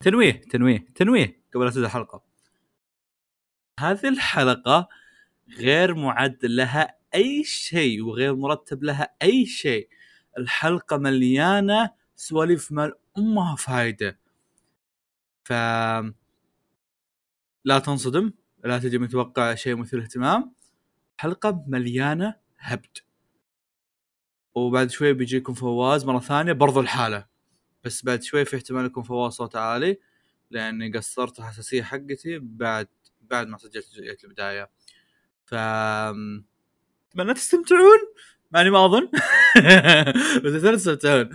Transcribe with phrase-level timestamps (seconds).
[0.00, 2.22] تنويه تنويه تنويه قبل لا تبدا الحلقة
[3.80, 4.88] هذه الحلقة
[5.58, 9.88] غير معد لها أي شيء وغير مرتب لها أي شيء.
[10.38, 14.18] الحلقة مليانة سواليف مال أمها فايدة.
[15.44, 15.52] ف
[17.64, 18.32] لا تنصدم
[18.64, 20.54] لا تجي متوقع شيء مثير اهتمام
[21.16, 22.98] حلقة مليانة هبد.
[24.54, 27.26] وبعد شوي بيجيكم فواز مرة ثانية برضو الحالة.
[27.88, 29.98] بس بعد شوي في احتمال يكون فواز صوت عالي
[30.50, 32.88] لأني قصرت الحساسية حقتي بعد
[33.20, 34.70] بعد ما سجلت جزئية البداية.
[35.44, 37.98] ف أتمنى تستمتعون.
[38.52, 39.10] مع اني ما اظن
[40.44, 41.30] بس أتمنى تستمتعون.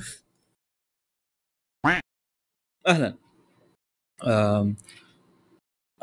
[2.87, 3.17] أهلا.
[4.27, 4.75] أم...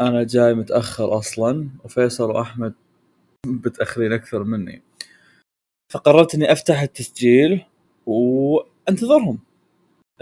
[0.00, 2.74] أنا جاي متأخر أصلا وفيصل وأحمد
[3.46, 4.82] متأخرين أكثر مني.
[5.92, 7.66] فقررت إني أفتح التسجيل
[8.06, 9.49] وأنتظرهم.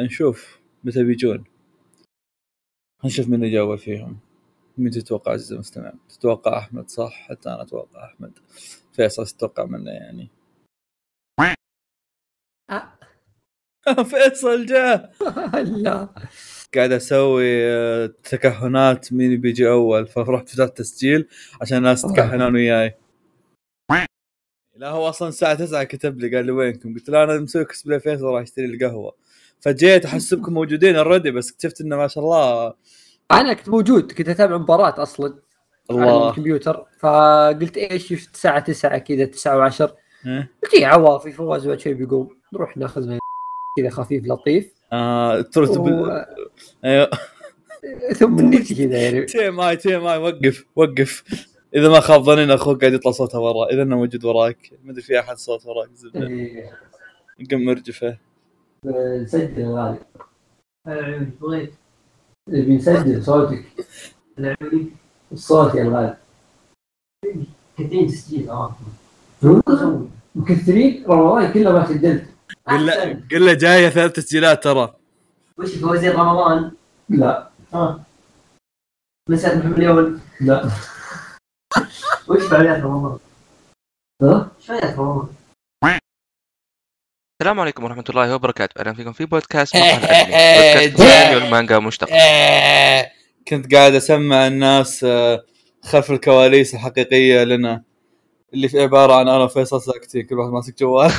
[0.01, 1.45] نشوف متى بيجون.
[3.05, 4.19] نشوف من يجاوب فيهم.
[4.79, 8.39] مين تتوقع عزيزي المستمع؟ تتوقع أحمد صح؟ حتى أنا أتوقع أحمد.
[8.93, 10.31] فيصل تتوقع منه يعني؟
[12.71, 12.99] أه.
[14.11, 15.13] فيصل جاء.
[15.83, 16.09] لا.
[16.75, 20.07] قاعد أسوي آه، تكهنات مين بيجي أول.
[20.07, 21.29] فرحت فتحت تسجيل
[21.61, 22.95] عشان الناس تكهنون وياي.
[24.77, 28.01] لا هو أصلا الساعة 9 كتب لي قال لي وينكم؟ قلت له أنا مسوي كسبلاي
[28.01, 29.15] فيصل راح اشتري القهوة.
[29.61, 32.75] فجيت أحسبكم موجودين اوريدي بس اكتشفت إنه ما شاء الله.
[33.33, 35.35] أنا كنت موجود كنت أتابع مباراة أصلا
[35.91, 36.31] على الله.
[36.31, 36.85] الكمبيوتر.
[37.01, 39.91] فقلت إيش شفت الساعة 9 كذا 9 و10
[40.27, 42.39] إيه؟ قلت إيه عوافي فواز بعد شوي بيقوم.
[42.53, 43.19] نروح ناخذ
[43.79, 44.73] كذا خفيف لطيف.
[44.93, 46.25] آه ترى و...
[46.85, 47.11] أيوه.
[48.15, 49.25] ثم نجي كذا يعني.
[49.33, 51.25] تي ماي تي ماي وقف وقف.
[51.75, 54.71] إذا ما خاب ظننا أخوك قاعد يطلع صوته ورا إذا إنه موجود وراك.
[54.85, 56.27] ما أدري في أحد صوت وراك زبدة.
[56.27, 56.71] إيه،
[57.51, 58.19] قم مرجفه.
[58.85, 59.99] نسجل غالي.
[61.41, 61.75] بغيت.
[62.47, 63.65] بنسجل صوتك.
[65.33, 66.17] الصوت يا الغالي
[67.79, 68.77] كثير تسجيل آه.
[70.35, 72.25] مكثرين؟ رمضان كله ما سجلت.
[72.67, 74.95] قل له قل له جاية ثلاث تسجيلات ترى.
[75.59, 76.73] وش فوزير رمضان؟
[77.09, 77.51] لا.
[77.75, 78.01] آه.
[79.31, 80.69] مسألة مليون لا.
[82.29, 83.19] وش فعاليات رمضان؟
[84.23, 85.29] ها؟ إيش فعاليات رمضان؟
[87.41, 92.09] السلام عليكم ورحمة الله وبركاته، أهلا فيكم في بودكاست مقهى الأنمي، بودكاست الأنمي والمانجا مشتق.
[93.49, 95.45] كنت قاعد أسمع الناس آه،
[95.83, 97.83] خلف الكواليس الحقيقية لنا
[98.55, 101.11] اللي في عبارة عن أنا وفيصل ساكتين كل واحد ماسك جوال.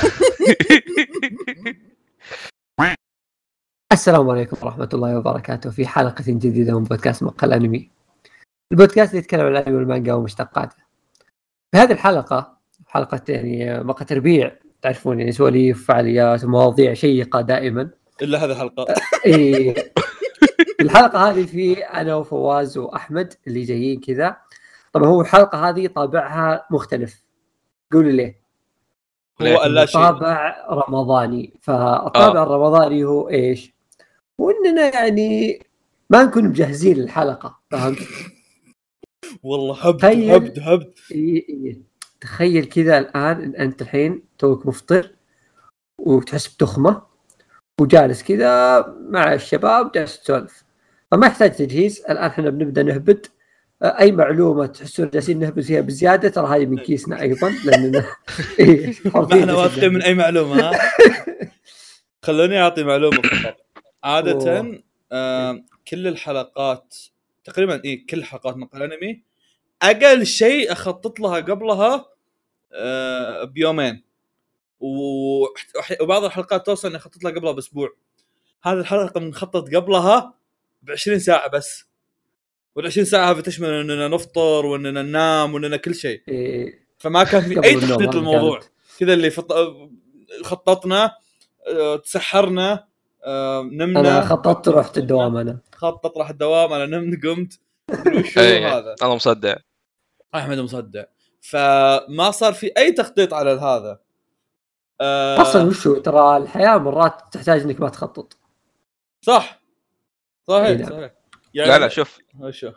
[3.94, 7.90] السلام عليكم ورحمة الله وبركاته في حلقة جديدة من بودكاست مقهى الأنمي
[8.72, 10.76] البودكاست اللي يتكلم عن الأنمي والمانجا ومشتقاته.
[11.72, 14.52] في هذه الحلقة حلقة يعني مقهى تربيع.
[14.82, 17.90] تعرفون يعني سواليف فعاليات ومواضيع شيقة دائما
[18.22, 18.86] إلا هذه الحلقة
[19.26, 19.76] إيه.
[20.82, 24.38] الحلقة هذه في أنا وفواز وأحمد اللي جايين كذا
[24.94, 27.26] طبعا هو الحلقة هذه طابعها مختلف
[27.92, 28.40] قولوا ليه
[29.42, 32.44] هو طابع رمضاني فالطابع آه.
[32.44, 33.74] الرمضاني هو إيش؟
[34.38, 35.60] واننا يعني
[36.10, 37.98] ما نكون مجهزين للحلقة فهمت؟
[39.44, 40.06] والله هبد.
[40.06, 40.94] هبد هبد.
[42.22, 45.12] تخيل كذا الآن إن أنت الحين توك مفطر
[45.98, 47.02] وتحس بتخمة
[47.82, 50.64] وجالس كذا مع الشباب جالس تسولف.
[51.12, 52.02] فما يحتاج تجهيز.
[52.10, 53.28] الآن إحنا بنبدأ نهبد
[53.84, 58.06] أي معلومة تحسون جالسين نهبد فيها بزيادة ترى هذه من كيسنا أيضا لأننا
[58.60, 60.80] إيه، إحنا واثقين من أي معلومة ها؟
[62.26, 63.56] خلوني أعطي معلومة فقط.
[64.04, 64.82] عادة.
[65.12, 66.96] آه كل الحلقات
[67.44, 69.24] تقريبا اي كل حلقات مقهى الانمي
[69.82, 72.06] أقل شيء أخطط لها قبلها
[72.74, 74.04] آه بيومين.
[74.80, 77.90] وبعض الحلقات توصل إني أخطط لها قبلها بأسبوع.
[78.64, 80.34] هذه الحلقة بنخطط قبلها
[80.82, 81.86] ب 20 ساعة بس.
[82.76, 86.22] وال 20 ساعة هذه تشمل إننا نفطر وإننا ننام وإننا كل شيء.
[86.28, 88.60] إيه، فما كان في أي تخطيط هذه للموضوع.
[89.00, 89.54] كذا اللي فط...
[90.44, 91.12] خططنا
[91.68, 92.88] آه، تسحرنا
[93.26, 94.00] آه، نمنا.
[94.00, 95.60] أنا خططت رحت الدوام أنا.
[95.76, 97.60] خطط راح الدوام أنا نمت قمت.
[97.88, 99.56] تدري وش هو إيه، هذا؟ أنا مصدع.
[100.36, 101.04] أحمد مصدع.
[101.42, 104.00] فما صار في أي تخطيط على هذا.
[105.02, 108.38] آه، أصلا وشو ترى الحياة مرات تحتاج إنك ما تخطط.
[109.22, 109.62] صح.
[110.50, 110.90] إيه، صحيح نعم.
[110.90, 111.12] صحيح.
[111.54, 112.20] لا لا شوف.
[112.50, 112.76] شوف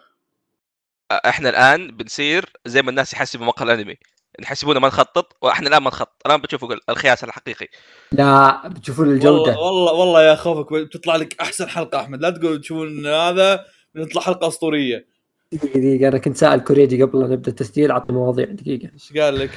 [1.13, 3.97] إحنا الآن بنصير زي ما الناس يحسبوا مقهى الأنمي.
[4.41, 6.27] يحسبونا ما نخطط وإحنا الآن ما نخطط.
[6.27, 7.69] الآن بتشوفوا الخياس الحقيقي.
[8.13, 9.59] لا بتشوفون والله الجودة.
[9.59, 12.21] والله والله يا خوفك بتطلع لك أحسن حلقة أحمد.
[12.21, 13.65] لا تقول تشوفون هذا
[13.95, 15.12] بتطلع حلقة أسطورية.
[15.53, 18.91] دقيقة دقيقه أنا كنت سائل كوريجي قبل لا نبدأ التسجيل عطني مواضيع دقيقة.
[18.95, 19.51] إيش قال لك؟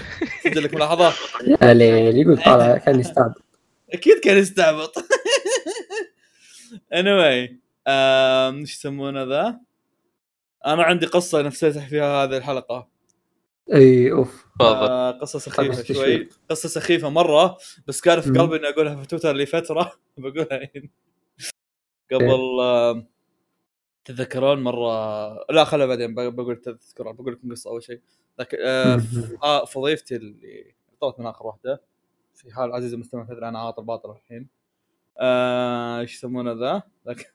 [0.43, 1.13] سجل لك ملاحظة؟
[1.61, 3.33] يا ليل يقول طالع كان يستعب
[3.93, 4.93] أكيد كان يستعبط.
[6.93, 7.51] Anyway
[7.87, 9.59] إيش يسمونه ذا؟
[10.65, 12.87] أنا عندي قصة نفسيتها فيها هذه الحلقة.
[13.73, 14.45] أي أوف.
[14.61, 15.83] آه قصة شوي.
[15.83, 16.29] تشويق.
[16.49, 17.57] قصة سخيفة مرة
[17.87, 18.29] بس كان في.
[18.29, 19.91] قلبي إني أقولها في تويتر لفترة.
[20.17, 20.89] بقولها الحين.
[22.11, 23.07] قبل آه
[24.05, 28.01] تتذكرون مره لا خلها بعدين بقول تذكرون بقول لكم قصة أول شيء
[28.39, 29.01] لكن آه.
[29.43, 31.81] آه فضيفتي اللي طلعت من آخر واحدة
[32.33, 34.47] في حال عزيز المستمع تدري أنا عاطل باطل الحين
[35.17, 37.25] آه، إيش يسمونه ذا لكن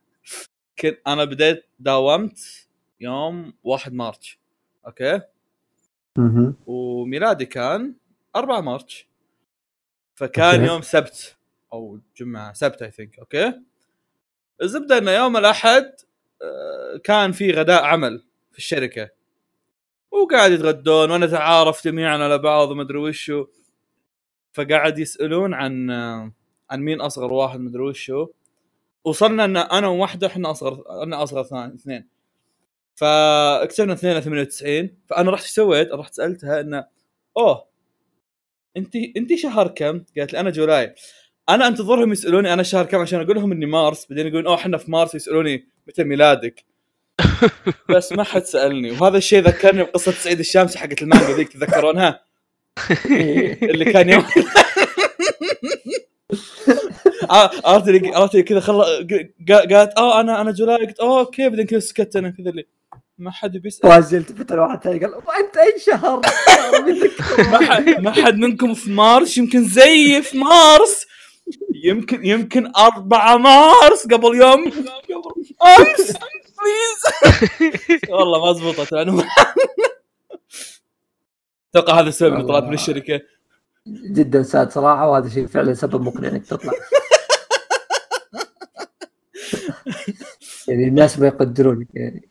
[0.79, 2.69] كنت أنا بديت داومت
[3.01, 4.39] يوم 1 March
[4.87, 5.21] أوكي.
[6.67, 7.95] وميلادي كان
[8.37, 9.09] 4 March
[10.15, 10.65] فكان.
[10.65, 11.37] يوم سبت
[11.73, 13.61] أو جمعة سبت I think okay
[14.63, 16.05] الزبدة إنه يوم الأحد آه،
[17.05, 19.11] كان في غداء عمل في الشركة.
[20.11, 23.47] وقاعد يتغدون ونتعارف جميعا على بعض وما أدري وشو.
[24.53, 26.33] فقاعد يسألون عن آه،
[26.71, 28.29] عن مين أصغر واحد مدري وشو.
[29.05, 32.09] وصلنا إن أنا وواحدة إحنا أصغر أنا أصغر ثاني- اثنين.
[33.03, 36.87] اثنين 98 فأنا رحت سويت؟ رحت سألتها إنه
[37.37, 37.65] أوه
[38.77, 40.95] انت انت شهر كم؟ قالت لي أنا جولاي.
[41.55, 44.77] أنا أنتظرهم يسألوني أنا شهر كم عشان أقول لهم إني مارس بعدين يقولون أوه إحنا
[44.79, 45.15] في مارس.
[45.15, 46.65] يسألوني متى ميلادك؟
[47.89, 48.91] بس ما حد سألني.
[48.91, 52.21] وهذا الشيء ذكرني بقصة سعيد الشامسي حقت المانجا ذيك تتذكرونها؟
[53.63, 54.25] اللي كان يوم
[57.31, 58.83] آه، عرفت اللي عرفت كذا خل
[59.51, 61.49] قا- قالت آه أنا أنا July قلت أوه okay.
[61.49, 62.67] بعدين كذا سكت أنا كذا اللي
[63.19, 63.89] ما حد بيسأل.
[63.91, 66.21] وأزلت فتره واحد ثاني قال وأنت أي شهر؟
[67.51, 71.07] ما حد ما حد منكم في مارس يمكن زيي في مارس.
[71.85, 74.71] يمكن يمكن 4 مارس قبل يوم.
[74.71, 76.17] قبل أمس
[76.61, 77.03] بليز
[78.15, 79.23] والله ما زبطت يعني
[81.75, 83.21] أتوقع هذا السبب اني طلعت من الشركة.
[83.87, 86.73] جدا ساد صراحة وهذا شيء فعلا سبب مقنع إنك تطلع.
[90.69, 92.29] يعني الناس ما يقدرونك يعني.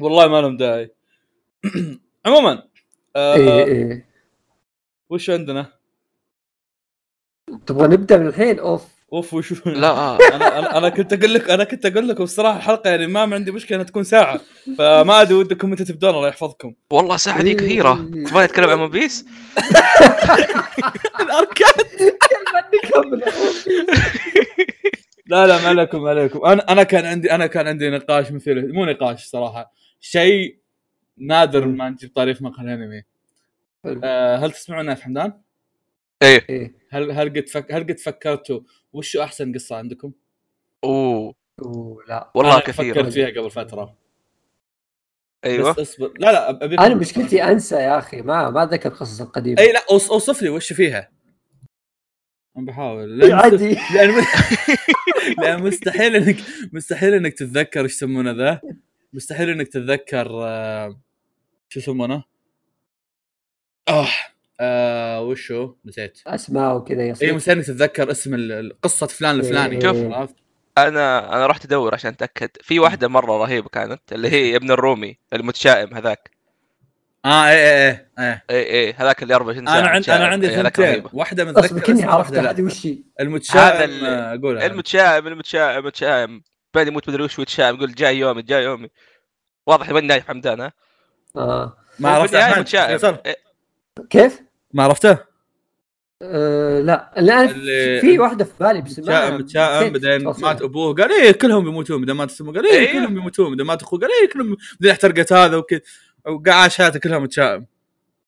[0.00, 0.90] والله ما لهم داعي.
[2.26, 2.62] عموما
[3.16, 4.06] آه إيه.
[5.10, 5.75] وش عندنا؟
[7.66, 8.82] تبغى نبدا من الحين أوف.
[9.12, 10.16] أوف وش لا.
[10.36, 13.76] أنا أنا كنت أقول لك أنا كنت أقول لكم الصراحة الحلقة يعني ما عندي مشكلة
[13.76, 14.40] إنها تكون ساعة.
[14.78, 16.74] فما أدري ودكم متى تبدون الله يحفظكم.
[16.90, 17.94] والله ساعة دي كثيرة.
[18.28, 19.24] تبغى نتكلم عن ون بيس؟
[21.20, 21.84] الأركان.
[22.84, 23.22] نكمل
[25.26, 26.44] لا لا ما عليكم ما عليكم.
[26.46, 29.72] أنا أنا كان عندي أنا كان عندي نقاش مثير مو نقاش صراحة.
[30.00, 30.58] شيء
[31.18, 33.02] نادر ما نجيب طريق مقهى الأنمي.
[34.04, 35.32] آه هل تسمعون نايف حمدان؟
[36.22, 36.46] إيه.
[36.50, 36.74] إيه.
[36.90, 38.60] هل هل قد فك هل قد فكرتوا
[38.92, 40.12] وش أحسن قصة عندكم؟
[40.84, 41.34] أوه.
[41.62, 42.30] أوه، لا.
[42.34, 42.94] والله أنا كثير.
[42.94, 43.96] فكرت فيها قبل فترة.
[45.44, 45.72] أيوه.
[45.72, 46.12] بس أصبر.
[46.18, 49.60] لا لا أب- أبي أنا مشكلتي أنسى يا أخي ما ما اتذكر القصص القديمة.
[49.60, 51.10] اي لا أوص- أوصف لي وش فيها.
[52.56, 53.22] أنا بحاول.
[53.22, 53.76] إيه، لأن عادي.
[53.94, 54.24] لأن
[55.42, 56.36] لأن مستحيل إنك
[56.72, 58.60] مستحيل إنك تتذكر إيش يسمونه ذا.
[59.12, 61.00] مستحيل إنك تتذكر آه،
[61.68, 62.24] شو يسمونه؟
[63.88, 64.08] آه.
[64.60, 68.36] آه وشو نسيت أسماء وكذا اي يصير مستحيل انك تتذكر اسم
[68.82, 69.96] قصة فلان الفلاني شوف.
[69.96, 70.34] عرفت؟
[70.78, 75.18] أنا أنا رحت أدور عشان أتأكد في واحدة مرة رهيبة كانت اللي هي ابن الرومي
[75.32, 76.30] المتشائم هذاك
[77.24, 78.40] آه اي اي اي, اي.
[78.50, 80.22] اي اي هذاك اللي 24 ساعه أنا عندي متشائم.
[80.22, 81.04] أنا عندي إيه، ثنتين.
[81.12, 82.50] واحدة متذكر أصبر كني لا.
[82.50, 86.42] هذه وش هي؟ المتشائم آه، اقولها المتشائم المتشائم المتشائم
[86.74, 88.88] بعد يموت مدري وش ويتشائم يقول جاي يومي جاي يومي
[89.66, 90.72] واضح من نايف حمدان ها
[91.36, 91.76] آه.
[91.98, 92.36] ما عرفت.
[92.36, 93.36] متشائم؟ إيه،
[94.10, 94.42] كيف؟
[94.74, 95.18] ما عرفته؟
[96.22, 97.18] آه لا.
[97.18, 100.24] اللي- في واحدة في بالي بس ما متشائم متشائم بعدين.
[100.42, 100.94] مات أبوه.
[100.94, 102.92] قال إيه كلهم بيموتون بعدين مات امه قال إيه إيه.
[102.92, 104.00] كلهم بيموتون بعدين مات أخوه.
[104.00, 105.80] قال إيه كلهم بعدين احترقت هذا وكذا
[106.26, 107.66] وقعد حياته كلها متشائم.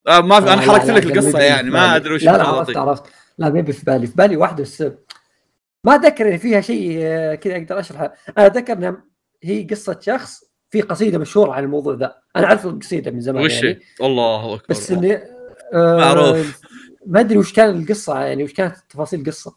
[0.09, 1.97] آه ما في أنا لا، حركت لا، لك لا، القصة يعني ما.
[1.97, 2.43] أدري وش لا لا.
[2.45, 3.03] عرفت عرفت.
[3.39, 4.07] لا ما في بالي.
[4.07, 4.85] في بالي واحدة بس
[5.85, 9.05] ما أتذكر إن فيها شيء آه، كذا أقدر اشرحه أنا أتذكر إنها
[9.43, 12.15] هي قصة شخص في قصيدة مشهورة عن الموضوع ذا.
[12.37, 13.69] أنا أعرف القصيده من زمان وش يعني.
[13.69, 14.67] هي؟ الله أكبر.
[14.71, 15.21] بس اني
[15.75, 16.61] معروف.
[17.07, 19.57] ما أدري وش كان القصة يعني وش كانت تفاصيل القصة.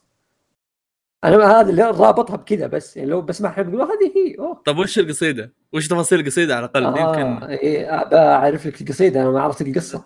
[1.24, 4.62] أنا هذا اللي رابطها بكذا بس يعني لو بسمعها بقول هذه هي أوه.
[4.66, 9.30] طب وش القصيدة؟ وش تفاصيل القصيدة على الأقل؟ آه يمكن إيه بعرف لك القصيدة أنا
[9.32, 10.06] ما عرفت القصة.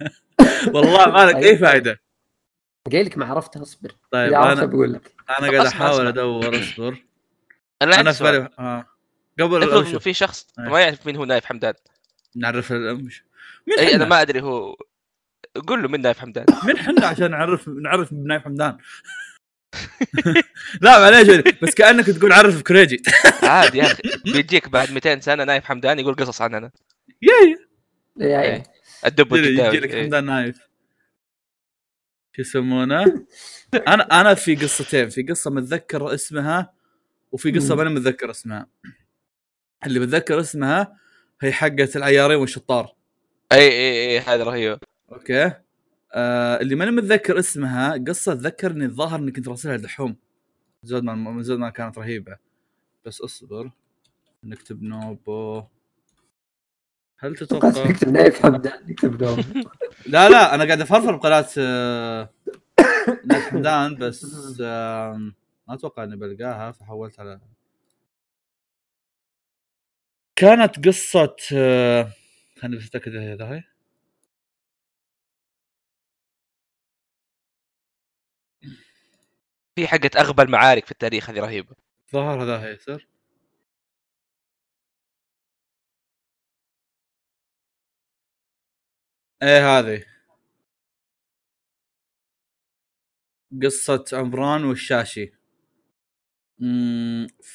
[0.74, 2.00] والله ما لك أي فائده
[2.92, 3.92] قايل لك ما عرفتها اصبر.
[4.10, 5.12] طيب أنا بقول لك.
[5.38, 6.06] أنا قاعد أحاول.
[6.06, 7.04] أدور أصبر.
[7.82, 8.86] أنا أنا في بالي آه.
[9.40, 10.64] قبل افرض في شخص إيه.
[10.64, 11.74] ما يعرف مين هو نايف حمدان؟
[12.36, 13.24] نعرف ال- مش
[13.68, 14.76] مين إي أنا؟ ما أدري هو
[15.60, 16.46] قول له من نايف حمدان.
[16.66, 18.78] من حنا عشان نعرف نعرف بنايف حمدان.
[20.80, 23.02] لا معليش بس كأنك تقول عرف كريجي.
[23.42, 24.02] عادي يا أخي.
[24.24, 26.70] بيجيك بعد 200 سنة نايف حمدان يقول قصص عننا
[27.22, 27.56] ياي
[28.16, 28.62] يعني إيه.
[29.06, 29.94] الدب يجي لك.
[30.02, 30.56] حمدان نايف.
[32.36, 33.26] شو يسمونه؟
[33.88, 35.08] أنا أنا في قصتين.
[35.08, 36.72] في قصة متذكر اسمها
[37.32, 37.74] وفي قصة.
[37.74, 38.66] ماني متذكر اسمها.
[39.86, 40.96] اللي بتذكر اسمها
[41.40, 42.94] هي حقة العيارين والشطار.
[43.52, 44.78] اي اي أي هذا رهيب.
[45.12, 45.52] okay.
[46.14, 50.16] آه اللي ماني متذكر اسمها قصة ذكرني الظاهر إني كنت راسلها دحوم
[50.82, 52.36] زود ما من زود ما كانت رهيبة.
[53.04, 53.70] بس اصبر.
[54.44, 55.62] نكتب نوبو.
[57.18, 59.64] هل تتوقع نكتب نايف حمدان نكتب نوم
[60.06, 62.30] لا لا أنا قاعد أفرفر بقناة آه،
[63.26, 65.32] نايف حمدان بس آه،
[65.68, 67.40] ما أتوقع إني بلقاها فحولت على
[70.36, 72.12] كانت قصة آه،
[72.60, 73.64] خليني بس أتأكد هي ذا هي.
[79.76, 81.76] في حقة أغبى المعارك في التاريخ هذه رهيبة.
[82.12, 83.06] ظهر هذا هي سر
[89.42, 90.04] إيه هذه.
[93.62, 95.32] قصة عمران والشاشي.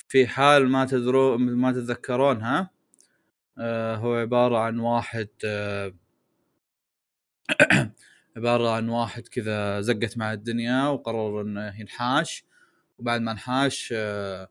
[0.07, 2.69] في حال ما تدرون ما تتذكرونها
[3.59, 5.93] آه هو عبارة عن واحد آه
[8.37, 12.45] عبارة عن واحد كذا زقت مع الدنيا وقرر إنه ينحاش
[12.99, 14.49] وبعد ما انحاش آه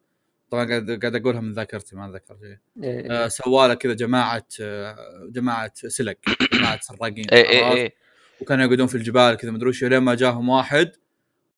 [0.50, 3.11] طبعا قاعد قاعد أقولها من ذاكرتي ما ذكرت شيء إيه.
[3.11, 4.97] آه سواله كذا جماعة آه
[5.31, 6.19] جماعة سلك
[6.52, 7.93] جماعة سراقين اي اي عرفت؟ اي
[8.40, 10.93] وكانوا يقعدون في الجبال كذا مدري وش لين ما جاهم واحد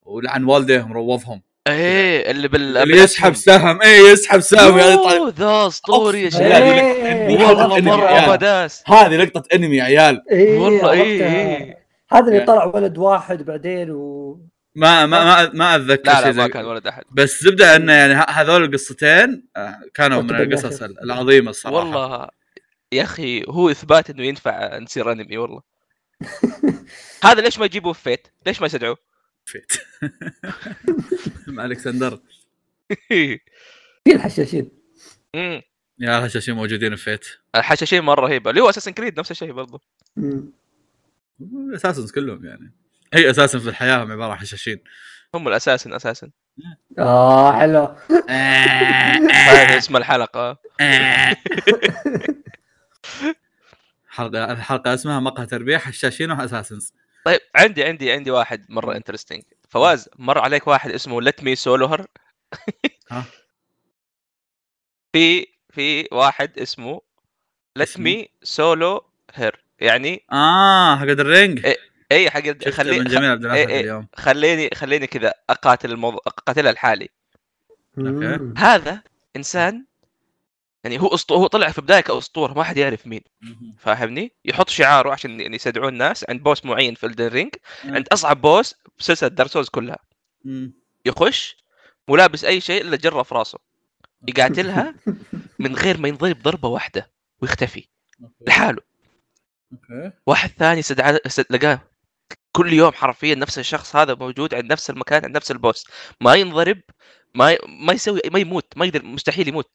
[0.03, 5.35] ولعن والديهم روضهم اي إيه، اللي بال اللي يسحب سهم اي يسحب سهم يعني أوه،
[5.39, 6.81] ذا اسطوري يا شباب بالله.
[7.29, 7.47] إيه.
[7.47, 11.25] والله مرة هذه لقطة أنمي يا عيال إيه، والله إيه،.
[11.25, 11.78] إيه.
[12.11, 14.41] هذا اللي يعني- طلع ولد واحد بعدين و
[14.75, 17.03] ما ما ما, ما أتذكر لا شيء لا زي ما كان ولد أحد.
[17.11, 20.83] بس زبدة إنه يعني هذول القصتين آه، كانوا من القصص.
[20.83, 21.77] العظيمة الصراحة.
[21.79, 22.29] والله
[22.93, 25.63] يا أخي هو إثبات إنه ينفع نصير أنمي والله.
[27.25, 28.97] هذا ليش ما يجيبوه في Fate؟ ليش ما يستدعوه؟
[29.45, 29.73] Fate.
[31.47, 32.21] مع ألكسندر.
[33.09, 33.41] في
[34.15, 34.71] الحشاشين.
[35.35, 35.63] امم
[35.99, 37.27] يا حشاشين موجودين في Fate.
[37.55, 38.51] الحشاشين مرة رهيبة.
[38.51, 39.81] اللي هو Assassin's Creed نفس الشيء برضه
[41.75, 42.75] أساسا كلهم يعني.
[43.15, 44.81] هي أساسا في الحياة هم عبارة عن حشاشين.
[45.35, 46.31] هم ال Assassin أساسا.
[46.99, 47.97] آه حلو.
[49.31, 50.59] هذا اسم الحلقة.
[54.09, 59.43] حلقة الحلقة اسمها مقهى تربية حشاشين و assassins طيب عندي عندي عندي واحد مرة interesting
[59.69, 62.07] فواز مر عليك واحد اسمه Let Me Solo Her؟
[65.13, 67.01] في في واحد اسمه
[67.77, 71.77] اسمه؟ Me Solo Her يعني آه حق ال Ring إيه،
[72.13, 73.81] اي حق شفت خلي من جميل عبد الواحد إيه، إيه.
[73.81, 77.09] اليوم خليني خليني كذا أقاتل الموضوع أقاتلها الحالي
[77.97, 78.55] مم.
[78.59, 79.03] هذا
[79.37, 79.85] إنسان
[80.85, 81.35] يعني هو أسطو...
[81.35, 83.21] هو طلع في بداية كأسطورة ما حد يعرف مين.
[83.79, 87.55] فاهمني يحط شعاره عشان يعني يستدعون الناس عند boss معين في Elden Ring.
[87.85, 89.99] عند أصعب boss بسلسله Dark Souls كلها.
[91.07, 91.57] يخش
[92.09, 93.59] مو لابس أي شيء إلا جرة في راسه
[94.29, 94.95] يقاتلها
[95.59, 97.11] من غير ما ينضرب ضربة واحدة
[97.43, 97.89] ويختفي.
[98.47, 98.88] لحاله
[99.73, 100.13] أوكي.
[100.27, 101.81] واحد ثاني استدعى است- لقاه
[102.53, 105.87] كل يوم حرفيا نفس الشخص هذا موجود عند نفس المكان عند نفس ال boss.
[106.21, 106.81] ما ينضرب
[107.35, 107.59] ما ي...
[107.69, 109.71] ما يسوي ما يموت ما يقدر مستحيل يموت.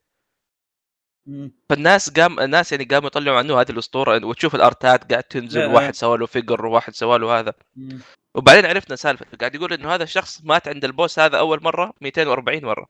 [1.70, 5.66] فالناس قام الناس يعني قاموا يطلعوا عنه هذه الأسطورة وتشوف ال arts ات قاعد تنزل.
[5.66, 7.54] واحد سوى له figure وواحد سوى له هذا.
[7.76, 8.00] مم.
[8.36, 11.94] وبعدين عرفنا سالفة قاعد يقول إنه هذا الشخص مات عند ال boss هذا أول مرة
[12.02, 12.88] 240 مرة.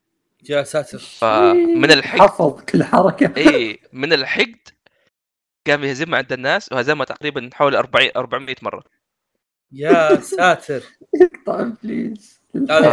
[0.50, 2.22] يا ساتر فمن الحقد.
[2.22, 3.34] حفظ كل حركة.
[3.38, 4.68] اي من الحقد
[5.68, 8.84] قام يهزمها عند الناس وهزمها تقريبا حوالي 40 400 مرة.
[9.72, 10.84] يا ساتر.
[11.48, 12.88] طيب please لا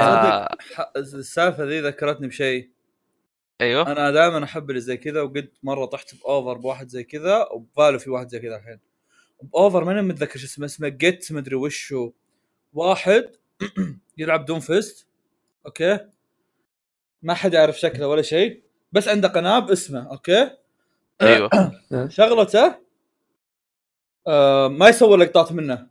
[0.45, 0.57] آه.
[0.97, 2.71] السالفة ذي ذكرتني بشيء.
[3.61, 3.93] أيوه.
[3.93, 7.68] أنا دائما أحب اللي زي كذا وقد مرة طحت ب Over بواحد زي كذا وب
[7.68, 8.81] Valo في واحد زي كذا الحين.
[9.43, 12.13] ب Over ماني متذكر شو اسمه اسمه جيت مدري وش هو
[12.73, 13.31] واحد
[14.19, 15.07] يلعب Doomfist
[15.67, 15.99] أوكي.
[17.23, 18.63] ما حد يعرف شكله ولا شيء.
[18.93, 20.51] بس عنده قناه باسمه أوكي.
[21.23, 21.51] أيوه.
[22.09, 22.75] شغلته
[24.27, 25.87] آه ما يسوي لقطات منه.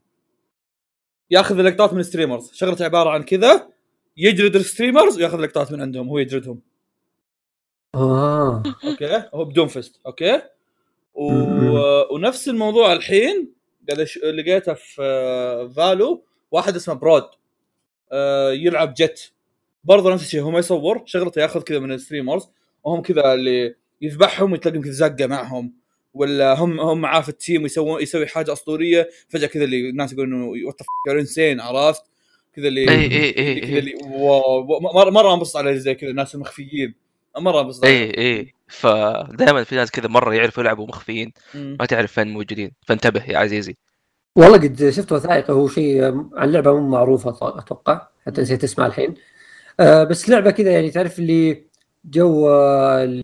[1.31, 3.69] ياخذ اللقطات من streamers شغلته عبارة عن كذا
[4.17, 6.61] يجلد ال streamers وياخذ لقطات من عندهم هو يجلدهم.
[7.95, 8.63] آه.
[8.85, 10.41] أوكي؟ هو ب Doomfist أوكي؟
[11.13, 11.33] و...
[12.15, 13.53] ونفس الموضوع الحين
[13.87, 14.17] قاعد أش...
[14.17, 17.23] لقيته في آه، Valo واحد اسمه برود
[18.11, 19.33] آه يلعب Jett
[19.83, 22.49] برضه نفس الشيء هو ما يصور شغلته ياخذ كذا من ال streamers
[22.83, 25.73] وهم كذا اللي يذبحهم وتلاقيهم كذا زقة معهم
[26.13, 30.13] ولا هم هم معاه في ال team ويسوون يسوي حاجة أسطورية فجأة كذا اللي الناس
[30.13, 32.03] يقولون إنه what the insane عرفت؟
[32.55, 36.09] كذا اللي اي اي اي كذا اي اللي wow مره مرة انبسط على زي كذا
[36.09, 36.95] الناس المخفيين
[37.37, 37.85] مرة انبسط.
[37.85, 41.33] اي اي فدائما في ناس كذا مرة يعرفوا يلعبوا مخفيين.
[41.53, 42.71] ما تعرف فين موجودين.
[42.85, 43.75] فانتبه يا عزيزي.
[44.35, 46.03] والله قد شفت وثائقي هو شيء
[46.33, 49.13] عن لعبه مو معروفة أتوقع حتى نسيت اسمها الحين.
[49.79, 51.63] آه بس لعبة كذا يعني تعرف اللي
[52.05, 53.21] جو آه،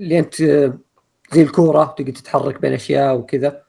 [0.00, 0.34] اللي انت
[1.32, 3.62] زي الكورة تقدر تتحرك بين أشياء وكذا.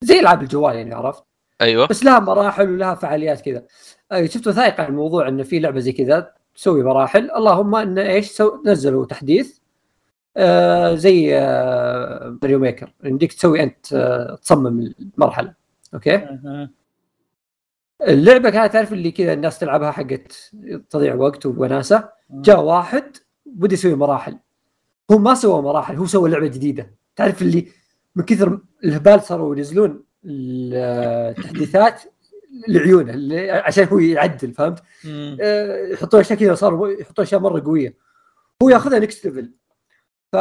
[0.00, 1.24] زي العاب الجوال يعني عرفت؟
[1.60, 1.86] أيوه.
[1.86, 3.64] بس لها مراحل ولها فعاليات كذا.
[4.26, 7.30] شفت وثائق عن الموضوع انه في لعبة زي كذا تسوي مراحل.
[7.30, 8.62] اللهم انه إيش؟ سو...
[8.66, 9.58] نزلوا تحديث
[10.36, 15.54] آه زي آه Mario Maker يمديك تسوي أنت آه تصمم المرحلة.
[15.94, 16.38] أوكي.
[18.02, 20.52] اللعبة كانت تعرف اللي كذا الناس تلعبها حقت
[20.90, 23.16] تضيع وقت ووناسه جاء واحد
[23.46, 24.38] بدا يسوي مراحل.
[25.12, 26.94] هو ما سوى مراحل هو سوى لعبة جديدة.
[27.16, 27.68] تعرف اللي
[28.16, 32.02] من كثر الهبال صاروا ينزلون التحديثات
[32.68, 33.12] لعيونه
[33.52, 34.82] عشان هو يعدل فهمت؟
[35.40, 37.94] آه، يحطون أشياء كذا صاروا يحطون أشياء مرة قوية.
[38.62, 39.52] هو ياخذها next level
[40.32, 40.36] ف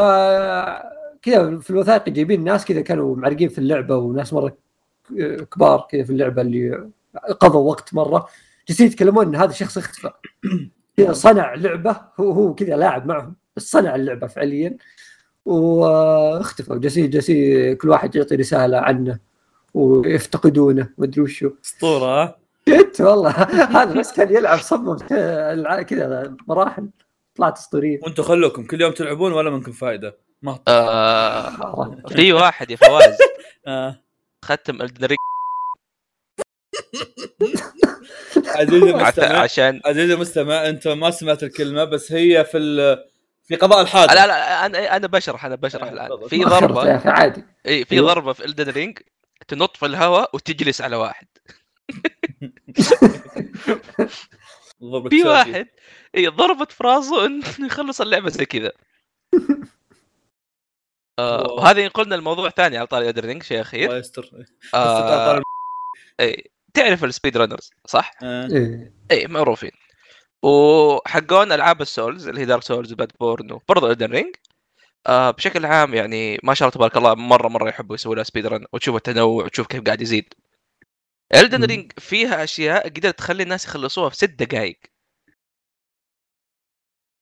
[1.22, 4.58] كذا في الوثائق جايبين ناس كذا كانوا معرقين في اللعبة وناس مرة
[5.52, 6.90] كبار كذا في اللعبة اللي
[7.40, 8.28] قضوا وقت مرة.
[8.68, 10.12] جالسين يتكلمون إن هذا الشخص اختفى.
[10.98, 13.36] كذا صنع لعبة هو هو كذا لاعب معهم.
[13.60, 14.78] صنع اللعبة فعليا.
[15.46, 19.20] واختفى جالسين جالسين كل واحد يعطي رسالة عنه
[19.74, 21.52] ويفتقدونه مدري وشو.
[21.66, 22.38] أسطورة ها؟
[22.70, 23.30] جد والله.
[23.78, 24.98] هذا بس كان يلعب صمم.
[25.88, 26.90] كذا مراحل.
[27.36, 28.00] طلعت أسطورية.
[28.04, 28.68] وأنتم خلوكم.
[28.68, 33.18] كل يوم تلعبون ولا منكم فائده ما آه في واحد يا فواز.
[33.68, 34.02] آه.
[34.46, 35.16] ختم Elden
[38.48, 43.11] عزيزي المستمع عشان عزيزي المستمع انت ما سمعت الكلمة بس هي في ال-
[43.52, 46.28] في قضاء الحاجة لا لا أنا أنا بشرح أنا بشرح آه، الآن.
[46.28, 48.14] في ضربة عادي إي في أيوه.
[48.14, 49.00] ضربة في Elden Ring
[49.48, 51.28] تنط في الهواء وتجلس على واحد
[55.10, 55.24] في.
[55.26, 55.68] واحد
[56.16, 58.72] إي ضربت في راسه إنه يخلص اللعبة زي كذا
[61.20, 61.52] آه.
[61.52, 64.30] وهذا ينقلنا الموضوع ثاني على طاري Elden Ring شيء أخير الله يستر
[64.74, 65.42] آه
[66.20, 68.48] إي، تعرف ال speedrunners صح؟ آه.
[68.52, 68.94] إيه.
[69.12, 69.72] إي معروفين
[70.44, 74.36] وحقون ألعاب ال Souls اللي هي Dark Souls و Bloodborne وبرضه Elden Ring
[75.08, 78.46] آه بشكل عام يعني ما شاء الله تبارك الله مرة مرة يحبوا يسووا لها speed
[78.48, 80.34] run وتشوف التنوع وتشوف كيف قاعد يزيد
[81.56, 84.80] Elden Ring فيها أشياء قدرت تخلي الناس يخلصوها في ست دقائق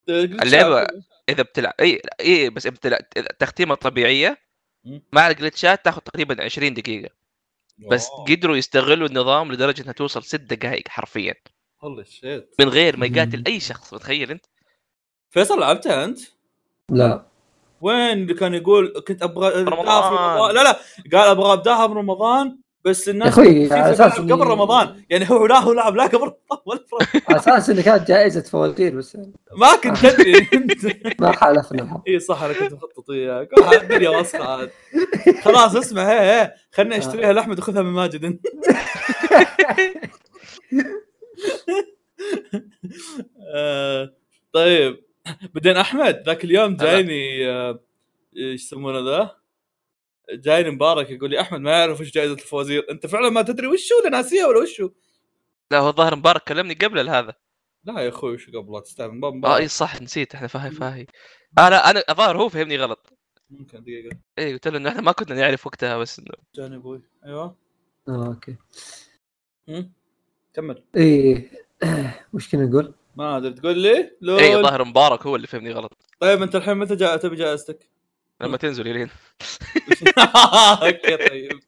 [0.10, 0.88] اللعبة
[1.30, 4.38] إذا بتلعب إي إي بس بتلعب التختيمه الطبيعيه
[4.86, 5.02] مم.
[5.13, 7.10] مع ال glitch ات تاخذ تقريبا 20 دقيقة
[7.91, 8.24] بس wow.
[8.26, 11.34] قدروا يستغلوا النظام لدرجة إنها توصل ست دقائق حرفيا
[11.84, 13.44] holy shit من غير ما يقاتل.
[13.48, 14.46] أي شخص متخيل أنت؟
[15.32, 16.20] فيصل لعبتها أنت؟
[16.89, 17.26] لا.
[17.82, 20.56] وين اللي كان يقول كنت أبغى رمضان.
[20.56, 20.80] لا لا.
[21.18, 25.04] قال أبغى ابداها برمضان بس الناس يا على أساس بلعب قبل رمضان.
[25.10, 27.22] يعني هو لا هو لعب لا قبل رمضان ولا في رمضان.
[27.30, 29.18] على أساس انها كانت جائزة فواتير بس
[29.58, 30.48] ما كنت تدري.
[30.54, 30.86] انت
[31.22, 33.50] ما حالفنا الحظ إي صح أنا كنت مخطط وياك
[33.82, 34.72] الدنيا وسخه عاد
[35.44, 36.54] خلاص اسمع هي هي.
[36.72, 38.26] خلنا اشتريها لاحمد وخذها من ماجد.
[38.26, 38.46] انت
[44.54, 45.04] طيب.
[45.56, 47.80] بعدين أحمد ذاك اليوم جايني آه،
[48.38, 49.36] إيش يسمونه ذا؟
[50.34, 53.89] جايني مبارك يقول لي أحمد ما يعرف وش جائزة الفوازير أنت فعلا ما تدري وش
[54.02, 54.91] ولا ناسيها ولا وش هو؟
[55.71, 57.34] لا هو الظاهر مبارك كلمني قبل هذا.
[57.84, 59.62] لا يا أخوي وش قبل؟ ما- آه مبارك.
[59.62, 60.36] إي صح نسيت.
[60.36, 61.06] إحنا فاهي فاهي
[61.58, 63.13] آه لا أنا الظاهر هو فهمني غلط.
[63.49, 64.17] ممكن دقيقة.
[64.39, 67.02] إي قلت له إنه إحنا ما كنا نعرف وقتها بس إنه جاني أبوي.
[67.25, 67.56] أيوه.
[68.08, 68.56] آه، okay؟
[70.54, 70.84] كمل.
[70.96, 71.52] إيه
[72.34, 74.39] وش كنا نقول؟ ما أدري تقول لي؟ LOL.
[74.40, 75.98] اي الظاهر مبارك هو اللي فهمني غلط.
[76.20, 77.90] طيب أنت الحين متى جاء تبي جائزتك؟
[78.42, 79.10] لما تنزل يلان.
[80.84, 81.60] okay طيب.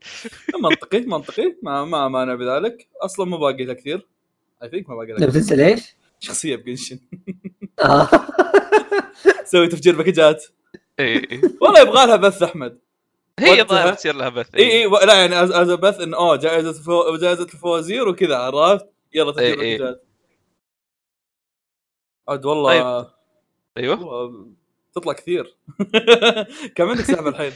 [0.63, 1.55] منطقي منطقي.
[1.63, 2.87] ما ما مانع بذلك.
[3.01, 4.07] أصلا ما باقي لها كثير.
[4.63, 5.31] I think ما باقي لها لما.
[5.31, 6.99] تنزل إيش؟ شخصية ب Genshin.
[7.79, 8.09] آه.
[9.45, 10.45] سوي تفجير package ات
[10.99, 12.79] اي اي والله يبغى لها بث أحمد.
[13.43, 16.73] هي الظاهر تصير لها بث إي إي لا يعني as as بث انه اوه جائزة
[16.83, 17.17] فو...
[17.17, 19.77] جائزة الفوازير وكذا عرفت؟ يلا تفجير إي إي.
[19.77, 20.03] package ات
[22.29, 23.11] عاد والله طيب.
[23.77, 24.51] أيوه
[24.95, 25.57] تطلع كثير
[26.75, 27.51] كم عندك سحب الحين؟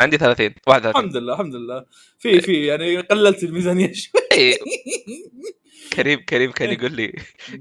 [0.00, 1.84] عندي 30 31 الحمد لله الحمد لله
[2.18, 4.20] في في يعني قللت الميزانية شوي.
[5.92, 7.12] كريم كريم كان يقول لي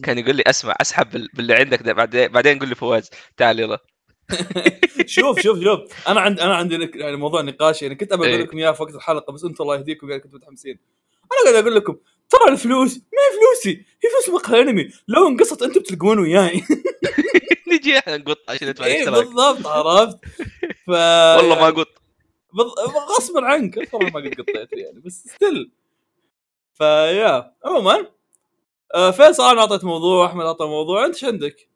[0.04, 3.60] كان يقول لي أسمع أسحب بال- باللي عندك ده بعدين بعدين قول لي فواز تعال
[3.60, 3.80] يلا
[5.06, 6.08] شوف شوف شوف.
[6.08, 8.44] أنا عند أنا عندي يعني موضوع نقاش يعني كنت ابي أقول إيه.
[8.44, 10.80] لكم إياه في وقت الحلقة بس أنتم الله يهديكم يعني كنتوا متحمسين.
[11.24, 11.96] أنا قاعد أقول لكم
[12.30, 16.64] ترى الفلوس ما هي فلوسي هي فلوس مقهى انمي لو انقصت أنتم بتلقون وياي.
[17.74, 19.26] نجي إحنا نقط عشان ندفع الاشتراك.
[19.26, 20.18] بالضبط عرفت؟
[20.88, 21.88] ف والله ما قط.
[23.18, 25.72] غصبا عنك طبعا ما قد قطيت يعني بس ستيل
[26.74, 28.08] فيا عموما
[28.96, 31.06] آه، فيصل أنا أعطيت موضوع أحمد أعطى موضوع.
[31.06, 31.70] أنت إيش عندك؟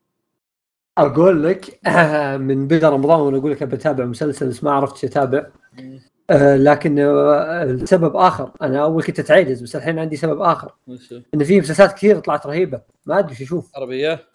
[0.97, 1.79] أقول لك
[2.47, 5.47] من بدا رمضان وأنا أقول لك ابى أتابع مسلسل بس ما عرفت إيش أتابع.
[6.29, 8.51] آه، لكن آه، السبب آخر.
[8.62, 10.75] أنا أول كنت أتعجز بس الحين عندي سبب آخر؟
[11.34, 12.81] إن في مسلسلات كثير طلعت رهيبة.
[13.05, 14.29] ما أدري إيش أشوف عربية؟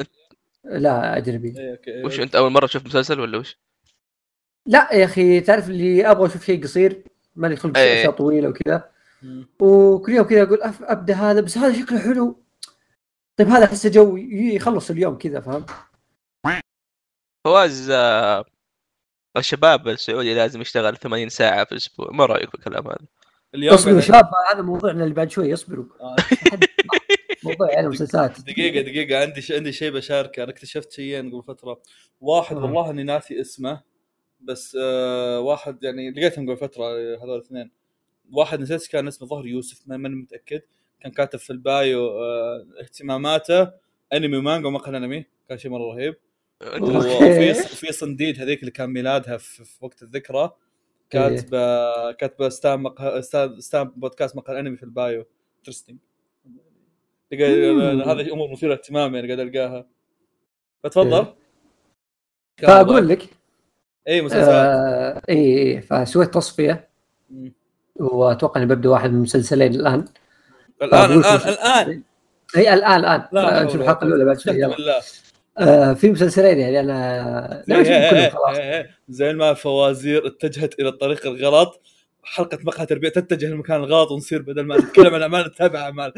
[0.65, 1.55] لا أجنبي.
[1.59, 2.05] إيه، أوكي.
[2.05, 3.59] وش أنت أول مرة تشوف مسلسل ولا وش؟
[4.67, 7.03] لا يا أخي تعرف اللي أبغى أشوف شيء قصير
[7.37, 8.01] ماني خلق إيه.
[8.01, 8.89] أشياء طويلة وكذا.
[9.61, 12.43] وكل يوم كذا أقول أبدأ هذا بس هذا شكله حلو.
[13.37, 15.71] طيب هذا أحسه جو ي- يخلص اليوم كذا فهمت؟
[17.45, 18.45] فواز آه،
[19.37, 22.11] الشباب السعودي لازم يشتغل 80 ساعة في الأسبوع.
[22.13, 22.99] ما رأيك في الكلام هذا؟
[23.55, 25.85] اليوم اصبروا شباب هذا موضوعنا اللي بعد شوي اصبروا.
[26.01, 26.17] آه،
[27.45, 28.41] موضوع يعني مسلسلات.
[28.41, 29.21] دقيقة دقيقة.
[29.21, 29.53] عندي ش...
[29.53, 31.83] عندي شيء بشاركه أنا اكتشفت شيئين قبل فترة.
[32.21, 32.63] واحد آه.
[32.63, 33.83] والله إني ناسي اسمه
[34.41, 37.71] بس آه واحد يعني لقيتهم قبل فترة آه، هذول الاثنين.
[38.33, 40.61] واحد نسيت كان اسمه ظهر يوسف ما- ماني متأكد.
[41.01, 43.71] كان كاتب في ال bio آه اهتماماته
[44.13, 46.17] أنمي ومانجا ومقهى انمي كان شيء مرة رهيب.
[46.63, 50.51] وفي في صنديد هذيك اللي كان ميلادها في, في وقت الذكرى
[51.11, 53.23] كاتبه كاتبه ستام مقهى
[53.59, 55.27] ستام- بودكاست مقهى الأنمي في ال bio.
[55.59, 55.97] interesting.
[57.33, 59.87] هذه أمور مثيرة اهتمام يعني قاعد ألقاها.
[60.85, 61.27] فتفضل.
[62.57, 63.23] كان فأقول لك.
[64.09, 66.89] اي مسلسلات آه اي اي فسويت تصفية.
[67.31, 67.53] مم.
[67.97, 70.05] وأتوقع إني ببدأ واحد من المسلسلين الآن.
[70.83, 72.03] الآن فأقول الآن الآن.
[72.57, 73.29] اي الآن الآن.
[73.33, 74.67] لا نشوف الحلقة الأولى بعد شوي
[75.59, 78.91] آه في مسلسلين يعني أنا لا إيه، إيه، إيه، خلاص إيه، إيه.
[79.09, 81.81] زي ما الفوازير اتجهت إلى الطريق الغلط
[82.23, 86.13] حلقة مقهى تربية تتجه للمكان الغلط ونصير بدل ما نتكلم عن أعمال نتابع أعمال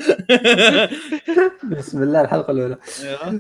[1.77, 2.77] بسم الله الحلقة الأولى.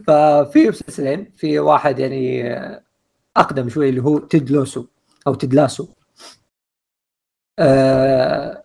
[0.07, 2.55] ففي مسلسلين في واحد يعني
[3.37, 4.87] أقدم شوي اللي هو Ted Loso
[5.27, 5.88] أو Ted Lasso
[7.59, 8.65] آه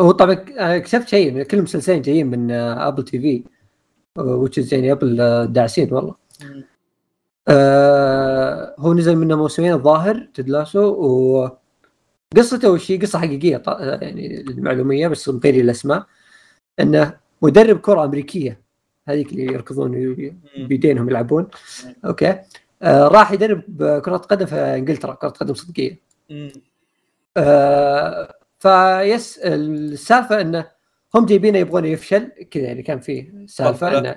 [0.00, 3.44] هو طبعا اكتشفت شيء كل المسلسلين جايين من Apple TV
[4.18, 6.14] which يعني Apple آه، داعسين والله.
[7.48, 11.48] آه هو نزل منه موسمين الظاهر Ted Lasso و
[12.36, 16.06] قصته وش قصة حقيقية ط- يعني المعلومية بس مغيرين الأسماء.
[16.80, 18.60] إنه مدرب كرة أمريكية
[19.08, 20.14] هذيك اللي يركضون
[20.56, 21.48] بيدينهم يلعبون.
[22.04, 22.38] okay.
[22.82, 23.62] آه راح يدرب
[24.04, 25.98] كرة قدم في إنجلترا كرة قدم صدقية.
[27.36, 30.66] آه فإيش السالفة إنه
[31.14, 34.16] هم جايبينه يبغونه يفشل كذا يعني كان فيه سالفة إنه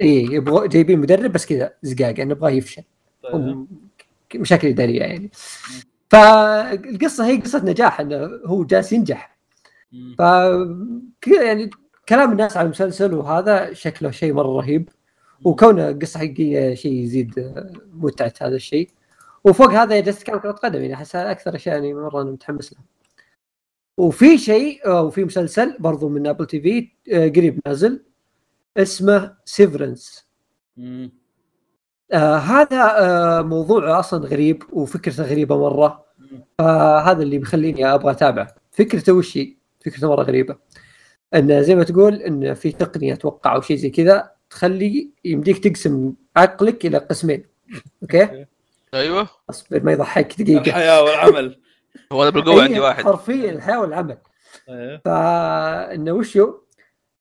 [0.00, 2.82] اي يبغوا جايبين مدرب بس كذا زقاق نبغاه يفشل.
[3.22, 3.66] طيب.
[4.34, 5.30] مشاكل إدارية يعني.
[6.10, 9.38] فالقصة هي قصة نجاح إنه هو جالس ينجح.
[10.18, 10.20] ف
[11.26, 11.70] يعني
[12.08, 14.88] كلام الناس على المسلسل وهذا شكله شيء مرة رهيب.
[15.44, 18.90] وكونه قصة حقيقية شيء يزيد آه، متعة هذا الشيء.
[19.44, 22.82] وفوق هذا جالس اتكلم كرة قدم يعني احس أكثر أشياء يعني مرة أنا متحمس لها
[23.96, 26.90] وفي شيء آه، وفي مسلسل برضو من Apple TV
[27.28, 28.09] قريب نازل.
[28.76, 30.26] اسمه Severance.
[32.12, 36.04] آه هذا آه موضوع أصلا غريب وفكرته غريبة مرة.
[36.58, 40.56] فهذا اللي بيخليني أبغى اتابعه فكرته وش هي؟ فكرته مرة غريبة.
[41.34, 46.12] انه زي ما تقول إن في تقنية أتوقع أو شيء زي كذا تخلي يمديك تقسم
[46.36, 47.44] عقلك إلى قسمين.
[48.02, 48.46] أوكي؟
[48.94, 49.28] أيوه.
[49.50, 50.66] أصبر ما يضحك دقيقة.
[50.66, 51.60] الحياة والعمل.
[52.12, 53.04] هو أنا بالقوة عندي واحد.
[53.04, 54.18] حرفيا الحياة والعمل.
[54.68, 55.00] إيه.
[55.04, 56.60] فانه وش هو؟ آه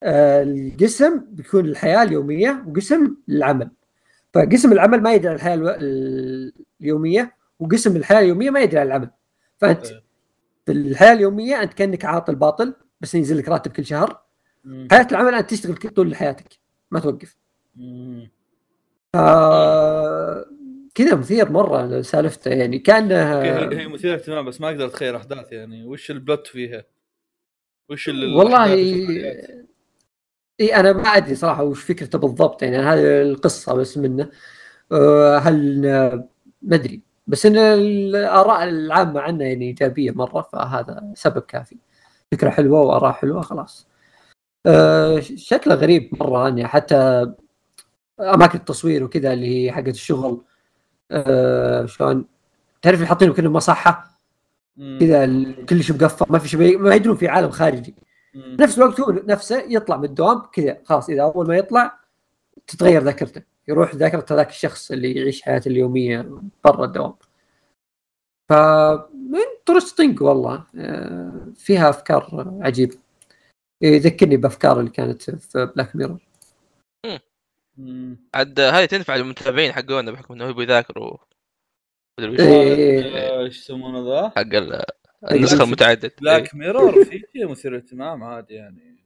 [0.03, 3.69] القسم بيكون الحياة اليومية وقسم للعمل
[4.33, 5.77] فقسم العمل ما يدري على الحياة
[6.81, 9.09] اليومية وقسم الحياة اليومية ما يدري على العمل
[9.57, 10.03] فأنت إيه.
[10.65, 14.21] في الحياة اليومية أنت كأنك عاطل باطل بس ينزل لك راتب كل شهر.
[14.91, 16.47] حياة العمل أنت تشتغل طول حياتك
[16.91, 17.35] ما توقف.
[19.13, 19.17] ف
[20.95, 25.85] كذا مثير مرة سالفته يعني كأنه هي مثيرة اهتمام بس ما أقدر أتخيل أحداث يعني
[25.85, 26.83] وش البلوت فيها؟
[27.89, 28.73] وش ال- والله؟
[30.59, 34.29] إي أنا ما أدري صراحة وش فكرته بالضبط يعني هذه القصة بس منه.
[34.91, 35.81] آه، هل
[36.61, 37.01] ما أدري.
[37.27, 41.77] بس إن الآراء العامة عنه يعني إيجابية مرة فهذا سبب كافي.
[42.31, 43.87] فكرة حلوة وآراء حلوة خلاص.
[44.65, 47.31] آه، شكله غريب مرة يعني حتى
[48.19, 50.41] أماكن التصوير وكذا اللي هي حقت الشغل.
[51.11, 52.25] آه، شلون؟
[52.81, 54.09] تعرف اللي حاطينه كأنه مصحة.
[54.99, 55.25] كذا
[55.69, 57.95] كل شيء مقفل ما في شيء ما يدرون في عالم خارجي.
[58.59, 61.99] نفس الوقت هو نفسه يطلع من الدوام كذا خلاص إذا أول ما يطلع
[62.67, 66.31] تتغير ذاكرته يروح ذاكرة ذاك الشخص اللي يعيش حياته اليومية
[66.65, 67.13] برا الدوام
[68.49, 72.97] ف interesting والله آه، فيها أفكار عجيبة
[73.81, 76.19] يذكرني بأفكار اللي كانت في Black Mirror.
[78.35, 81.17] عاد هذه تنفع للمتابعين حقونا بحكم إنه يبغوا يذاكروا
[82.19, 83.15] إيه.
[83.17, 84.83] آه، إيش يسمونه ذا؟ حق ال-
[85.31, 88.99] النسخة المتعدد Black Mirror في شيء مثير اهتمام عادي يعني.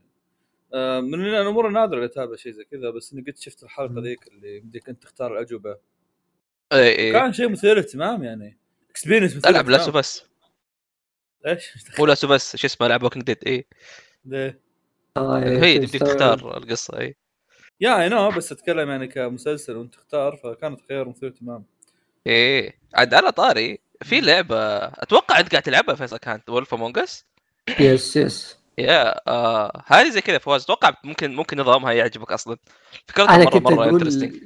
[0.73, 4.28] آه، من الأمور النادره اللي أتابع شيء زي كذا بس إني قد شفت الحلقة ذيك
[4.28, 5.78] اللي بدك أنت تختار الأجوبة.
[6.73, 8.58] اي اي كان شيء مثير اهتمام يعني.
[8.89, 9.91] experience مثير ألعب Lasso.
[9.91, 10.23] بس
[11.47, 13.65] إيش؟ مو Lasso بس شو اسمه العب Walking Dead اي
[14.26, 14.60] ليه؟
[15.17, 16.38] آه، هي إيه، تبديك تستوعب.
[16.38, 17.15] تختار القصة اي
[17.82, 21.65] yeah I know بس أتكلم يعني كمسلسل وأنت تختار فكانت خيار مثير تمام
[22.28, 22.80] إيه.
[22.95, 23.80] عاد على طاري.
[24.04, 27.26] في لعبة أتوقع أنت قاعد تلعبها فيصل كانت Wolf Among Us
[27.80, 30.63] yes yes yeah آه هذه زي كذا فواز.
[30.63, 32.58] أتوقع ممكن ممكن نظامها يعجبك أصلا.
[33.08, 34.42] فكرتها أنا مرة كنت مرة أقول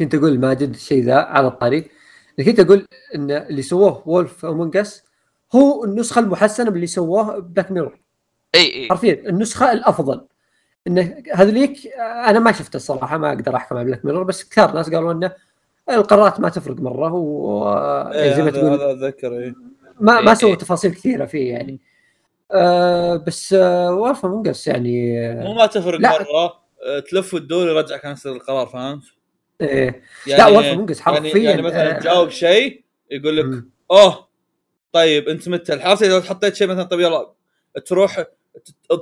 [0.00, 1.90] كنت أقول ماجد الشيء ذا على الطريق
[2.44, 5.02] كنت أقول إن اللي سووه Wolf Among Us
[5.54, 7.98] هو النسخة المحسنة من اللي سووه Black Mirror
[8.54, 8.88] إي إي.
[8.88, 10.26] حرفيا النسخة الأفضل.
[10.86, 14.90] إنه هذوليك أنا ما شفته الصراحة ما أقدر أحكم على Black Mirror بس كثار ناس
[14.90, 15.32] قالوا إنه
[15.90, 17.68] القرارات ما تفرق مرة و
[18.12, 19.54] إيه، زي ما تقول هذا أتذكر إيه
[20.00, 20.58] ما ما إيه، سووا إيه.
[20.58, 21.80] تفاصيل كثيرة فيه يعني
[22.52, 26.10] آه بس آه Among Us يعني آه مو ما تفرق لا.
[26.10, 29.02] مرة آه، تلف وتدور يرجعك نفس القرار فهمت؟
[29.60, 33.64] إيه يعني لا Wolf Among Us يعني, حرفيا يعني مثلا آه، تجاوب شيء يقول لك.
[33.90, 34.28] أوه
[34.92, 37.32] طيب أنت متى الحرف إذا حطيت شيء مثلا طيب يلا
[37.86, 38.26] تروح ت-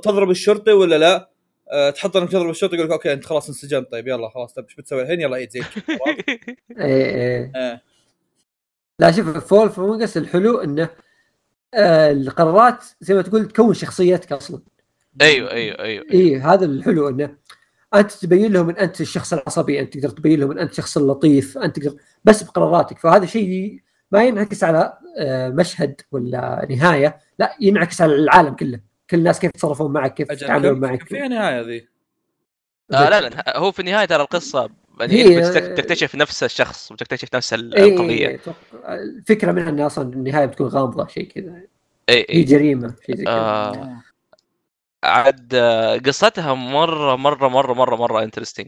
[0.03, 1.29] تضرب الشرطي ولا لا؟
[1.71, 4.65] أه تحط انك تضرب الشرطي يقول لك okay أنت خلاص انسجنت طيب يلا خلاص طيب
[4.65, 7.51] إيش بتسوي الحين؟ يلا عيد زي كذا، عرفت؟ إيه إيه.
[7.55, 7.81] آه.
[8.99, 10.89] لا شوف Among Us الحلو إنه
[11.73, 14.61] آه القرارات زي ما تقول تكون شخصيتك أصلا.
[15.21, 17.35] أيوه أيوه أيوه اي هذا الحلو إنه
[17.95, 21.57] أنت تبين لهم إن أنت الشخص العصبي أنت تقدر تبين لهم إن أنت الشخص اللطيف
[21.57, 22.99] أنت تقدر بس بقراراتك.
[22.99, 23.79] فهذا شيء
[24.11, 28.79] ما ينعكس على آه، مشهد ولا نهاية لا ينعكس على العالم كله.
[29.09, 31.87] كل الناس كيف يتصرفون معك كيف يتعاملون معك؟ كم فيها نهاية ذي
[32.93, 34.69] آه لا لا هو في نهايه ترى القصة
[34.99, 37.59] يعني تكتشف نفس الشخص وتكتشف نفس إيه،
[37.93, 38.37] القضية.
[38.37, 41.53] أتوقع- الفكرة منها انه أصلا النهاية بتكون غامضة شيء كذا.
[42.09, 43.33] اي هي اي جريمة شيء زي كذا.
[43.33, 44.01] آه
[45.03, 48.67] عاد آه، قصتها مرة مرة مرة مرة مرة interesting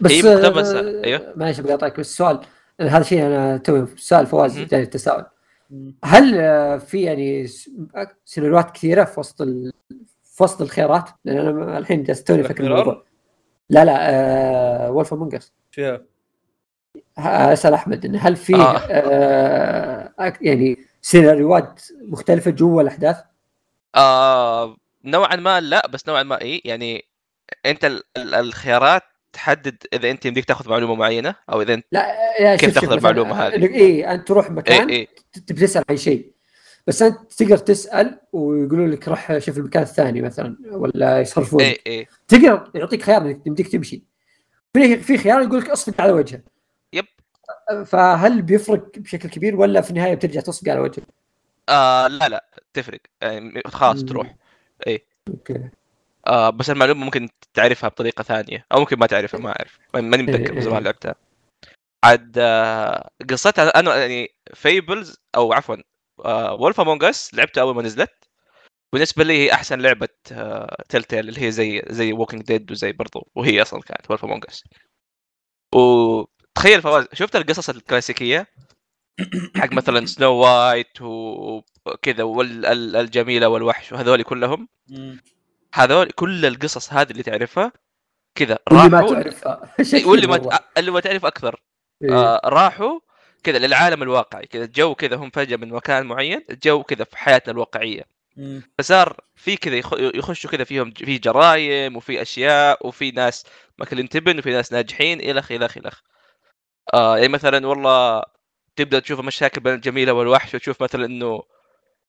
[0.00, 1.32] بس هي مقتبسة، آه، أيوه.
[1.36, 2.40] معلش بقاطعك بس السؤال
[2.80, 4.58] هذا شيء أنا توي سؤال فواز.
[4.58, 5.24] جاني التساؤل.
[6.04, 7.46] هل آه، في يعني
[8.24, 9.72] سيناريوهات كثيرة في وسط ال...
[10.24, 13.04] في وسط الخيارات؟ لأن أنا الحين جالس توني Mirror؟ الموضوع
[13.70, 16.02] لا لا آه وولف امونج اس فيها
[17.18, 18.78] أسأل أحمد انه هل في آه.
[18.78, 20.32] آه.
[20.40, 23.16] يعني سيناريوهات مختلفة جوا الأحداث؟
[23.94, 27.04] آه نوعا ما لا بس نوعا ما اي يعني
[27.66, 29.02] أنت ال- ال- الخيارات
[29.32, 32.06] تحدد إذا أنت يمديك تاخذ معلومة معينة أو إذا أنت لا
[32.40, 35.08] يا كيف تاخذ المعلومة هذه؟ اي أنت تروح مكان اي اي
[35.46, 36.32] تبي تسأل عن شيء
[36.86, 41.62] بس أنت تقدر تسأل ويقولوا لك روح شوف المكان الثاني مثلا ولا يصرفون.
[41.62, 44.02] اي اي تقدر يعطيك خيار إنك يمديك تمشي.
[44.72, 46.40] في في خيار يقول لك اصفق على وجهه
[46.92, 47.06] yep.
[47.86, 51.02] فهل بيفرق بشكل كبير ولا في النهاية بترجع تصفق على وجهه؟
[51.68, 53.00] آه لا لا تفرق.
[53.22, 54.04] يعني خلاص.
[54.04, 54.34] تروح.
[55.28, 55.70] okay.
[56.28, 59.78] آه بس المعلومة ممكن تعرفها بطريقة ثانية أو ممكن ما تعرفها ما أعرف.
[59.94, 61.14] ماني متذكر من زمان لعبتها.
[62.04, 65.76] عاد آه قصتها أنا يعني Fables أو عفوا
[66.24, 68.28] آه Wolf Among Us لعبتها أول ما نزلت.
[68.92, 73.28] بالنسبة لي هي أحسن لعبة آه Telltale اللي هي زي زي Walking Dead وزي برضو
[73.34, 74.64] وهي أصلا كانت Wolf Among Us
[75.74, 78.46] وتخيل فواز شفت القصص الكلاسيكية؟
[79.56, 84.68] حق مثلا Snow White وكذا والجميله والوحش وهذول كلهم.
[85.74, 87.72] هذول كل القصص هذه اللي تعرفها
[88.34, 89.74] كذا واللي ما راحوا تعرفها.
[90.08, 91.60] واللي ما اللي ما تعرف أكثر.
[92.02, 92.12] إيه.
[92.12, 93.00] آه راحوا
[93.44, 97.52] كذا للعالم الواقعي كذا الجو كذا هم فجأة من مكان معين الجو كذا في حياتنا
[97.52, 98.02] الواقعية.
[98.36, 98.62] مم.
[98.78, 103.44] فصار في كذا يخ- يخشوا كذا فيهم في جرايم وفي أشياء وفي ناس
[103.78, 106.00] ماكلين تبن وفي ناس ناجحين الخ الخ الخ
[106.94, 108.22] آه يعني مثلا والله
[108.76, 111.42] تبدأ تشوف مشاكل بين الجميلة والوحش وتشوف مثلا إنه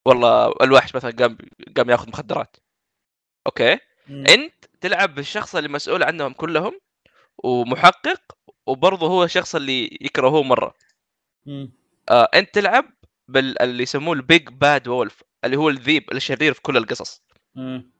[0.05, 1.37] والله الوحش مثلا قام
[1.77, 2.57] قام ياخذ مخدرات.
[3.49, 4.23] okay مم.
[4.27, 6.79] أنت تلعب بالشخص اللي مسؤول عنهم كلهم
[7.43, 8.21] ومحقق
[8.67, 10.73] وبرضه هو الشخص اللي يكرهوه مرة
[11.45, 11.71] مم.
[12.09, 12.85] آه أنت تلعب
[13.27, 17.21] بال اللي يسموه ال Big Bad Wolf اللي هو الذيب الشرير في كل القصص
[17.55, 17.91] مم.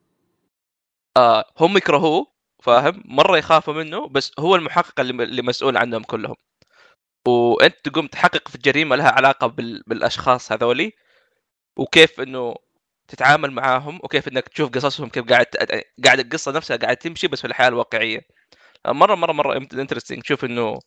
[1.18, 2.28] آه هم يكرهوه
[2.64, 6.36] فاهم مرة يخافوا منه بس هو المحقق اللي, اللي مسؤول عنهم كلهم
[7.28, 9.84] وأنت تقوم تحقق في الجريمة لها علاقة بال...
[9.88, 10.94] بالأشخاص هذولي
[11.78, 12.56] وكيف إنه
[13.10, 15.46] تتعامل معاهم وكيف إنك تشوف قصصهم كيف قاعد
[16.06, 18.22] قاعد القصة نفسها قاعد تمشي بس في الحياة الواقعية.
[18.88, 20.80] مرة مرة مرة interesting تشوف إنه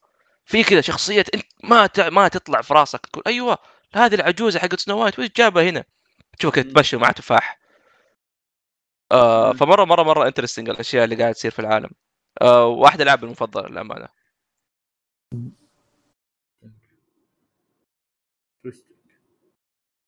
[0.47, 2.01] في كذا شخصية أنت ما ت...
[2.01, 3.59] ما تطلع في راسك تقول أيوه
[3.95, 5.85] هذه العجوزة حقت Snow White وش جابها هنا؟
[6.39, 6.73] تشوفك مم.
[6.73, 7.61] تمشي مع تفاح.
[9.13, 11.91] آه فمرة مرة مرة interesting الأشياء اللي قاعد تصير في العالم.
[12.43, 14.09] آه واحد العاب المفضله للأمانة.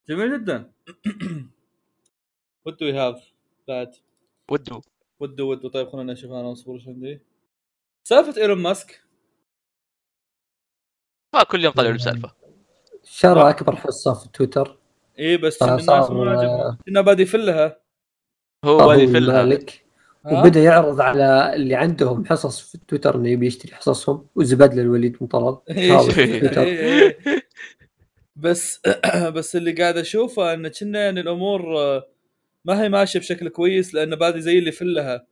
[0.09, 0.73] جميل جدا.
[2.67, 3.33] وات دو وي هاف
[3.69, 3.95] بعد
[4.51, 4.81] ودو
[5.21, 7.21] ودو ودو طيب خلينا نشوف أنا اصبر إيش عندي.
[8.09, 9.01] سالفة إيلون ماسك.
[11.35, 12.33] ما كل يوم طلعوا له بسالفه
[13.05, 14.79] شرى أكبر حصة في تويتر.
[15.19, 17.81] اي بس الناس صار- ما عجبهم كنا بادي يفلها
[18.65, 19.85] هو هو بادي في ال- المالك
[20.27, 24.29] ها؟ وبدأ يعرض على اللي عندهم حصص في تويتر إنه يبي يشتري حصصهم.
[24.37, 26.19] وزبد للوليد بن طلال إيه،.
[26.19, 27.19] إيه، إيه.
[28.37, 28.81] بس
[29.37, 32.07] بس اللي قاعد أشوفه إن كنا يعني الأمور آه،
[32.65, 35.27] ما هي ماشية بشكل كويس لأنه بعد زي اللي فلها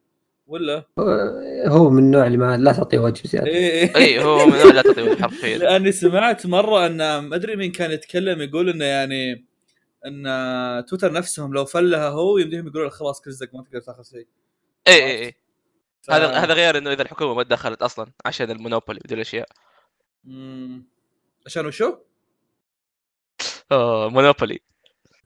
[0.47, 0.85] ولا؟
[1.67, 3.47] هو من النوع اللي ما لا تعطيه وجه زيادة.
[3.47, 5.59] اي اي إي هو من لا تطيب حرفيا.
[5.59, 9.47] لأني سمعت مرة أن ما ادري مين كان يتكلم يقول إنه يعني
[10.07, 14.27] أن تويتر نفسهم لو فلها هو يمديهم يقولوا له خلاص كزك ما تقدر تاخذ شيء.
[14.89, 15.35] إي إي إي.
[16.03, 19.49] ف- هذا هذا غير إنه إذا الحكومة ما تدخلت أصلا عشان المونوبولي ودي الأشياء.
[20.25, 20.85] مم.
[21.47, 21.97] عشان وشو؟
[23.73, 24.61] آه مونوبولي.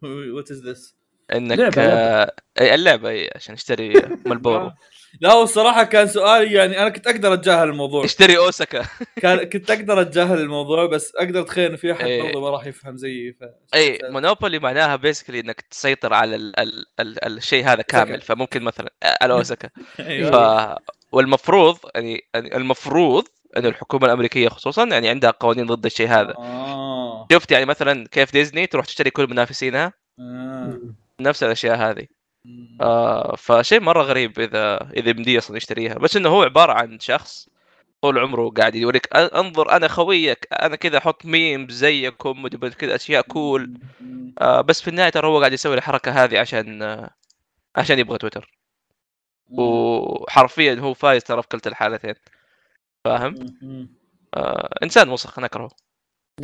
[0.03, 0.97] وات از ذس؟
[1.35, 3.93] إنك لعبة- آه، اللعبة اي عشان اشتري
[4.27, 4.73] مالبورو
[5.21, 8.05] لا هو الصراحة كان سؤالي يعني أنا كنت أقدر أتجاهل الموضوع.
[8.05, 8.87] اشتري أوساكا.
[9.23, 12.23] كان كنت أقدر أتجاهل الموضوع بس أقدر أتخيل انه في أحد إيه.
[12.23, 13.45] برضه ما راح يفهم زيي ف...
[13.75, 18.21] اي مونوبولي معناها بيسكلي إنك تسيطر على ال ال ال الشيء هذا كامل.
[18.21, 19.69] فممكن مثلا آه، على أوساكا.
[19.97, 20.79] ف أيوه
[21.13, 23.25] والمفروض يعني يعني المفروض
[23.57, 26.35] انه الحكومة الأمريكية خصوصا يعني عندها قوانين ضد الشيء هذا.
[26.39, 27.27] آه.
[27.33, 30.79] شفت يعني مثلا كيف ديزني تروح تشتري كل منافسينها؟ آه.
[31.21, 32.07] نفس الأشياء هذه.
[32.81, 35.95] آه فشيء مرة غريب إذا إذا يمدي أصلا يشتريها.
[35.95, 37.49] بس إنه هو عبارة عن شخص
[38.03, 42.95] طول عمره قاعد يوريك "أ- أنظر أنا خويك أنا كذا أحط ميم زيكم ودي كذا
[42.95, 43.79] أشياء كول.
[44.41, 47.11] آه بس في النهاية ترى هو قاعد يسوي الحركة هذه عشان آه
[47.77, 48.59] عشان يبغى تويتر.
[49.51, 52.15] وحرفيا هو فايز ترى في كلتا الحالتين.
[53.05, 53.35] فاهم؟
[54.35, 55.71] آه إنسان وسخ نكرهه.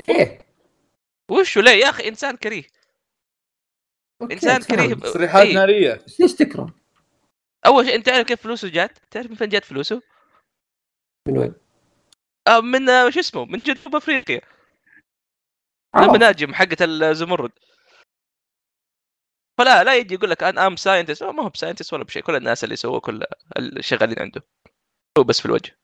[0.09, 0.39] ليه؟
[1.31, 2.65] وشو ليه يا أخي إنسان كريه.
[4.23, 4.63] okay، إنسان.
[4.63, 5.55] كريه تصريحات إيه.
[5.55, 6.75] نارية ليش تكره؟
[7.67, 10.03] أول شيء أنت تعرف كيف فلوسه جات؟ تعرف من فين جات فلوسه؟
[11.29, 11.55] من وين؟
[12.49, 14.41] آه من آه، شو اسمه؟ من جنوب أفريقيا.
[15.97, 17.53] المناجم حقت الزمرد
[19.59, 22.65] فلا لا يجي يقول لك أنا ام ساينتست ما هو بساينتست ولا بشيء كل الناس
[22.65, 23.25] اللي سووا كل
[23.59, 24.43] الشغالين عنده
[25.19, 25.79] هو بس في الوجه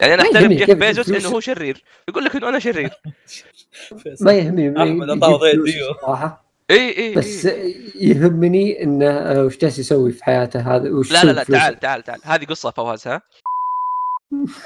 [0.00, 2.90] يعني أنا أحترم جيف كيف بيزوس إنه هو شرير يقول لك إنه أنا شرير
[4.24, 5.94] ما يهمني ما أحمد يجيب عطاه وضعية فلوس ديو.
[5.94, 7.74] صراحة اي اي بس إي.
[7.94, 11.44] يهمني إنه آه، وش جالس يسوي في حياته هذا؟ وش لا لا لا.
[11.44, 12.20] تعال تعال تعال.
[12.24, 13.22] هذه قصة فواز ها؟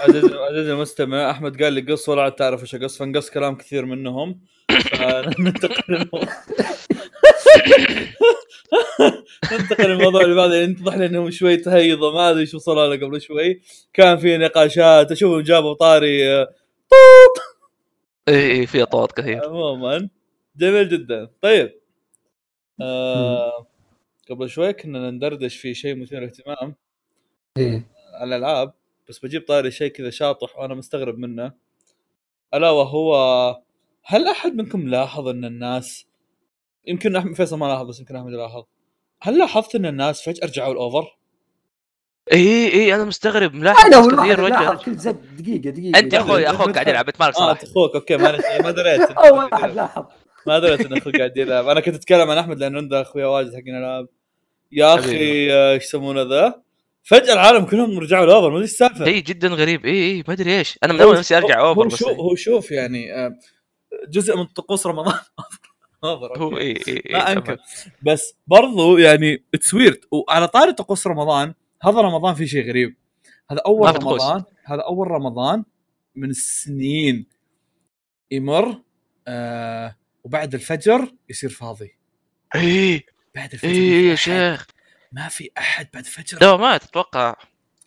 [0.01, 3.85] عزيز عزيز المستمع أحمد قال لي قص ولا عاد تعرف إيش قص فنقص كلام كثير
[3.85, 4.41] منهم.
[4.91, 6.29] فننتقل للموضوع
[9.53, 10.57] ننتقل للموضوع اللي بعده.
[10.57, 13.61] يتضح لي انهم شوي تهيضه ما أدري شو صار له قبل شوي.
[13.93, 16.49] كان في نقاشات اشوفهم جابوا طاري آه،
[18.29, 19.45] اي اي في اطوات كثير.
[19.45, 20.09] عموما.
[20.57, 21.29] جميل جدا.
[21.43, 21.84] طيب.
[22.81, 23.67] آه
[24.31, 26.75] قبل شوي كنا ندردش في شيء مثير للاهتمام.
[27.57, 27.87] إيه.
[28.15, 28.73] على الألعاب
[29.09, 31.53] بس بجيب طاري شيء كذا شاطح وأنا مستغرب منه.
[32.55, 33.15] ألا وهو
[34.05, 36.07] هل أحد منكم لاحظ أن الناس
[36.87, 38.65] يمكن احمد فيصل ما لاحظ بس يمكن أحمد لاحظ.
[39.23, 41.17] هل لاحظت أن الناس فجأة رجعوا ال Over؟
[42.33, 43.55] اي اي أنا مستغرب.
[43.55, 44.71] ملاحظ أنا والواحد كثير لاحظ.
[44.71, 45.99] رجع كل زب دقيقة دقيقة.
[45.99, 49.01] أنت أخوي أخوك قاعد يلعب أنت مالك صلاح انت أخوك أوكي معلش ما دريت.
[49.11, 50.05] أول واحد لاحظ.
[50.47, 51.69] ما دريت ان أخوك قاعد يلعب.
[51.69, 54.09] أنا كنت أتكلم عن أحمد لأنه عنده أخويا واجد حقين ألعاب.
[54.73, 55.53] يا أخي.
[55.53, 56.63] آه، إيش يسمونه ذا؟
[57.03, 59.05] فجأة العالم كلهم رجعوا ال Over ما أدري إيش السالفة.
[59.05, 59.85] شيء جدا غريب.
[59.87, 60.79] إي إي ما أدري إيش.
[60.85, 63.39] أنا من أول نفسي أرجع Over هو شوف هو شوف يعني آه،
[64.09, 65.19] جزء من طقوس رمضان.
[66.05, 66.59] Over هو.
[66.59, 67.59] إي إي ما أنكر.
[68.03, 72.97] بس برضو يعني it's weird وعلى طاري طقوس رمضان هذا رمضان في شيء غريب.
[73.51, 73.97] هذا أول.
[73.97, 75.65] رمضان هذا أول رمضان
[76.15, 77.27] من السنين.
[78.31, 78.81] يمر
[79.29, 81.95] آه وبعد الفجر يصير فاضي.
[82.55, 83.03] اي
[83.35, 84.15] بعد الفجر اي ما في إي، يا.
[84.15, 84.67] شيخ.
[85.13, 86.39] ما في أحد بعد الفجر.
[86.39, 87.37] دوامات أتوقع.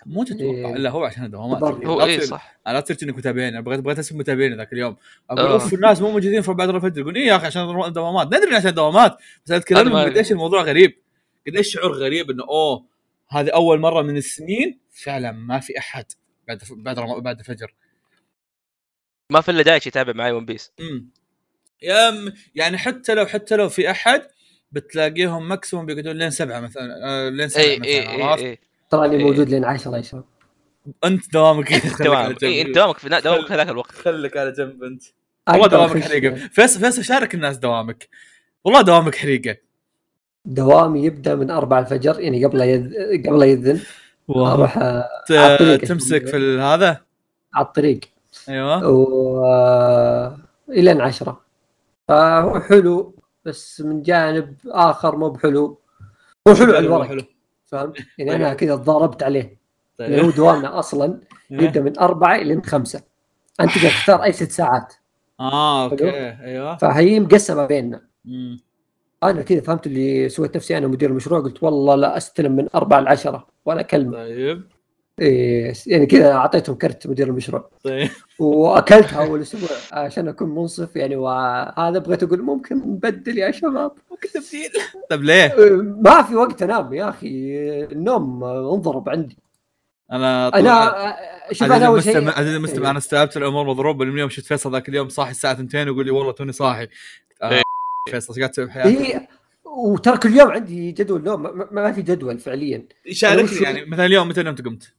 [0.06, 0.43] مو تتوقع.
[0.43, 0.76] إيه.
[0.76, 1.63] الا هو عشان دوامات.
[1.86, 2.60] هو اي صح.
[2.67, 4.95] أنا لا تصير انك متابعين أنا بغيت بغيت اسم متابعين ذاك اليوم.
[5.30, 5.54] أقول آه.
[5.54, 7.02] أوف الناس مو موجودين في بعد الفجر.
[7.02, 8.28] يقول إيه يا أخي عشان دوامات.
[8.28, 9.17] ندري عشان دوامات.
[9.45, 11.02] بس أتكلم ما- قد إيش الموضوع غريب.
[11.47, 12.86] قد إيش شعور غريب إنه أوه
[13.30, 16.06] هذه أول مرة من السنين فعلا ما في أحد
[16.47, 17.73] بعد بعد بعد الفجر.
[19.32, 20.72] ما في إلا دايتش يتابع معي One Piece.
[20.80, 21.10] امم
[21.82, 24.22] yeah يعني حتى لو حتى لو في أحد
[24.72, 28.60] بتلاقيهم maximum بيقعدون لين سبعة مثلا آه لين سبعة اي مثلا اي اي عرفت؟ اي
[28.90, 29.24] تراني إيه.
[29.24, 30.24] موجود لين 10 يا شباب
[31.06, 32.40] أنت دوامك انت دوامك.
[32.40, 33.08] في دوامك في
[33.56, 33.91] ذاك الوقت.
[33.91, 35.04] خليك على جنب أنت.
[35.49, 36.36] والله دوامك حريقة.
[36.36, 38.10] فيصل فيصل شارك الناس دوامك.
[38.64, 39.58] والله دوامك حريقة.
[40.45, 42.93] دوامي يبدأ من 4 الفجر يعني قبل يذ...
[43.28, 43.80] قبل يذن.
[44.30, 47.01] أروح آه، تمسك في هذا؟
[47.54, 47.99] على الطريق.
[48.49, 48.88] أيوه.
[48.88, 50.38] و آه،
[50.70, 51.47] الين 10
[52.08, 55.80] فهو حلو بس من جانب آخر مو بحلو.
[56.47, 57.28] هو حلو على الورق
[57.66, 59.58] فهمت؟ يعني أنا كذا تضاربت عليه.
[59.97, 60.12] طيب.
[60.12, 63.01] اللي هو دوامنا أصلا يبدأ من أربعة إلى خمسة.
[63.62, 64.93] أنت تقدر تختار أي ست ساعات.
[65.39, 66.10] آه أوكي.
[66.43, 66.78] أيوه.
[66.78, 68.01] فهي مقسمه بيننا.
[68.26, 68.60] مم.
[69.24, 72.99] أنا كذا فهمت اللي سويت نفسي أنا مدير المشروع قلت والله لا أستلم من أربعة
[72.99, 74.18] لعشرة ولا كلمة.
[74.18, 74.64] طيب.
[75.22, 78.09] إيه يعني كذا أعطيتهم كرت مدير المشروع طيب
[78.39, 84.30] واكلتها أول أسبوع عشان أكون منصف يعني وهذا بغيت أقول ممكن نبدل يا شباب ممكن
[84.30, 84.70] تبديل
[85.09, 85.55] طيب ليه؟
[86.01, 87.28] ما في وقت أنام يا أخي
[87.91, 89.38] النوم انضرب عندي
[90.11, 91.15] أنا أنا
[91.51, 92.89] شوف أنا أول شيء عزيزي المستمع إيه.
[92.89, 96.11] أنا استوعبت الأمور مضروبة من يوم شفت فيصل ذاك اليوم صاحي الساعة 2 ويقول لي
[96.11, 96.88] والله توني صاحي
[97.41, 97.61] آه إيه.
[98.11, 99.28] فيصل إيش قاعد تسوي بحياتك؟ إيه
[99.65, 103.86] وترى كل يوم عندي جدول نوم ما, ما- ما في جدول فعليا شاركني وش- يعني
[103.86, 104.93] مثلا اليوم متى نمت قمت؟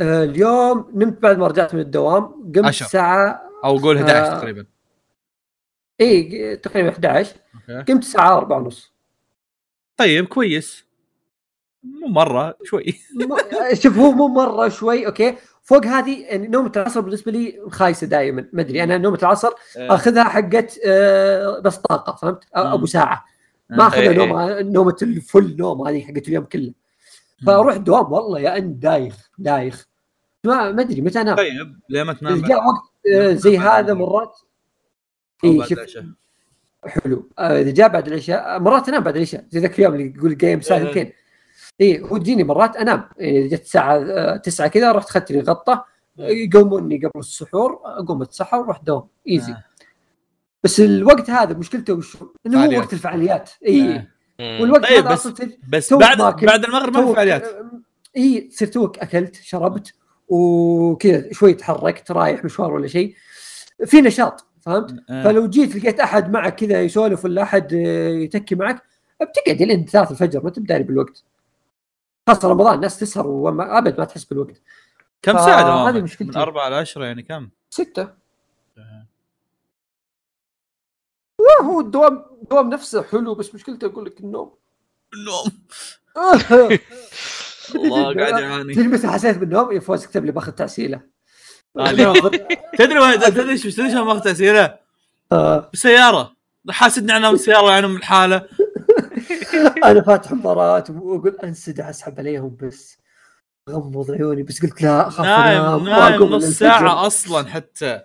[0.00, 2.68] آه، اليوم نمت بعد ما رجعت من الدوام قمت.
[2.68, 4.38] الساعة أو قول 11 آه.
[4.38, 4.66] تقريبا.
[6.00, 7.36] إي تقريبا 11
[7.70, 7.92] أوكي.
[7.92, 8.92] قمت الساعة 4 ونص.
[9.96, 10.84] طيب كويس.
[11.82, 12.94] مو مرة شوي.
[13.82, 15.36] شوف هو مو مرة شوي أوكي.
[15.62, 18.48] فوق هذه يعني نومة العصر بالنسبة لي خايسة دائما.
[18.52, 23.24] ما أدري أنا نومة العصر أخذها حقت آه، بس طاقة فهمت؟ أبو ساعة.
[23.70, 26.72] ما أخذها إيه، نوم نومة الفل نوم هذه حقت اليوم كله.
[27.46, 29.87] فاروح الدوام والله يا أن دايخ دايخ.
[30.48, 32.82] ما ما أدري متى انام طيب ليه ما تنام جاء وقت
[33.14, 33.94] آه، زي هذا.
[33.94, 34.38] مرات
[35.44, 36.04] اي بعد شوف العشاء؟
[36.86, 40.12] حلو آه، إذا جاء بعد العشاء آه، مرات أنام بعد العشاء زي ذاك اليوم اللي
[40.16, 40.90] يقول جيم الساعة إيه.
[40.90, 41.12] 2
[41.80, 45.84] اي هو تجيني مرات أنام إذا جت الساعة 9 كذا رحت اخذت لي غطه
[46.18, 49.64] يقوموني قبل السحور أقوم أتسحر وأروح دوام easy آه.
[50.64, 52.78] بس الوقت هذا مشكلته وش هو؟ إنه هو.
[52.78, 53.96] وقت الفعاليات اي
[54.40, 54.60] آه.
[54.62, 56.46] والوقت طيب، هذا بس- أصلا بس بعد ماكل.
[56.46, 57.48] بعد المغرب ما في فعاليات
[58.16, 59.94] اي تصير توك أكلت شربت
[60.28, 63.14] وكذا شوي تحركت رايح مشوار ولا شيء
[63.86, 65.24] في نشاط فهمت؟ آه.
[65.24, 68.82] فلو جيت لقيت أحد معك كذا يسولف ولا أحد آه، يتكي معك
[69.20, 71.24] بتقعد لين 3 الفجر ما انت بداري بالوقت
[72.28, 74.60] خاصه رمضان الناس تسهر وما أبد ما تحس بالوقت
[75.22, 76.30] كم ساعة هذه؟ مشكلتي.
[76.30, 78.08] من 4 ل 10 يعني كم؟ ستة
[78.78, 79.06] آه.
[81.62, 84.54] هو الدوام الدوام نفسه حلو بس مشكلته أقول لك النوم
[85.14, 85.52] النوم
[87.74, 91.00] الله قاعد يعاني تدري متى حسيت بالنوم؟ يا فوز كتب لي باخذ تعسيله
[91.78, 91.90] آه،
[92.78, 94.78] تدري وين تدري إيش تدري شلون ماخذ تاثيره؟
[95.32, 96.36] آه، بالسيارة
[96.70, 98.46] حاسدني أنا بالسياره يعني من الحاله
[99.84, 102.98] أنا فاتح مباراة وأقول انسدح أسحب عليهم بس
[103.70, 107.06] غمض عيوني بس قلت لا أخاف نايم نايم نص ساعة.
[107.06, 108.00] أصلا حتى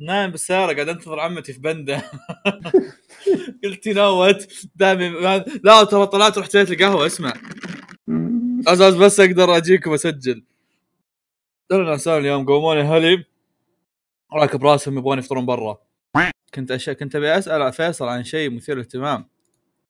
[0.00, 2.02] نايم بالسيارة قاعد أنتظر عمتي في بنده
[3.64, 5.08] قلت ينوت دامي
[5.64, 7.32] لا ترى طلعت رحت جيت القهوة اسمع.
[8.72, 10.44] أساس بس أقدر أجيكم أسجل.
[11.72, 13.24] أنا انسان اليوم قوموني هلي
[14.32, 15.78] راكب راسهم يبغون يفطرون برا.
[16.54, 16.90] كنت أش...
[16.90, 19.28] كنت أبي أسأل فيصل عن شيء مثير للاهتمام.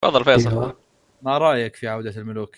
[0.01, 0.49] تفضل فيصل.
[0.49, 0.79] أيوة.
[1.21, 2.55] ما رأيك في عودة الملوك؟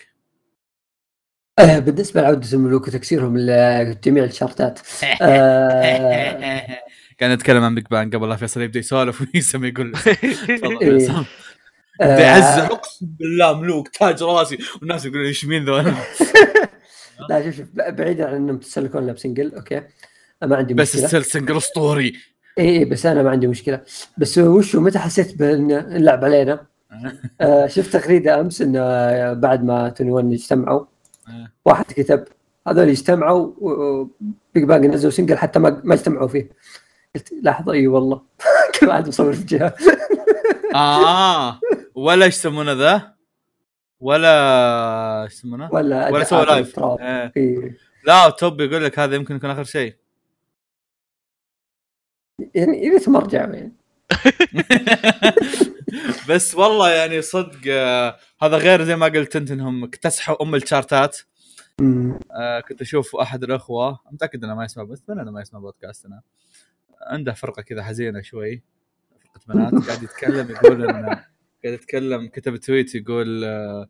[1.58, 4.80] آه، بالنسبة لعودة الملوك وتكسيرهم لجميع الشارتات
[5.22, 6.78] آه،
[7.18, 9.92] كان نتكلم عن Big Bang قبل لا فيصل يبدأ يسولف ويسمي يقول
[10.62, 10.78] تفضل.
[10.78, 11.24] فيصل.
[12.02, 15.84] آه، بيعزع اقسم بالله ملوك تاج راسي والناس يقولون إيش مين ذول
[17.28, 19.82] لا شوف شوف بعيدا عن إنهم تسلكون لأبو single أوكي؟
[20.42, 21.04] ما عندي بس مشكلة.
[21.04, 22.12] ال single أسطوري.
[22.58, 23.80] إي إي، بس أنا ما عندي مشكلة.
[24.18, 26.66] بس وشو متى حسيت بإن انلعب علينا؟
[27.40, 30.84] آه شفت تغريده أمس إنه آه، بعد ما 2NE1 اجتمعوا
[31.28, 31.52] آه.
[31.64, 32.24] واحد كتب
[32.68, 33.52] هذول اجتمعوا
[34.54, 36.50] Big Bang نزلوا single حتى ما ما اجتمعوا فيه.
[37.14, 38.22] قلت لحظة إي والله.
[38.80, 39.74] كل واحد مصور في جهه
[40.74, 41.60] آه
[41.94, 43.14] ولا إيش يسمونه ذا؟
[44.00, 46.98] ولا إيش يسمونه؟ ولا ولا سوى live تراب.
[47.00, 47.32] آه.
[47.36, 47.74] إي.
[48.04, 49.94] لا T.O.P يقول لك هذا يمكن يكون آخر شيء.
[52.54, 53.72] يعني إذا مرجع يعني
[56.28, 61.18] بس والله يعني صدق آه هذا غير زي ما قلت أنت إنهم اكتسحوا أم الشارتات.
[62.32, 66.22] آه كنت أشوف أحد الأخوة متأكد إنه ما يسمع بس انه ما يسمع بودكاستنا
[67.00, 68.62] عنده فرقة كذا حزينة شوي.
[69.34, 71.04] فرقه بنات قاعد يتكلم يقول ان
[71.64, 73.88] قاعد يتكلم كتب تويت يقول آه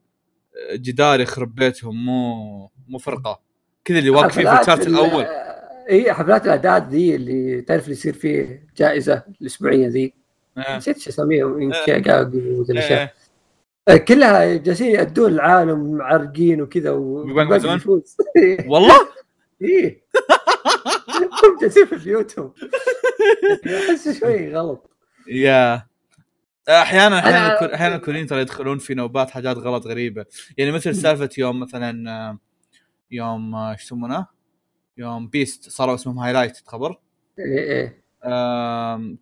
[0.74, 3.40] جدار يخرب بيتهم مو مو فرقة.
[3.84, 5.24] كذا اللي واقفين في الشارت ال- الأول.
[5.90, 10.14] إي حفلات الأعداد ذي اللي تعرف اللي يصير فيه جائزة الأسبوعية ذي.
[10.58, 10.76] آه.
[10.76, 11.52] نسيت شو أسميهم
[12.36, 13.14] وذي الأشياء.
[13.88, 13.96] آه.
[13.96, 18.16] كلها جالسين يأدون العالم معرقين وكذا و Big Bang باقي يفوزون؟ يفوز.
[18.66, 18.94] والله؟
[19.62, 20.02] إيه
[21.44, 22.52] هم جالسين في بيوتهم.
[23.66, 24.90] احس شوي غلط.
[25.26, 25.86] yeah
[26.68, 30.26] أحيانا أحيانا أحيانا الكوريين ترى يدخلون في نوبات حاجات غلط غريبة
[30.58, 32.38] يعني مثل سالفة يوم مثلا
[33.10, 34.26] يوم إيش يسمونه؟
[34.98, 36.98] يوم BEAST صاروا اسمهم Highlight تخبر؟
[37.38, 38.02] إيه إيه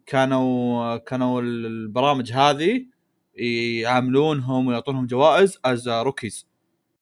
[0.06, 2.86] كانوا كانوا البرامج هذه
[3.34, 6.46] يعاملونهم ويعطونهم جوائز as rookies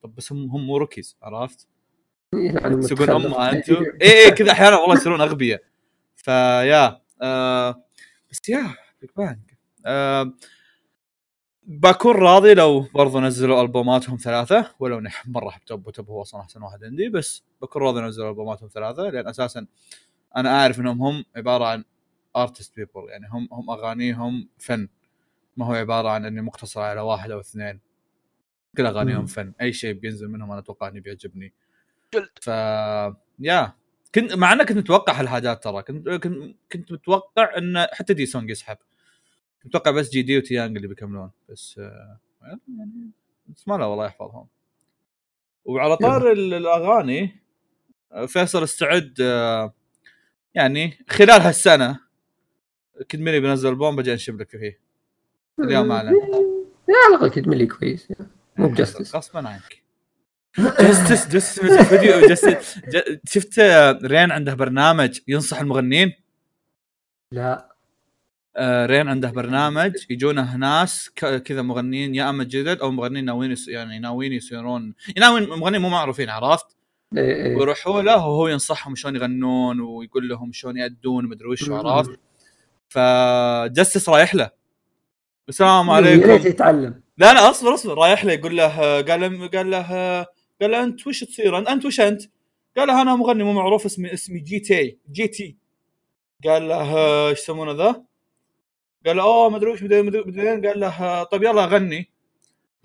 [0.02, 1.68] طب بس هم هم مو rookies عرفت؟
[2.32, 3.10] تسوقون متخلف.
[3.10, 5.62] امها أنتم اي اي كذا أحيانا والله يصيرون أغبياء
[6.16, 7.84] ف yeah آه
[8.30, 9.38] بس yeah Big Bang
[9.86, 10.32] آه
[11.62, 16.22] بكون راضي لو برضو نزلوا ألبوماتهم ثلاثة ولو اني مرة احب T.O.P و T.O.P هو
[16.22, 19.66] أصلا أحسن واحد عندي بس بكون راضي نزلوا ألبوماتهم ثلاثة لأن أساسا
[20.36, 21.84] أنا أعرف إنهم هم عبارة عن
[22.36, 24.88] artist people يعني هم هم اغانيهم فن.
[25.56, 27.80] ما هو عبارة عن إني مقتصر على واحد أو اثنين.
[28.76, 29.26] كل أغانيهم مم.
[29.26, 29.54] فن.
[29.60, 31.54] أي شيء بينزل منهم أنا أتوقع انه بيعجبني.
[32.14, 32.28] جلد.
[32.42, 32.48] ف
[33.40, 33.72] yeah.
[34.14, 35.82] كنت مع اني كنت متوقع هالحاجات ترى.
[35.82, 38.78] كنت كنت كنت متوقع إن حتى Daesung يسحب.
[39.64, 42.18] متوقع بس GD و Taeyang اللي بيكملون بس آه،
[42.78, 43.10] يعني
[43.48, 44.46] بس ما لا والله يحفظهم.
[45.64, 47.36] وعلى طاري ال- الأغاني
[48.12, 49.74] آه، فيصل استعد آه،
[50.54, 52.00] يعني خلال هالسنة
[53.08, 54.80] Kid Milli بينزل البوم بجي انشب لك فيه.
[55.60, 56.08] اليوم اعلن
[56.88, 58.12] لا على الأقل Kid Milli كويس
[58.56, 59.82] مو ب JUSTHIS غصبا عنك.
[60.58, 62.78] JUSTHIS JUSTHIS فيديو JUSTHIS
[63.26, 63.58] شفت
[64.04, 66.12] Rain عنده برنامج ينصح المغنيين؟
[67.32, 67.67] لا.
[68.58, 71.10] آه، Rain عنده برنامج يجونه ناس
[71.44, 76.30] كذا مغنيين يا أما جدد أو مغنيين ناويين يعني ناويين يصيرون ناويين مغنيين مو معروفين
[76.30, 76.66] عرفت؟
[77.16, 77.56] إيه، إيه.
[77.56, 82.20] ويروحوا له وهو ينصحهم شلون يغنون ويقول لهم شلون يأدون ومدري وش عرفت؟
[82.88, 84.50] فجستس رايح له.
[85.48, 86.46] السلام يا ريت عليكم.
[86.46, 87.02] يتعلم.
[87.18, 87.98] لا لا اصبر اصبر.
[87.98, 89.88] رايح له يقول له قال له قال له
[90.60, 92.22] قال له أنت وش تصير؟ أنت وش أنت؟
[92.76, 95.56] قال له أنا مغني مو معروف اسمي اسمي جي تي جي تي.
[96.44, 98.07] قال له إيش يسمونه ذا؟
[99.06, 102.10] قال اوه مدري وش مدري قال له طيب يلا غني.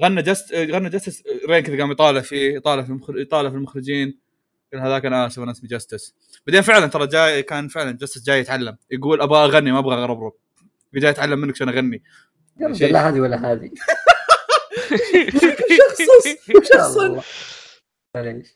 [0.01, 4.20] غنى جست غنى جستس رين كذا قام يطالع فيه يطالع في المخرج يطالع في المخرجين.
[4.74, 6.16] قال هذاك أنا آسف أنا اسمي جستس.
[6.47, 8.78] بعدين فعلا ترى جاي كان فعلا جستس جاي يتعلم.
[8.91, 10.34] يقول أبغى أغني ما أبغى اغربرب
[10.95, 12.03] جاي اتعلم منك شلون أغني.
[12.59, 13.72] لا هذه ولا هذه.
[16.74, 16.97] شخص.
[18.16, 18.47] معليش.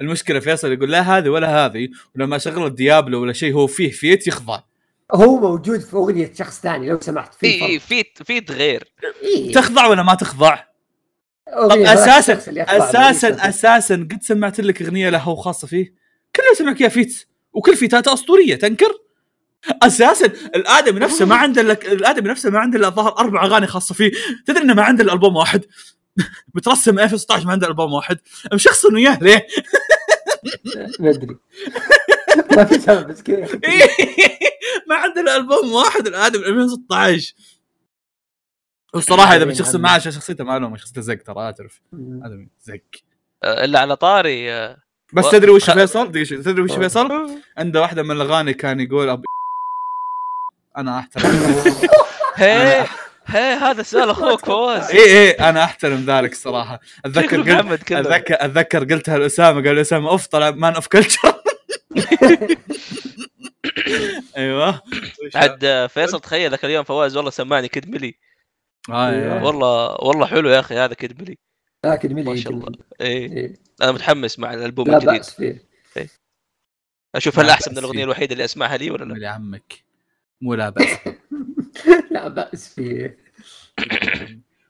[0.00, 4.26] المشكلة فيصل يقول لا هذه ولا هذه ولما أشغل الديابلو ولا شيء هو فيه فيت
[4.26, 4.62] يخضع.
[5.14, 7.80] هو موجود في أغنية شخص ثاني لو سمحت في في فرق.
[7.80, 8.92] في في تغير
[9.22, 9.52] إيه.
[9.52, 10.58] تخضع ولا ما تخضع؟
[11.52, 13.48] طب أساسا أساسا.
[13.48, 15.94] أساسا قد سمعت لك أغنية له وخاصة فيه
[16.36, 18.92] كلها سمعك اياها فيت وكل فيتاته أسطورية تنكر؟
[19.82, 23.94] أساسا الآدمي نفسه ما عنده لك الآدمي نفسه ما عنده إلا الظاهر أربع أغاني خاصة
[23.94, 24.12] فيه
[24.46, 25.64] تدري إنه ما عنده إلا ألبوم واحد
[26.54, 28.18] مترسم 2016 ما عنده ألبوم واحد
[28.52, 29.46] مشخصن وياه ليه؟
[31.00, 31.36] ما أدري
[32.56, 33.46] ما في سبب بس كذا.
[34.88, 37.34] ما عنده الا ألبوم واحد الادمي 2016
[38.94, 42.80] والصراحة إذا بتشخصن معاه عشان شخصيته معلومه شخصيته زق ترى اعترف ادمي زق.
[43.44, 44.76] آه، إلا على طاري آه،
[45.12, 49.24] بس و- تدري وش فيصل؟ تدري وش فيصل؟ عنده واحدة من الأغاني كان يقول أب...
[50.78, 51.30] أنا أحترم.
[52.36, 52.86] هي
[53.26, 54.90] هي هذا سؤال أخوك فواز.
[54.90, 57.48] اي اي أنا أحترم ذلك الصراحه أتذكر قلت
[57.92, 61.39] اتذكر أتذكر قلتها لأسامة قال اسامه أوف طلع man of culture
[64.36, 64.82] أيوه.
[65.34, 68.14] عاد فيصل تخيل ذاك اليوم فواز والله سمعني Kid Milli
[68.90, 69.42] آه، إيه.
[69.42, 71.38] والله والله حلو يا أخي هذا Kid Milli
[71.86, 72.72] لكن ملي ما شاء الله.
[73.00, 73.32] إيه.
[73.36, 73.54] إيه.
[73.82, 75.14] أنا متحمس مع الألبوم لا الجديد.
[75.14, 75.70] بأس فيه
[77.14, 78.04] أشوف هل لا أحسن من بأس الأغنية فيه.
[78.04, 79.84] الوحيدة اللي أسمعها لي ولا لا؟ يا عمك.
[80.40, 80.88] مو لا بأس.
[82.10, 83.18] لا بأس فيه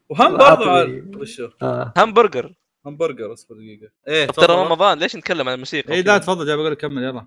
[0.08, 0.38] وهم.
[0.38, 1.92] على- وشو؟ آه.
[1.96, 2.54] همبرجر
[2.86, 3.90] همبرجر اصبر دقيقة.
[4.08, 7.02] إيه طب ترى رمضان ليش نتكلم عن الموسيقى إيه لا تفضل جاي بقول لك كمل
[7.04, 7.26] يلا.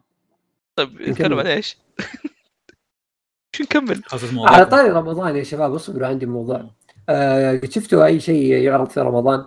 [0.76, 1.78] طيب نتكلم عن إيش؟
[3.56, 4.02] شو نكمل؟
[4.38, 6.70] على طاري رمضان يا شباب اصبروا عندي موضوع.
[7.10, 9.46] آه شفتوا أي شيء يعرض في رمضان؟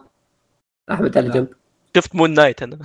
[0.90, 1.28] أحمد على.
[1.28, 1.48] جنب.
[1.96, 2.78] شفت Moon Knight أنا.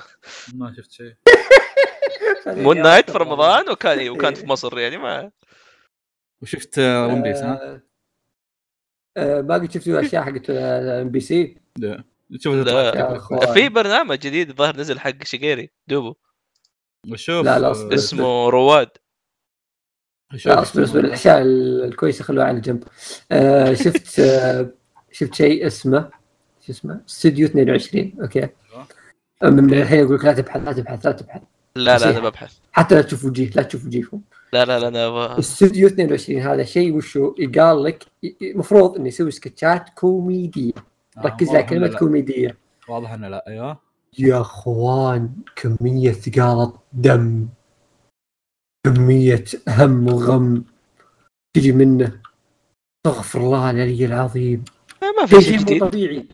[0.53, 1.13] ما شفت شيء.
[2.65, 5.31] Moon Knight في رمضان؟ وكان وكان في مصر يعني ما
[6.41, 7.81] وشفت One Piece ها؟ آه،
[9.17, 12.03] آه، باقي شفتوا أشياء حقت MBC لا.
[12.39, 12.55] شوف
[13.53, 16.15] في برنامج جديد الظاهر نزل حق شيجيري دوبو.
[17.11, 17.93] وشوف لا، لا، أصبر.
[17.93, 18.89] اسمه رواد.
[20.35, 20.99] شوف لا أصبر أصبر.
[20.99, 22.83] الأشياء الكويسة خلوها على جنب
[23.31, 24.69] آه شفت آه
[25.11, 26.09] شفت شيء اسمه؟
[26.65, 28.47] شو اسمه؟ استوديو 22 okay.
[29.43, 31.41] من الحين أقول لك لا تبحث لا تبحث لا تبحث.
[31.75, 32.09] لا لا.
[32.09, 32.57] أنا ببحث.
[32.71, 34.21] حتى لا تشوف وجيه لا تشوف وجيههم
[34.53, 35.39] لا لا لا أنا.
[35.39, 38.05] استوديو 22 هذا شيء وشو يقال لك
[38.41, 40.73] المفروض إنه يسوي سكتشات كوميدية.
[41.19, 41.97] ركز واضح على لا.
[41.99, 42.57] كوميديه
[42.89, 43.79] واضح إنه لا أيوه.
[44.19, 47.47] يا أخوان كمية ثقالة دم.
[48.85, 50.65] كمية هم وغم.
[51.53, 52.21] تجي منه.
[53.07, 54.63] استغفر الله العلي العظيم.
[55.01, 55.81] ما شيء في شيء مو جديد.
[55.81, 56.27] طبيعي.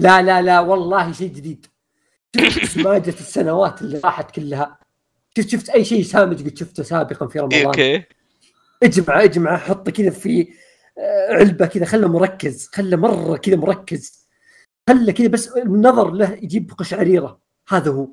[0.00, 1.66] لا لا لا والله شيء جديد.
[2.36, 4.78] شفت سماجة السنوات اللي راحت كلها.
[5.38, 7.64] شفت شفت أي شيء سامج؟ قد شفته سابقا في إيه، رمضان.
[7.66, 8.04] أوكي.
[8.82, 10.46] اجمع اجمع حطه كذا في آه،
[11.30, 14.28] علبة كذا خله مركز خله مرة كذا مركز.
[14.88, 17.40] خله كذا بس النظر له يجيب قشعريرة.
[17.68, 18.08] هذا هو.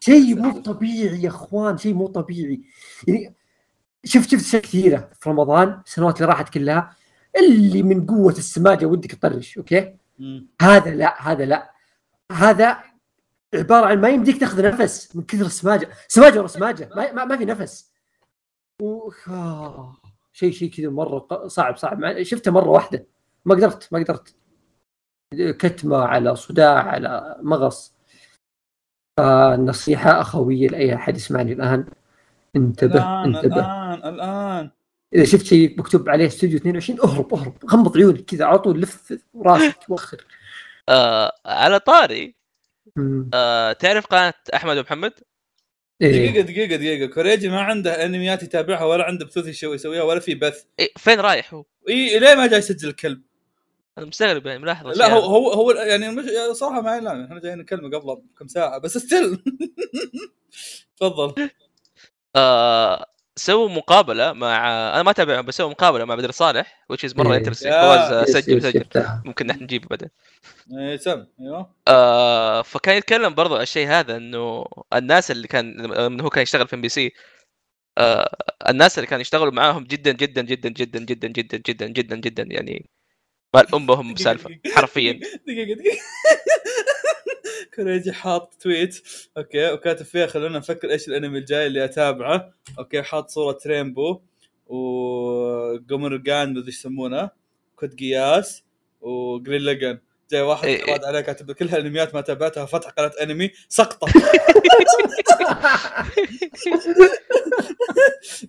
[0.00, 2.62] شيء مو طبيعي يا أخوان شيء مو طبيعي.
[3.08, 3.34] يعني
[4.04, 6.96] شفت شفت اشياء كثيرة في رمضان السنوات اللي راحت كلها
[7.36, 10.48] اللي من قوة السماجه ودك تطرش أوكي؟ مم.
[10.62, 11.72] هذا لا هذا لا.
[12.32, 12.78] هذا
[13.54, 15.90] عبارة عن ما يمديك تاخذ نفس من كثر السماجة.
[16.08, 17.92] سماجة ورا سماجة ما, ما, ما في نفس.
[18.82, 19.10] و...
[20.38, 22.22] شيء شيء كذا مرة صعب صعب.
[22.22, 23.06] شفته مرة واحدة.
[23.44, 24.34] ما قدرت ما قدرت.
[25.34, 27.94] كتمة على صداع على مغص.
[29.18, 31.86] فالنصيحة اخويه لأي أحد يسمعني الآن
[32.56, 33.56] انتبه الآن انتبه.
[33.56, 34.70] الآن الآن.
[35.14, 37.64] إذا شفت شيء مكتوب عليه استوديو 22 اهرب اهرب.
[37.70, 40.24] غمض عيونك كذا على طول لف راسك وخر
[40.88, 42.34] آه على طاري.
[43.34, 45.12] آه تعرف قناة أحمد ومحمد؟
[46.02, 46.12] إيه.
[46.12, 50.34] دقيقة دقيقة دقيقة كوريجي ما عنده انميات يتابعها ولا عنده بثوث يسوي يسويها ولا في
[50.34, 53.22] بث إيه فين رايح هو؟ اي ليه ما جاي يسجل الكلب؟
[53.98, 55.12] أنا مستغرب يعني ملاحظ لا.
[55.12, 58.98] هو هو هو يعني مش صراحة ما لا إحنا جايين نكلمه قبل كم ساعة بس
[58.98, 59.38] still
[61.00, 61.48] تفضل
[62.36, 63.06] آه
[63.38, 67.32] سووا مقابلة مع أنا ما أتابعهم بس سووا مقابلة مع بدر صالح which is مرة
[67.32, 67.38] إيه.
[67.38, 67.80] interesting yeah.
[67.80, 68.84] فواز سجل سجل.
[69.24, 70.08] ممكن نحن نجيبه بعدين
[70.78, 74.64] إيه سم أيوه آه فكان يتكلم برضو على الشيء هذا إنه
[74.94, 77.12] الناس اللي كان لما هو كان يشتغل في MBC
[77.98, 78.36] آه
[78.68, 82.90] الناس اللي كانوا يشتغلوا معاهم جدا جدا جدا جدا جدا جدا جدا جدا جدا يعني
[83.54, 85.12] ما أمهم سالفه حرفيا
[85.46, 85.98] دقيقة دقيقة
[87.78, 89.02] كوريجي حاط تويت.
[89.36, 92.50] أوكي وكاتب فيها خلونا نفكر إيش الأنمي الجاي اللي أتابعه.
[92.78, 94.20] أوكي حاط صورة رينبو
[94.66, 97.30] وقمرقان مدري إيش يسمونه.
[97.76, 98.62] كود قياس
[99.00, 99.98] وجرين لجن
[100.30, 100.92] جاي واحد إيه.
[100.92, 104.06] راد عليه كاتب كل هالانميات ما تابعتها فتح قناة أنمي سقطة.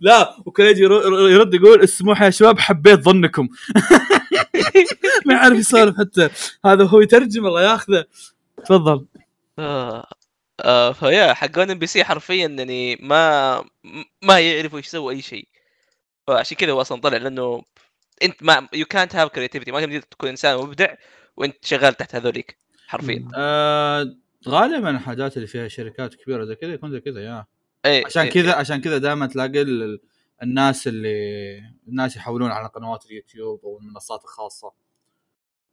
[0.02, 3.48] لا وكوريجي ير- يرد يقول اسموها يا شباب حبيت ظنكم.
[5.26, 6.30] ما يعرف يسولف حتى.
[6.66, 8.06] هذا هو يترجم الله ياخذه.
[8.66, 9.06] تفضل.
[9.60, 10.08] آه
[10.60, 13.64] آه ف yeah حقون MBC حرفيا يعني ما
[14.22, 15.48] ما يعرفوا إيش يسووا أي شيء.
[16.28, 17.64] فعشان كذا هو أصلا طلع لأنه
[18.24, 20.96] أنت ما يو كانت هاف كريتيفيتي ما تقدر تكون إنسان مبدع
[21.38, 22.58] وأنت شغال تحت هذوليك
[22.88, 23.28] حرفيا.
[23.36, 24.16] آه
[24.48, 27.46] غالبا الحاجات اللي فيها شركات كبيرة زي كذا يكون زي كذا yeah.
[27.86, 30.00] إيه عشان إيه، كذا عشان كذا دائما تلاقي ال-
[30.44, 34.72] الناس اللي الناس يحولون على قنوات اليوتيوب أو المنصات الخاصة.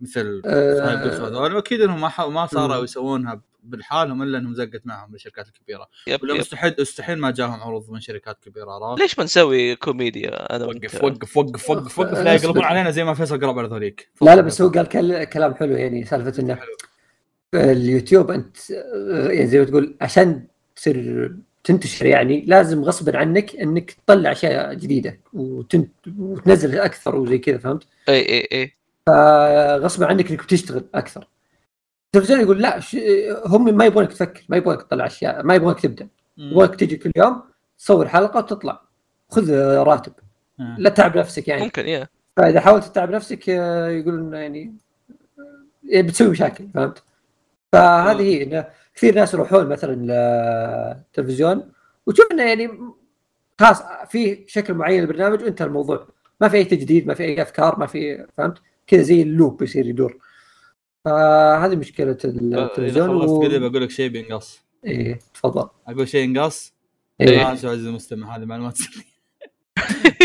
[0.00, 2.84] مثل سايبرس وهذول أكيد إنهم ما ما صاروا.
[2.84, 6.40] يسوونها بالحالهم إلا إنهم زقت معهم الشركات الكبيره yep ولا yep.
[6.40, 11.04] مستحيل مستحيل ما جاهم عروض من شركات كبيرة عرفت؟ ليش ما نسوي كوميديا؟ أنا وقف
[11.04, 12.18] وقف وقف وقف وقف.
[12.18, 14.08] لا يقلبون علينا زي ما فيصل قلب على ذوليك.
[14.22, 16.58] لا لا بس هو قال كل- كلام حلو يعني سالفة إنه
[17.54, 20.44] اليوتيوب أنت يعني زي ما تقول عشان
[20.76, 21.32] تصير
[21.64, 27.86] تنتشر يعني لازم غصبا عنك إنك تطلع أشياء جديدة وتنت وتنزل أكثر وزي كذا فهمت؟
[28.08, 28.72] اي اي اي
[29.06, 31.28] فغصبا عنك إنك بتشتغل أكثر.
[32.06, 32.96] التلفزيون يقول لا ش...
[33.46, 37.42] هم ما يبغونك تفكر ما يبغونك تطلع أشياء ما يبغونك تبدأ يبغونك تجي كل يوم
[37.78, 38.82] تصور حلقة وتطلع
[39.30, 40.12] خذ راتب
[40.60, 40.76] آه.
[40.78, 44.74] لا تعب نفسك يعني ممكن يا فإذا حاولت تتعب نفسك آه، يقولون يعني
[45.94, 47.02] آه، بتسوي مشاكل فهمت؟
[47.72, 51.72] فهذه هي إنه كثير ناس يروحون مثلا للتلفزيون
[52.06, 52.70] وتشوف إنه يعني
[53.60, 56.06] خلاص في شكل معين للبرنامج وانتهى الموضوع
[56.40, 59.86] ما في أي تجديد ما في أي أفكار ما في فهمت؟ كذا زي اللوب يصير
[59.86, 60.18] يدور.
[61.04, 63.40] فهذه مشكلة إذا التلفزيون خلصت و...
[63.40, 64.62] كذا بقول لك شيء بينقص.
[64.84, 65.68] إيه تفضل.
[65.86, 66.74] أقول شيء ينقص؟
[67.20, 68.78] اسف عزيزي المستمع هذه معلومات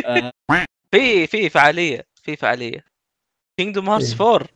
[0.05, 0.31] آه،
[0.91, 2.85] في في فعالية في فعالية.
[3.57, 4.27] Kingdom Hearts إيه.
[4.27, 4.47] 4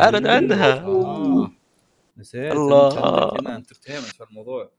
[0.00, 0.80] أعلن عنها.
[0.80, 1.52] آه.
[2.18, 3.30] نسيت الله.
[3.30, 4.70] كنا entertainment في الموضوع.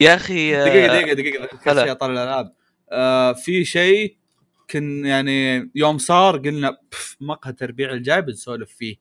[0.00, 1.84] يا أخي آه، دقيقة دقيقة دقيقه هلا.
[1.84, 2.54] شيء طال الألعاب.
[2.90, 4.16] آه في شيء
[4.70, 6.78] كن يعني يوم صار قلنا
[7.20, 8.96] مقهى تربيع الجاي بنسولف فيه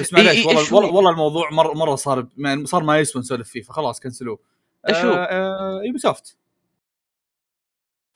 [0.00, 2.82] بس إيه، معليش إيه، والله إيش هو؟ والله, والله الموضوع مره مرة صار يعني صار
[2.82, 4.38] ما يسوى نسولف فيه فخلاص كنسلوه
[4.88, 5.28] إيش هو؟
[5.84, 6.36] Ubisoft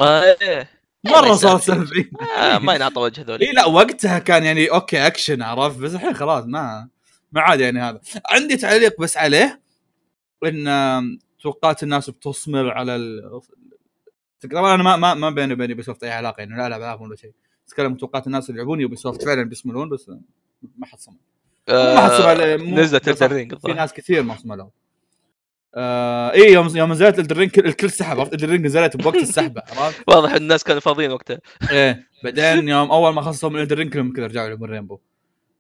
[0.01, 0.69] آه، إيه.
[1.07, 1.75] مرة يستاهل صار شيء.
[1.75, 5.95] سلبي آه، ما ينعطى وجه هذول اي لا وقتها كان يعني okay action عرفت بس
[5.95, 6.89] الحين خلاص ما
[7.33, 9.61] ما عاد يعني هذا عندي تعليق بس عليه
[10.45, 13.41] إن توقعت الناس بتصمل على ال...
[14.53, 17.17] طبعا أنا ما ما ما بيني وبين Ubisoft أي علاقة يعني لا ألعب ألعاب ولا
[17.17, 17.33] شيء.
[17.69, 20.11] أتكلم توقعات الناس اللي يلعبون Ubisoft فعلا بيصملون بس
[20.79, 21.15] ما حد صمل.
[21.69, 24.69] ما حد آه، مو- نزلت صح، الرينج في ناس كثير ما صملوا
[25.75, 29.63] آه اي يوم يوم نزلت ال drink الكل سحب عرفت؟ ال drink نزلت بوقت السحبة
[29.77, 31.39] عرفت؟ واضح الناس كانوا فاضيين وقتها.
[31.71, 34.99] إيه بعدين يوم أول ما خلصوا من ال drink كلهم كذا رجعوا يلعبون Rainbow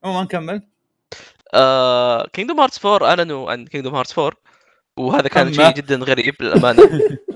[0.04, 0.62] عموما نكمل
[2.32, 4.38] Kingdom Hearts 4 أعلنوا عن Kingdom Hearts 4
[4.96, 5.52] وهذا كان.
[5.52, 6.82] شيء جدا غريب للأمانة.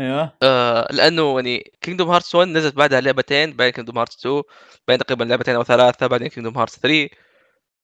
[0.00, 0.36] أيوه.
[0.42, 4.42] آه لأنه يعني Kingdom Hearts 1 نزلت بعدها لعبتين بعدين Kingdom Hearts 2
[4.88, 7.08] بعدين تقريبا لعبتين أو ثلاثة بعدين Kingdom Hearts 3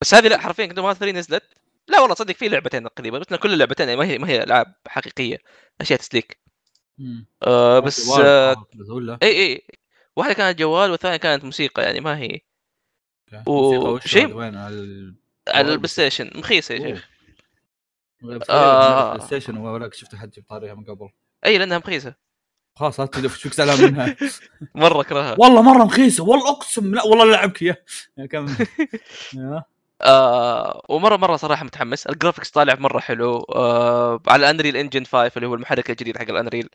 [0.00, 1.42] بس هذه لا حرفيا Kingdom Hearts 3 نزلت.
[1.88, 4.74] لا والله صدق في لعبتين تقريبا بس كل اللعبتين يعني ما هي ما هي العاب
[4.88, 5.38] حقيقية
[5.80, 6.38] أشياء تسليك.
[7.42, 8.66] آه بس آه
[9.22, 9.66] إي إي.
[10.16, 12.40] واحدة كانت جوال والثانية كانت موسيقى يعني ما هي.
[13.46, 15.14] و- وش شيء- هذا؟ وين؟ على ال-
[15.48, 16.78] على ال PlayStation مخيسة يا.
[16.94, 17.08] شيخ.
[18.24, 18.42] آه.
[18.50, 19.14] آه.
[19.14, 21.08] بلاي ستيشن ولا شفت حد يجيب طاريها من قبل.
[21.46, 22.14] أي لأنها مخيسه
[22.76, 24.16] خلاص لا تدف شو زعلان منها.
[24.74, 26.24] مرة اكرهها والله مرة رخيصة.
[26.24, 27.76] والله أقسم لا والله لعبك اياه
[28.18, 28.46] يا كم.
[29.36, 29.62] يا.
[30.02, 32.06] آه ومرة مرة صراحة متحمس.
[32.06, 33.36] ال graphics طالع مرة حلو.
[33.38, 36.68] آه على Unreal Engine 5 اللي هو المحرك الجديد حق ال Unreal.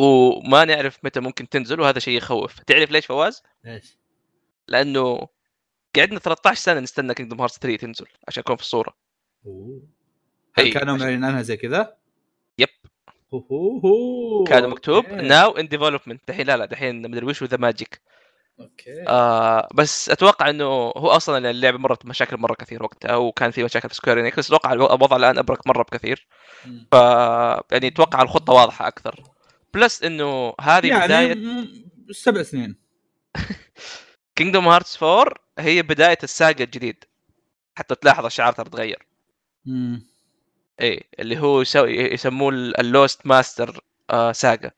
[0.00, 2.58] وما نعرف متى ممكن تنزل وهذا شيء يخوف.
[2.60, 3.98] تعرف ليش فواز؟ إيش؟
[4.68, 5.28] لأنه
[5.96, 8.94] قعدنا 13 سنة نستنى Kingdom Hearts 3 تنزل عشان يكون في الصورة.
[9.46, 9.82] أوه.
[10.54, 11.96] هل أي، كانوا عشان- معلنين عنها زي كذا؟
[14.46, 15.06] كان مكتوب.
[15.06, 18.00] now in development دحين لا لا دحين مدري وش ذا magic
[18.60, 19.04] أوكي.
[19.08, 20.64] آه بس أتوقع إنه
[20.96, 24.46] هو أصلا اللعبه مرت مشاكل مرة كثير وقتها وكان في مشاكل في Square Enix بس
[24.46, 26.26] أتوقع الوضع الآن أبرك مرة بكثير.
[26.92, 26.94] ف
[27.72, 29.22] يعني أتوقع الخطة واضحة أكثر.
[29.74, 31.36] plus إنه هذه يعني بداية
[32.10, 32.76] سبع سنين.
[34.36, 37.04] Kingdom Hearts 4 هي بداية الساقا الجديد.
[37.74, 39.06] حتى تلاحظ الشعار ترى تغير.
[40.80, 44.70] اي اللي هو يسوي يسموه ال Lost Master آه saga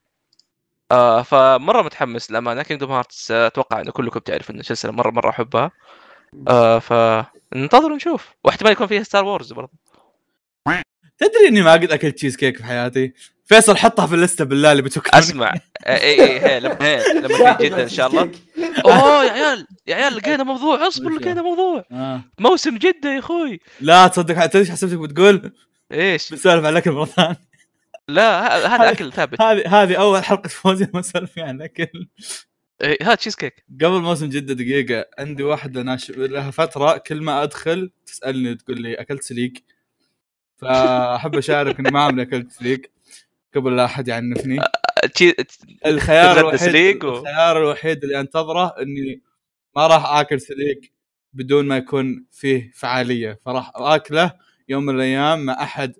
[0.92, 2.62] آه فمرة متحمس للأمانة.
[2.62, 5.70] Kingdom Hearts آه، أتوقع إنه كلكم تعرفوا إنه سلسلة مرة مرة أحبها.
[6.48, 8.28] آه فننتظر ونشوف.
[8.44, 9.72] واحتمال يكون فيها Star Wars برضه
[11.18, 13.12] تدري إني ما قد أكلت تشيز كيك في حياتي؟
[13.46, 15.54] فيصل حطها في اللستة بالله اللي بتوكلني أسمع.
[15.86, 18.30] اي اي اي لما إيه، لما تجي جده إن شاء الله.
[18.84, 20.88] أوه يا عيال يا عيال لقينا موضوع.
[20.88, 21.84] اصبر لقينا موضوع.
[21.92, 22.20] آه.
[22.38, 23.60] موسم جدة يا أخوي.
[23.80, 25.52] لا تصدق تدري حسبتك بتقول؟
[25.92, 27.40] إيش؟ بنسولف عن الأكل مرة ثانية.
[28.08, 29.40] لا هذا أكل ثابت.
[29.40, 32.08] هذه هذه أول حلقة فوزي ما نسولف فيها عن الأكل.
[32.82, 36.10] إيه، هذا تشيز كيك قبل موسم جدة دقيقة عندي واحدة ناش...
[36.10, 39.64] لها فترة كل ما أدخل تسألني تقول لي أكلت سليك
[40.56, 42.90] فأحب أشارك إني ما عمري أكلت سليك
[43.54, 44.58] قبل لا أحد يعنفني.
[45.86, 49.22] الخيار الوحيد و- الخيار الوحيد اللي أنتظره إني
[49.76, 50.92] ما راح آكل سليك
[51.32, 53.38] بدون ما يكون فيه فعالية.
[53.44, 54.32] فراح آكله
[54.70, 55.94] يوم من الأيام مع أحد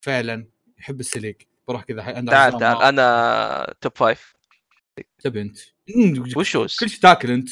[0.00, 0.46] فعلا
[0.78, 2.82] يحب السليك بروح كذا عنده تعال تعال.
[2.82, 4.34] أنا توب فايف
[5.18, 5.58] تبي أنت.
[5.96, 7.50] مم، وش هو؟ كل شيء تاكل أنت.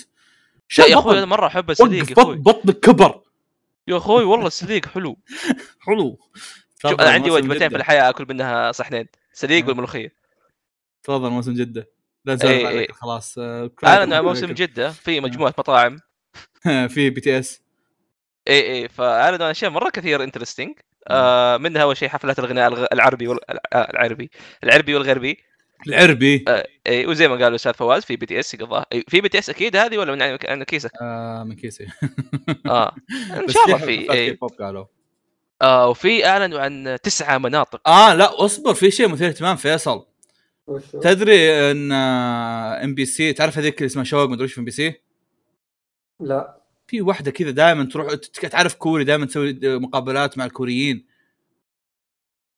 [0.79, 3.23] لا يا أخوي أنا مرة أحب السليق بطنك كبر.
[3.89, 5.19] يا أخوي والله السليق حلو.
[5.87, 6.19] حلو.
[6.85, 7.77] أنا عندي وجبتين في.
[7.77, 9.07] الحياة أكل منها صحنين.
[9.33, 9.69] سليق آه.
[9.69, 10.15] والملوخية.
[11.03, 11.91] تفضل موسم جدة.
[12.25, 12.95] لا نسولف إي عليك إي.
[12.95, 13.71] خلاص آه،.
[13.83, 15.99] عن موسم جدة في مجموعة مطاعم.
[16.95, 17.66] في بي تي إس.
[18.49, 20.74] اي اي فاعلنوا عن أشياء مرة كثير interesting
[21.09, 23.51] آه منها أول شيء حفلات الغناء الغ- العربي وال...
[23.51, 24.30] آه، العربي.
[24.64, 25.38] العربي والغربي.
[25.88, 29.99] العربي؟ آه اي وزي ما قال الأستاذ فواز في BTS قضاها في BTS أكيد هذه
[29.99, 31.86] ولا من عن- عن كيسك آه من كيسي
[32.66, 32.94] آه.
[33.42, 34.84] إن شاء الله في اي قالوا؟
[35.62, 37.88] آه وفي اعلنوا عن تسعة مناطق.
[37.88, 40.07] آه لا أصبر في شيء مثير اهتمام فيصل.
[41.03, 44.95] تدري إن MBC تعرف هذيك اللي اسمها شوق مدري إيش في MBC
[46.20, 46.57] لا.
[46.87, 51.07] في واحدة كذا دائما تروح ت- تعرف كوري دائما تسوي مقابلات مع الكوريين.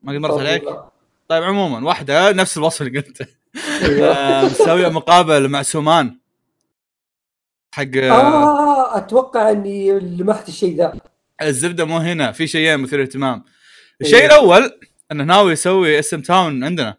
[0.03, 0.62] ما قد مرت عليك؟
[1.29, 3.26] طيب عموما واحدة نفس الوصف اللي قلته.
[3.83, 4.09] أيوه.
[4.16, 6.18] آه، مسويه مقابلة مع سومان.
[7.74, 8.11] حق آه.
[8.11, 11.01] آه أتوقع إني لمحت الشيء ذا.
[11.43, 13.45] الزبدة مو هنا في شيئين مثير اهتمام.
[14.01, 14.26] الشيء أيوه.
[14.26, 14.81] الأول
[15.12, 16.97] إنه ناوي يسوي SM Town عندنا.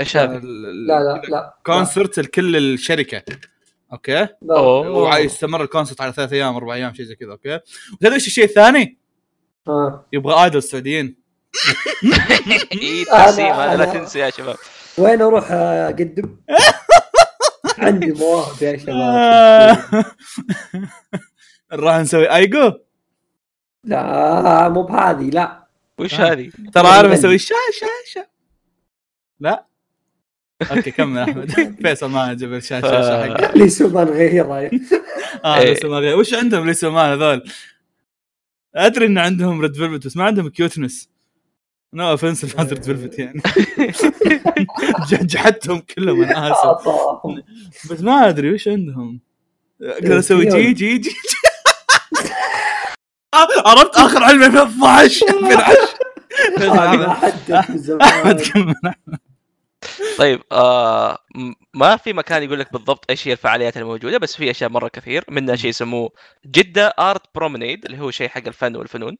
[0.00, 3.22] إيش هذا؟ لا لا لا concert لكل الشركة.
[3.92, 4.28] أوكي.
[4.42, 7.60] ويستمر ال concert على ثلاث أيام أربع أيام شيء زي كذا أوكي
[7.92, 8.98] وتدري إيش الشيء الثاني؟
[9.68, 10.06] آه.
[10.12, 11.16] يبغى idol السعوديين
[12.72, 14.56] اي أنا- تقسيم هذا لا تنسوا يا شباب
[14.98, 16.36] وين أروح أقدم؟
[17.78, 20.04] عندي مواهب يا شباب
[21.72, 22.72] نروح نسوي ايجو
[23.84, 25.66] لا مو بهذه لا
[25.98, 26.32] وش آه.
[26.32, 28.26] هذه؟ ترى عارف أسوي شا شا شا
[29.40, 29.66] لا
[30.62, 31.50] أوكي كمل أحمد.
[31.82, 33.52] فيصل ما عجب الشاشة حقه.
[33.58, 34.70] لي سوبر غيره
[35.44, 35.72] آه إيه.
[35.72, 36.18] لسه ما غير.
[36.18, 37.42] وش عندهم لسه ما هذول؟
[38.74, 41.08] أدري إن عندهم ريد فيلفت بس ما عندهم كيوتنس
[41.94, 43.42] نو اوفنس لفاز ريد فيلفت يعني.
[45.12, 46.88] جحدتهم كلهم أنا آسف.
[47.92, 49.20] بس ما أدري وش عندهم.
[49.82, 51.10] أقدر أسوي جي جي جي
[53.66, 55.26] عرفت آخر علمي 2012
[56.58, 57.14] هذا 2010
[57.60, 58.74] حدث من أحمد كمل
[60.18, 61.18] طيب آه
[61.74, 65.24] ما في مكان يقول لك بالضبط إيش هي الفعاليات الموجودة بس في أشياء مرة كثير
[65.28, 66.10] منها شيء يسموه
[66.46, 69.16] جدة آرت برومنيد اللي هو شيء حق الفن والفنون.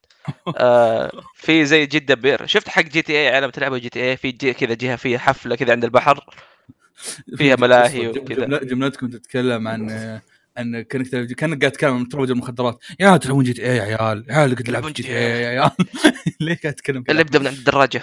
[0.56, 2.46] آه في زي جدة بير.
[2.46, 5.18] شفت حق جي تي اي عالم تلعبوا جي تي اي في جي كذا جهة فيها
[5.18, 6.24] حفلة كذا عند البحر
[7.38, 8.44] فيها ملاهي وكذا.
[8.46, 9.90] جملتكم تتكلم عن
[10.56, 11.06] عن كأنك
[11.36, 12.78] كأنك قاعد تتكلم عن تروج المخدرات.
[13.00, 15.70] يا تلعبون GTA يا عيال؟ يا عيال لعبت GTA يا عيال؟
[16.40, 18.02] ليه قاعد تتكلم؟ اللي يبدأ من عند الدراجة.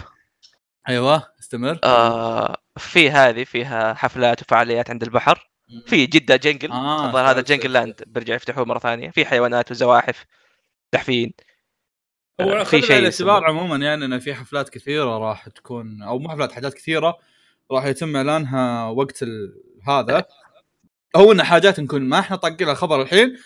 [0.90, 1.80] أيوه استمر.
[1.84, 5.52] آه في هذه فيها حفلات وفعاليات عند البحر.
[5.86, 6.72] في Jeddah Jungle.
[6.72, 7.74] آه، الظاهر هذا Jungle.
[7.74, 8.04] Land.
[8.08, 9.10] بيرجع يفتحوه مرة ثانية.
[9.10, 10.26] في حيوانات وزواحف
[10.94, 11.34] دحفين
[12.42, 16.30] هو آه، في شيء الاعتبار عموما يعني انه في حفلات كثيرة راح تكون أو مو
[16.30, 17.18] حفلات حاجات كثيرة
[17.72, 19.62] راح يتم إعلانها وقت ال...
[19.88, 20.26] هذا.
[21.16, 23.38] هو إن حاجات نكون ما إحنا طاقين لها خبر الحين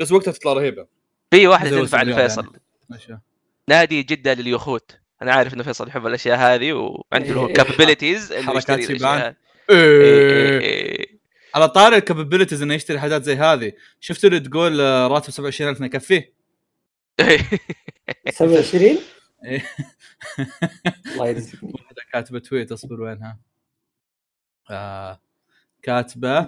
[0.00, 0.86] بس وقتها تطلع رهيبة.
[1.30, 2.52] في واحدة تنفع لفيصل.
[2.90, 3.22] يعني.
[3.68, 4.98] نادي جدة لليخوت.
[5.22, 9.34] أنا عارف إنه فيصل يحب الأشياء هذه وعنده له إيه، capabilities حركات شيبان.
[9.70, 11.18] إيه، إيه.
[11.54, 13.72] على طاري ال capabilities إنه يشتري حاجات زي هذه.
[14.00, 16.34] شفتوا اللي تقول آه، راتب 27000 ما يكفيه
[18.30, 18.98] 27
[19.44, 19.64] إيه.
[21.06, 21.72] الله يرزقني.
[21.72, 23.38] واحدة كاتبة تويت أصبر وينها؟
[24.70, 25.20] آه
[25.82, 26.38] كاتبة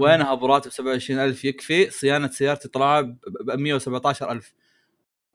[0.00, 3.18] وينها براتب 27000 يكفي؟ صيانة سيارتي طلع ب
[3.50, 4.52] 117000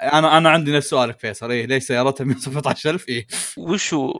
[0.01, 1.51] أنا أنا عندي نفس سؤالك فيصل.
[1.51, 3.27] إيه ليش سيارتها 117000 إيه.
[3.57, 4.13] وشو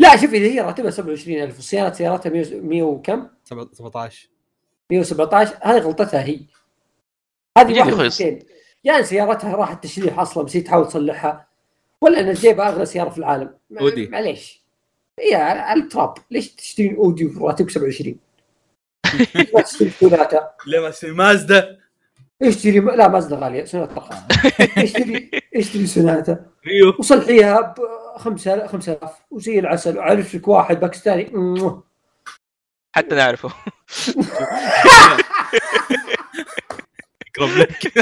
[0.00, 4.28] لا شوف إذا هي راتبها 27000 وصيانه سيارتها 100 100 وكم؟ 17
[4.90, 6.40] 117 هذه غلطتها هي.
[7.58, 8.40] هذه يا
[8.84, 11.48] يعني سيارتها راحت تشليح أصلا بس هي تحاول تصلحها.
[12.00, 13.54] ولا إن جايبها أغلى سيارة في العالم.
[13.80, 14.06] أودي.
[14.06, 14.62] معليش.
[15.20, 16.14] هي على على التراب.
[16.30, 18.16] ليش تشتري أودي وراتبك 27
[19.34, 19.92] ليش ما تشتري
[20.66, 21.77] ليه ما تشتري مازدا؟
[22.42, 24.26] اشتري لا مازدا غاليه سوناتا رخيصه
[24.82, 27.74] اشتري اشتري سوناتا ريو وصلحيها ب
[28.16, 31.32] 5000 5000 وزي العسل وعرف لك واحد باكستاني.
[32.92, 33.52] حتى نعرفه.
[37.38, 37.92] اقرب لك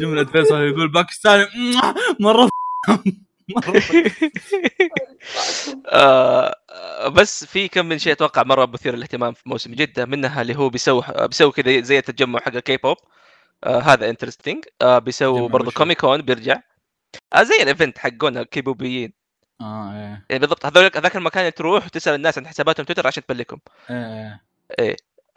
[0.00, 1.46] جملة فيصل يقول باكستاني.
[2.20, 2.48] مرة
[3.56, 3.82] مرة
[5.86, 6.54] آه،
[7.08, 10.68] بس في كم من شيء أتوقع مره مثير للاهتمام في موسم جدة منها اللي هو
[10.68, 12.96] بيسوي بيسوي كذا زي التجمع حق الكي بوب
[13.64, 16.60] آه هذا interesting آه بيسوي برضه؟ Comic Con بيرجع.
[17.32, 19.12] آه زي ال event حقون الكيبوبيين.
[19.60, 20.24] آه إيه.
[20.30, 23.60] يعني بالضبط هذول هذاك المكان اللي تروح وتسأل الناس عن حساباتهم تويتر عشان تبلكهم.
[24.78, 24.96] إيه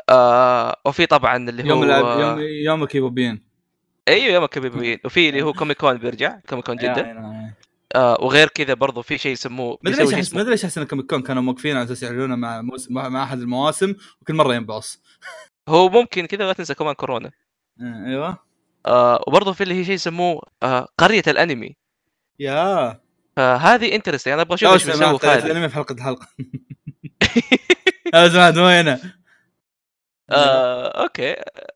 [0.09, 3.47] آه وفي طبعا اللي هو يوم الأب- يوم يوم الكيبوبيين.
[4.07, 4.99] أيوه يوم الكيبوبيين.
[5.05, 7.01] وفي اللي هو Comic Con بيرجع Comic Con جدة.
[7.95, 10.65] آه وغير كذا برضه في شيء يسموه ما أدري ليش احس ما اسمه أدري ليش
[10.65, 14.33] أحس ان Comic Con كانوا موقفين على أساس يعلنونه مع موسم مع أحد المواسم وكل
[14.33, 15.01] مرة ينبعص.
[15.69, 17.31] هو ممكن كذا لا تنسى كمان كورونا.
[17.81, 18.37] آه، أيوه.
[18.85, 21.75] آه وبرضه في اللي هي شيء يسموه آه قرية الأنمي.
[22.39, 22.99] yeah.
[23.35, 25.45] فهذه interesting أنا أبغى أشوف إيش هذه.
[25.45, 26.27] الأنمي في حلقة الحلقة.
[28.13, 29.16] يا سمعت مو هنا
[30.31, 31.31] آه، okay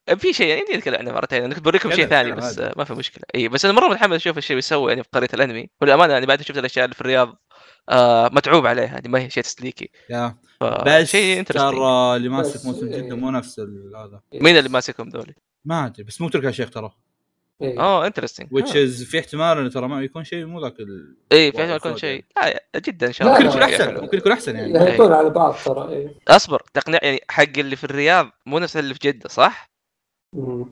[0.09, 2.59] آه، في شيء يعني نتكلم عنه مرتين أنا كنت بوريكم شيء ثاني بس.
[2.59, 5.27] آه، ما في مشكلة إي بس أنا مرة متحمس أشوف إيش بيسوي يعني في قرية
[5.33, 7.35] الأنمي والامانه يعني بعد شفت الأشياء اللي في الرياض
[7.89, 12.29] آه متعوب عليها يعني ما هي شيء تسليكي يا ف- بس شيء interesting ترى اللي
[12.29, 12.89] ماسك موسم.
[12.89, 15.33] جدة مو نفس ال- هذا مين اللي ماسكهم ذولي؟
[15.65, 16.91] ما أدري بس مو تركي يا شيخ ترى.
[17.61, 21.15] آه انترستنج which is في احتمال انه ترى ما يكون شيء مو ذاك ال...
[21.31, 22.25] اي إيه، في احتمال يكون شيء.
[22.37, 23.39] لا جدا إن شاء الله.
[23.39, 24.01] ممكن يكون أحسن.
[24.01, 24.73] ممكن يكون أحسن يعني.
[24.73, 26.15] يهتون على بعض ترى إيه.
[26.27, 29.71] أصبر تقنع يعني حق اللي في الرياض مو نفس اللي في جدة صح؟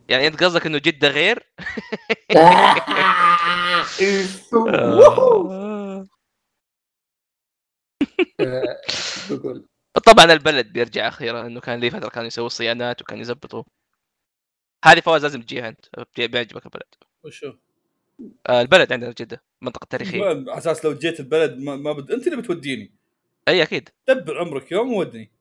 [0.09, 1.43] يعني أنت قصدك إنه جدة غير؟
[2.35, 2.75] آه.
[8.39, 8.77] آه،
[9.29, 9.67] بقول.
[10.05, 13.63] طبعا البلد بيرجع أخيرا إنه كان لي فترة كانوا يسووا صيانات وكان يزبطوا.
[14.85, 15.85] هذه فواز لازم تجيها انت
[16.17, 16.95] بي- بيعجبك البلد.
[17.23, 17.53] وشو؟
[18.49, 20.23] آه البلد عندنا جدة منطقة تاريخية.
[20.25, 22.11] على أساس لو جيت البلد ما, ما بد...
[22.11, 22.95] أنت اللي بتوديني.
[23.47, 23.89] إي أكيد.
[24.07, 25.31] دبر عمرك يوم وودني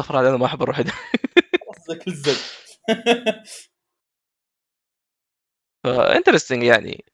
[0.00, 2.38] صفر أنا ما أحب أروح قصدك الزق
[5.84, 7.04] ف interesting يعني.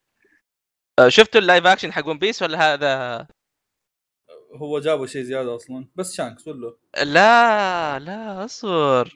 [0.98, 3.26] آه شفتوا ال live action حق One Piece ولا هذا؟
[4.54, 5.88] هو جابوا شيء زيادة أصلا.
[5.96, 9.14] بس شانكس ولا لا لا أصبر.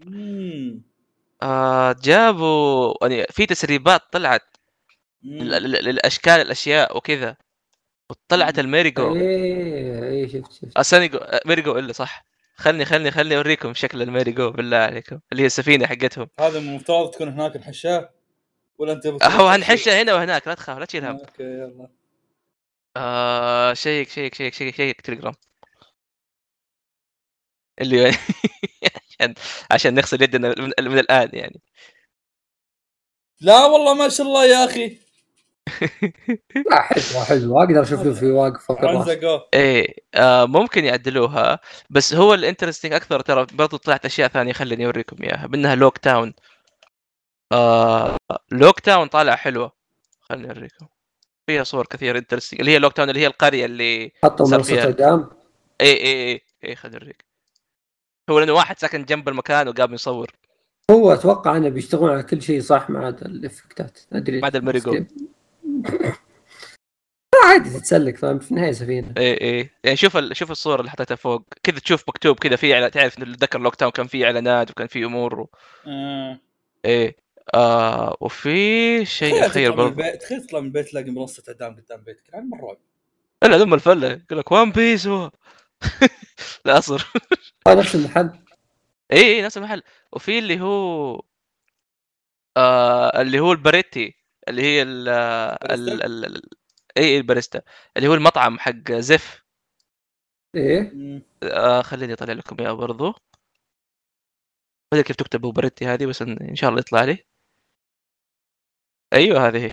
[1.42, 4.42] آه جابوا يعني في تسريبات طلعت
[5.22, 7.36] للأشكال الأشياء وكذا.
[8.10, 10.78] وطلعت الميريجو إيه إيه شفت شفت.
[10.78, 12.24] ال Sunny Go Merry Go إلا صح.
[12.56, 16.28] خلني خلني خلني أوريكم شكل ال Merry Go بالله عليكم اللي هي السفينة حقتهم.
[16.40, 18.10] هذا المفترض تكون هناك الحشاة؟
[18.78, 21.16] ولا أنت هو هنحشها هنا وهناك لا تخاف لا تشيل هم.
[21.16, 21.88] أوكي يلا.
[22.96, 25.34] آه شيك شيك شيك شيك شيك تليجرام.
[27.80, 28.12] اللي
[29.20, 29.34] عشان
[29.70, 31.60] عشان نغسل يدنا من, من الآن يعني.
[33.40, 34.98] لا والله ما شاء الله يا أخي.
[36.70, 37.62] لا حلوة حلوة.
[37.64, 41.60] أقدر أشوف له في واقف فوق إيه آه ممكن يعدلوها
[41.90, 46.34] بس هو الانترستنج أكثر ترى برضو طلعت أشياء ثانية خليني أوريكم إياها منها لوك تاون
[47.52, 48.16] آه
[48.52, 49.72] Loguetown طالعه حلوة.
[50.20, 50.86] خليني أوريكم.
[51.46, 55.30] فيها صور كثير interesting اللي هي Loguetown اللي هي القرية اللي حطوا منصه اعدام
[55.80, 57.25] اي اي اي اي خليني أوريك.
[58.30, 60.30] هو لأنه واحد ساكن جنب المكان وقام يصور.
[60.90, 63.98] هو أتوقع إنه بيشتغلون على كل شيء صح ما عدا الإفكتات.
[64.12, 64.40] أدري.
[64.40, 64.92] ما عدا ال Merry Go.
[64.92, 65.06] ما
[67.46, 69.14] عادي تتسلق فاهم؟ في النهاية سفينة.
[69.16, 69.70] إيه إيه.
[69.84, 70.36] يعني شوف ال...
[70.36, 71.42] شوف الصورة اللي حطيتها فوق.
[71.62, 75.04] كذا تشوف مكتوب كذا في إعلان- تعرف انه ذكر Loguetown كان في إعلانات وكان في
[75.04, 75.50] أمور و...
[75.86, 76.40] آه.
[76.84, 77.16] إيه.
[77.54, 82.22] آه وفي شيء أخير برضه تخيل تطلع من البيت تلاقي منصة إعدام قدام بيتك.
[82.32, 82.76] يعني مره.
[83.42, 84.08] لا لما الفلة.
[84.08, 85.30] يقول لك وان بيس هو
[86.64, 87.12] لا اصر
[87.66, 88.30] آه، نفس المحل.
[89.12, 89.82] اي اي نفس المحل.
[90.12, 91.22] وفي اللي هو
[92.56, 94.14] آه اللي هو الباريتي
[94.48, 96.42] اللي هي ال ال باريستا؟ ال
[96.98, 97.62] اي اي الباريستا.
[97.96, 99.42] اللي هو المطعم حق زف
[100.54, 100.92] إيه.
[101.42, 103.06] آه خليني أطلع لكم إياه برضو.
[103.08, 103.14] ما
[104.92, 107.24] أدري كيف تكتب Baratie هذه بس إن شاء الله يطلع لي.
[109.12, 109.72] أيوه هذه هي.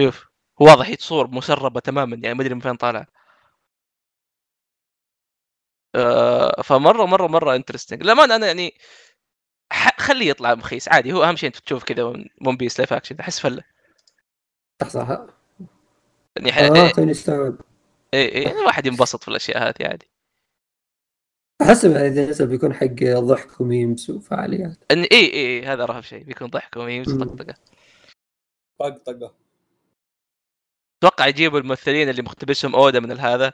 [0.00, 0.28] شوف
[0.60, 3.19] واضح هي صور مسربه تماما يعني ما أدري من فين طالعه آه
[6.64, 8.74] فمرة مرة مرة interesting لما أنا يعني
[9.98, 13.40] خليه يطلع مخيس عادي هو أهم شيء أنت تشوف كذا One Piece live action أحس
[13.40, 13.62] فله
[14.82, 15.26] صح صح.
[16.36, 17.60] يعني آه إيه توني استوعب.
[18.14, 20.10] إيه إيه يعني الواحد ينبسط في الأشياء هذه عادي.
[21.62, 24.76] أحس اذا نزل بيكون حق ضحك وميمز وفعاليات.
[24.90, 26.24] ان اي اي إيه هذا رهب شيء.
[26.24, 27.12] بيكون ضحك وميمز.
[27.12, 27.54] وطقطقة.
[28.78, 29.34] طقطقة.
[30.98, 33.52] أتوقع يجيبوا الممثلين اللي مقتبسهم أودا من هذا.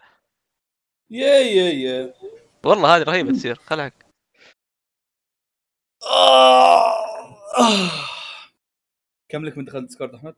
[1.10, 2.14] يا يا يا.
[2.64, 4.06] والله هذه رهيبة تصير خلعك
[6.02, 6.96] آه.
[9.28, 10.34] كم لك من دخلت ديسكورد أحمد؟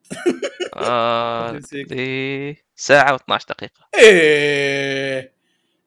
[0.77, 1.61] آه
[2.77, 3.89] ساعة و12 دقيقة.
[3.95, 5.33] إيه.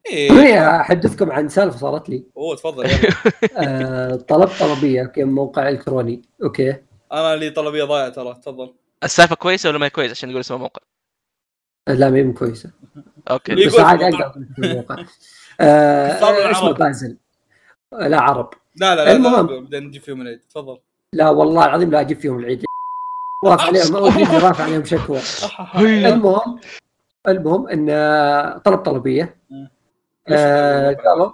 [0.06, 0.80] إيه.
[0.80, 2.24] احدثكم عن سالفة صارت لي.
[2.36, 3.10] أوه تفضل يلا.
[3.56, 6.76] آه طلبت طلبية okay من موقع إلكتروني okay.
[7.12, 8.74] أنا لي طلبية ضايعة ترى تفضل.
[9.04, 10.82] السالفة كويسة ولا ما هي كويسة؟ عشان نقول اسم الموقع
[11.88, 12.70] لا ما هي كويسة.
[13.30, 14.26] okay؟ بس عادي الموقع.
[14.26, 14.96] أقدر في الموقع
[15.60, 16.50] آه.
[16.50, 17.16] اسمه بازل.
[17.92, 18.50] آه، لا عرب.
[18.76, 19.64] لا لا لا المهم.
[19.64, 20.40] بدنا نجيب فيهم العيد.
[20.50, 20.78] تفضل.
[21.12, 22.64] لا والله العظيم لا أجيب فيهم العيد.
[23.44, 23.96] رافع عليهم
[24.44, 25.20] رافع عليهم شكوى
[26.12, 26.60] المهم
[27.28, 29.36] المهم إن آه، طلب طلبية.
[30.28, 31.32] آه، قالوا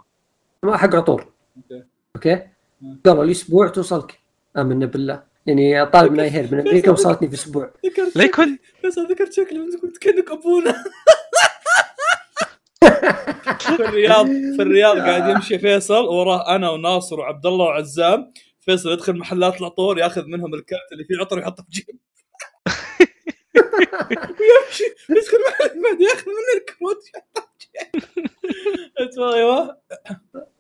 [0.62, 1.32] ما حق عطور.
[1.56, 1.84] أوكي.
[2.16, 2.48] أوكي.
[3.06, 4.18] قالوا لي أسبوع توصلك.
[4.56, 5.22] آمنا بالله.
[5.48, 7.72] يعني طالب من هير من أمريكا وصلتني في أسبوع.
[8.16, 10.84] يكون بس ذكرت شكله قلت كأنك أبونا.
[13.58, 18.32] في الرياض في الرياض قاعد يمشي فيصل وراه أنا وناصر وعبد الله وعزام.
[18.60, 21.86] فيصل يدخل محلات العطور ياخذ منهم الكارت اللي فيه عطر ويحطه في جيب
[24.40, 29.78] ويمشي يدخل محل بعد ياخذ منه الكروت ويحطه في جيب أيوه.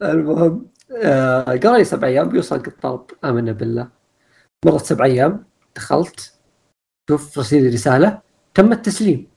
[0.02, 0.70] المهم
[1.02, 3.97] آه قال لي سبع أيام بيوصلك الطلب امنا بالله.
[4.66, 5.44] مرت سبع أيام
[5.76, 6.34] دخلت
[7.10, 8.22] شوف رسيل رسالة
[8.54, 9.30] تم التسليم.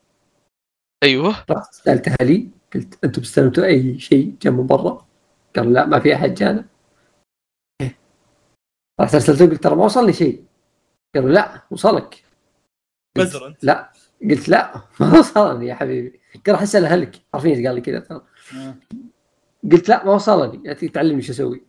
[1.04, 1.46] أيوه.
[1.52, 5.08] رحت سالت أهلي قلت أنتم استلمتوا أي شيء جاء من برا؟
[5.56, 6.66] قالوا لا ما في أحد جانا.
[9.02, 10.46] رحت ارسلت قلت ترى ما وصلني شيء.
[11.16, 12.26] قالوا لا وصلك.
[13.18, 13.64] قلت بزر أنت.
[13.64, 13.92] لا.
[14.30, 16.20] قلت لا ما وصلني يا حبيبي.
[16.46, 18.26] قال راح اسال اهلك عارفين قال لي كذا؟ ترى.
[19.72, 20.62] قلت لا ما وصلني.
[20.66, 21.64] يعني تعلمني شو أسوي.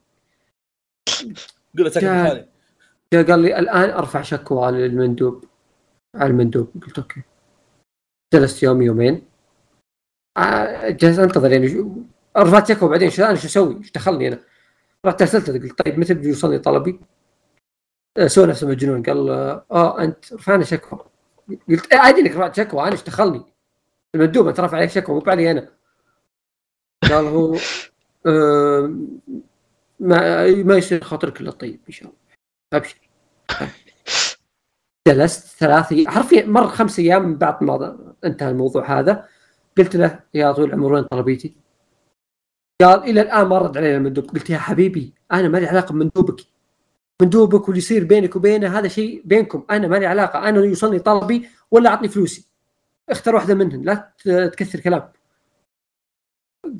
[1.77, 2.52] قول له ساكن جاء- حالي.
[3.13, 5.45] جاء قال لي الآن أرفع شكوى على المندوب
[6.15, 7.23] على المندوب قلت أوكي
[8.35, 9.23] جلست يوم يومين
[10.37, 11.95] آه، جلست أنتظر يعني
[12.37, 14.39] رفعت شكوى بعدين شو أنا شو أسوي؟ إيش دخلني أنا؟
[15.07, 17.01] رحت ارسلت قلت طيب متى بيجي يوصلني طلبي؟
[18.19, 20.99] آه، سوى نفسه مجنون قال آه أنت رفعنا شكوى
[21.69, 23.45] قلت إيه عادي إنك رفعت شكوى أنا إيش دخلني؟
[24.15, 25.69] المندوب أنت رافع عليك شكوى مو علي أنا
[27.03, 27.57] قال هو
[28.27, 28.97] آه
[30.01, 32.22] ما ما يصير خاطرك إلا طيب إن شاء الله
[32.75, 32.97] أبشر.
[35.09, 39.29] جلست ثلاث حرفيا مر خمس أيام من بعد ما انتهى الموضوع هذا.
[39.79, 41.57] قلت له يا طويل العمر وين طلبيتي؟
[42.83, 46.41] قال إلى الآن ما رد علي المندوب قلت يا حبيبي أنا ما لي علاقة بمندوبك.
[47.23, 49.65] مندوبك واللي يصير بينك وبينه هذا شيء بينكم.
[49.71, 50.49] أنا ما لي علاقة.
[50.49, 52.49] أنا يوصلني طلبي ولا أعطني فلوسي.
[53.09, 54.13] اختر واحدة منهن لا
[54.49, 55.13] تكثر كلام.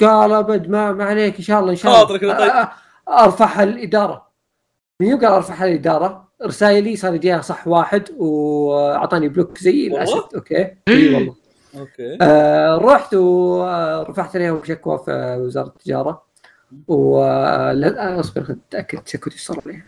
[0.01, 1.37] قال أبد ما, ما عليك.
[1.37, 2.19] إن شاء الله إن شاء الله.
[2.19, 2.69] طيب.
[3.09, 4.32] أرفعها للاداره
[5.01, 10.35] من يوم قال ارفعها للاداره رسائلي صار يجيها صح واحد وأعطاني block زي؟ الأسد.
[10.35, 10.77] okay.
[10.89, 11.37] اي والله.
[11.79, 12.19] okay.
[12.23, 16.27] آه رحت ورفعت عليهم شكوى في وزارة التجارة.
[16.89, 17.25] و
[17.73, 19.87] لا- أصبر اتاكد شكوتي صار عليها.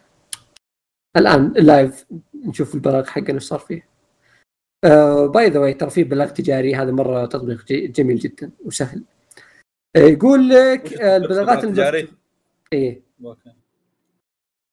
[1.16, 2.06] الآن live
[2.46, 3.88] نشوف البلاغ حقنا إيش صار فيه.
[5.26, 9.02] by the way ترى في بلاغ تجاري هذا مرة تطبيق ج- جميل جدا وسهل.
[9.96, 12.08] آه، يقول لك آه، البلاغات اللي جاري
[12.72, 13.02] إيه.
[13.24, 13.50] okay.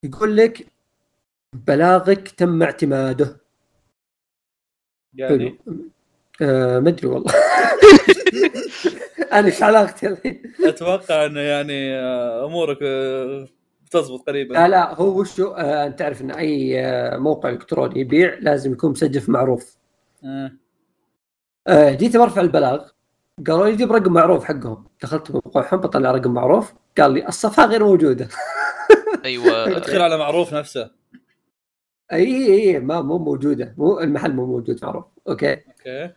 [0.04, 0.68] يقول لك
[1.68, 3.38] بلاغك تم اعتماده.
[5.14, 5.60] يعني؟
[6.42, 7.34] آه ما أدري والله.
[9.34, 13.48] أنا إيش علاقتي الحين؟ أتوقع إنه يعني آه، أمورك آه،
[13.86, 14.54] بتزبط قريبا.
[14.54, 18.92] لا لا هو وشو؟ آه أنت تعرف إن أي آه موقع إلكتروني يبيع لازم يكون
[18.92, 19.78] مسجل في معروف.
[20.26, 20.52] آه.
[21.68, 22.88] آه، جيت برفع البلاغ
[23.48, 24.86] قالوا لي جيب رقم معروف حقهم.
[25.02, 28.28] دخلت موقعهم بطلع رقم معروف قال لي الصفحة غير موجودة.
[29.26, 30.92] أيوه ادخل على معروف نفسه
[32.12, 36.14] أي أي أي ما مو موجودة مو المحل مو موجود معروف okay okay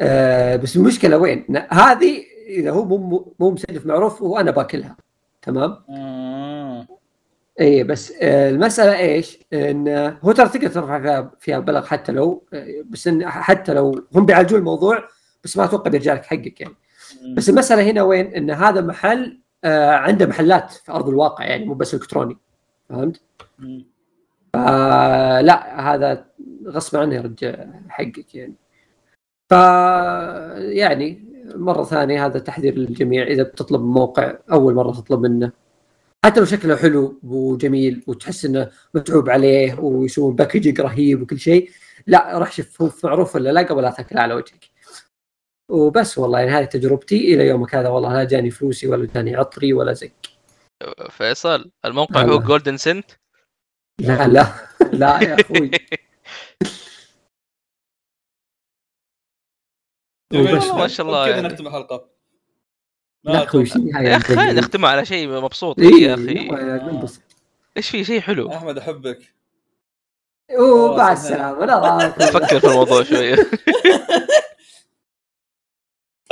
[0.00, 4.96] آه بس المشكلة وين؟ هذه إذا هو مو مو مسجل في معروف وأنا باكلها
[5.42, 6.86] تمام؟ آه.
[7.60, 9.88] إي بس آه المسألة إيش؟ إن
[10.22, 14.26] هو ترى تقدر ترفع فيها فيها بلغ حتى لو آه، بس إن حتى لو هم
[14.26, 15.08] بيعالجون الموضوع
[15.44, 16.74] بس ما أتوقع بيرجع لك حقك يعني
[17.34, 21.74] بس المسألة هنا وين؟ إن هذا محل آه عنده محلات في أرض الواقع يعني مو
[21.74, 22.36] بس إلكتروني
[22.88, 23.20] فهمت؟
[23.58, 23.86] مم.
[24.54, 26.26] آه لا هذا
[26.66, 28.54] غصب عنه يرجع حقك يعني
[29.50, 29.52] ف
[30.58, 35.52] يعني مرة ثانية هذا تحذير للجميع إذا بتطلب موقع أول مرة تطلب منه
[36.24, 41.70] حتى لو شكله حلو وجميل وتحس إنه متعوب عليه ويسوون packaging رهيب وكل شيء
[42.06, 44.69] لا راح شوف هو معروف ولا لا قبل لا تاكل على وجهك
[45.70, 47.88] وبس والله يعني هذه تجربتي إلى يومك هذا.
[47.88, 50.10] والله لا جاني فلوسي ولا جاني عطري ولا زق
[51.10, 52.38] فيصل الموقع هو.
[52.38, 53.10] Golden Scent
[54.00, 54.46] لا لا.
[54.92, 55.70] لا يا أخوي.
[60.78, 61.48] ما شاء الله كذا يعني.
[61.48, 62.08] نختم الحلقة؟
[63.24, 63.64] لا أخوي
[63.94, 65.78] يا أخي خلينا نختم على شيء مبسوط.
[65.78, 66.50] إيه، يا أخي.
[67.76, 69.34] إيش في شيء حلو؟ أحمد أحبك.
[70.58, 71.64] ومع السلامة.
[71.64, 73.36] لا فكر في الموضوع شوية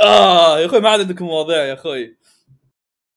[0.01, 2.17] آه يا أخوي ما عاد عندكم مواضيع يا أخوي.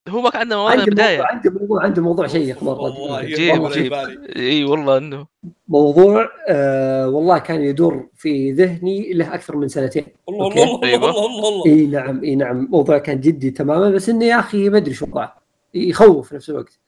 [0.08, 3.70] هو ما كان عنده مواضيع موضوع عندي موضوع عندي موضوع شيق والله مره جيب والله
[3.70, 4.36] جيب بالي.
[4.36, 5.26] إي والله إنه.
[5.68, 10.06] موضوع آه والله كان يدور في ذهني له أكثر من سنتين.
[10.28, 10.62] الله okay.
[10.62, 11.10] الله الله أيوة.
[11.10, 12.68] الله الله الله إي نعم إي نعم.
[12.70, 15.42] موضوع كان جدي تماما بس إنه يا أخي ما أدري شو وضعه.
[15.74, 16.78] يخوف في نفس الوقت.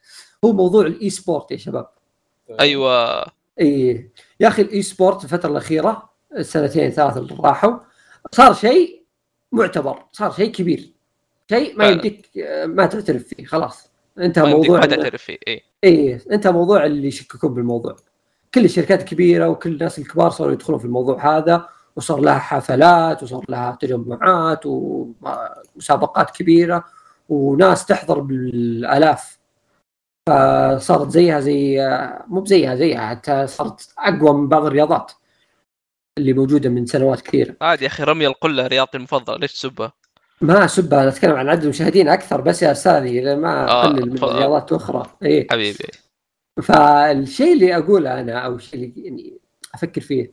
[0.45, 1.89] هو موضوع ال e-sport يا شباب.
[2.61, 3.25] أيوه.
[3.61, 4.11] إي.
[4.41, 7.79] يا أخي ال e-sport الفترة الأخيرة السنتين ثلاث اللي راحوا
[8.33, 8.94] صار شيء
[9.55, 10.93] معتبر صار شيء كبير.
[11.51, 11.89] شيء ما.
[11.89, 13.91] يمديك آه، ما تعترف فيه خلاص.
[14.19, 17.97] انتهى موضوع ما تعترف فيه اي إيه انت موضوع اللي يشككون بالموضوع.
[18.55, 23.45] كل الشركات الكبيره وكل الناس الكبار صاروا يدخلون في الموضوع هذا وصار لها حفلات وصار
[23.49, 26.85] لها تجمعات ومسابقات كبيرة
[27.29, 29.39] وناس تحضر بالآلاف.
[30.29, 31.89] فصارت زيها زي
[32.29, 35.13] مو بزيها زيها حتى صارت أقوى من بعض الرياضات.
[36.19, 37.57] اللي موجودة من سنوات كثيرة.
[37.61, 39.93] عادي يا أخي رمي القلة رياضتي المفضله ليش تسبها؟
[40.41, 44.19] ما اسبها أنا أتكلم عن عدد المشاهدين أكثر بس يا أستاذي ما آه، أقلل من.
[44.19, 45.07] رياضات أخرى.
[45.23, 45.47] إيه.
[45.51, 45.87] حبيبي.
[46.63, 49.39] فالشيء اللي أقوله أنا أو الشيء اللي يعني
[49.75, 50.33] أفكر فيه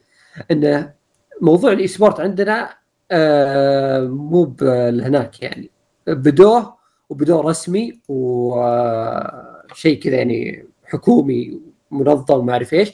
[0.51, 0.93] انه
[1.41, 2.73] موضوع ال e-sport عندنا
[3.11, 5.71] آه، مو بهناك يعني.
[6.07, 6.77] بدوه
[7.09, 11.59] وبدوه رسمي وشيء كذا يعني حكومي
[11.91, 12.91] منظم ما أعرف إيش.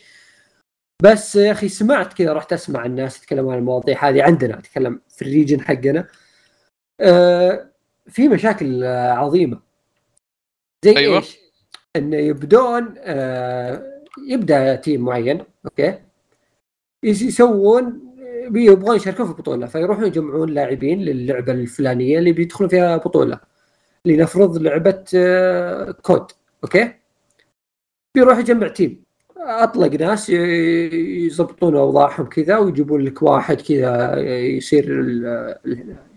[1.03, 5.21] بس يا أخي سمعت كذا رحت أسمع الناس يتكلمون عن المواضيع هذه عندنا أتكلم في
[5.21, 6.07] ال region حقنا.
[7.01, 7.69] آه،
[8.07, 9.59] في مشاكل آه، عظيمة.
[10.85, 11.17] زي أيوة.
[11.17, 11.37] إيش؟
[11.95, 15.99] انه يبدون آه، يبدأ team معين okay؟
[17.03, 18.01] يس- يسوون
[18.55, 23.39] يبغون يشاركون في بطولة فيروحون يجمعون لاعبين للعبة الفلانية اللي بيدخلون فيها بطولة
[24.05, 26.31] لنفرض لعبة آه، COD
[26.63, 26.93] okay؟
[28.15, 29.06] بيروح يجمع team.
[29.47, 34.85] أطلق ناس يضبطون أوضاعهم كذا ويجيبون لك واحد كذا يصير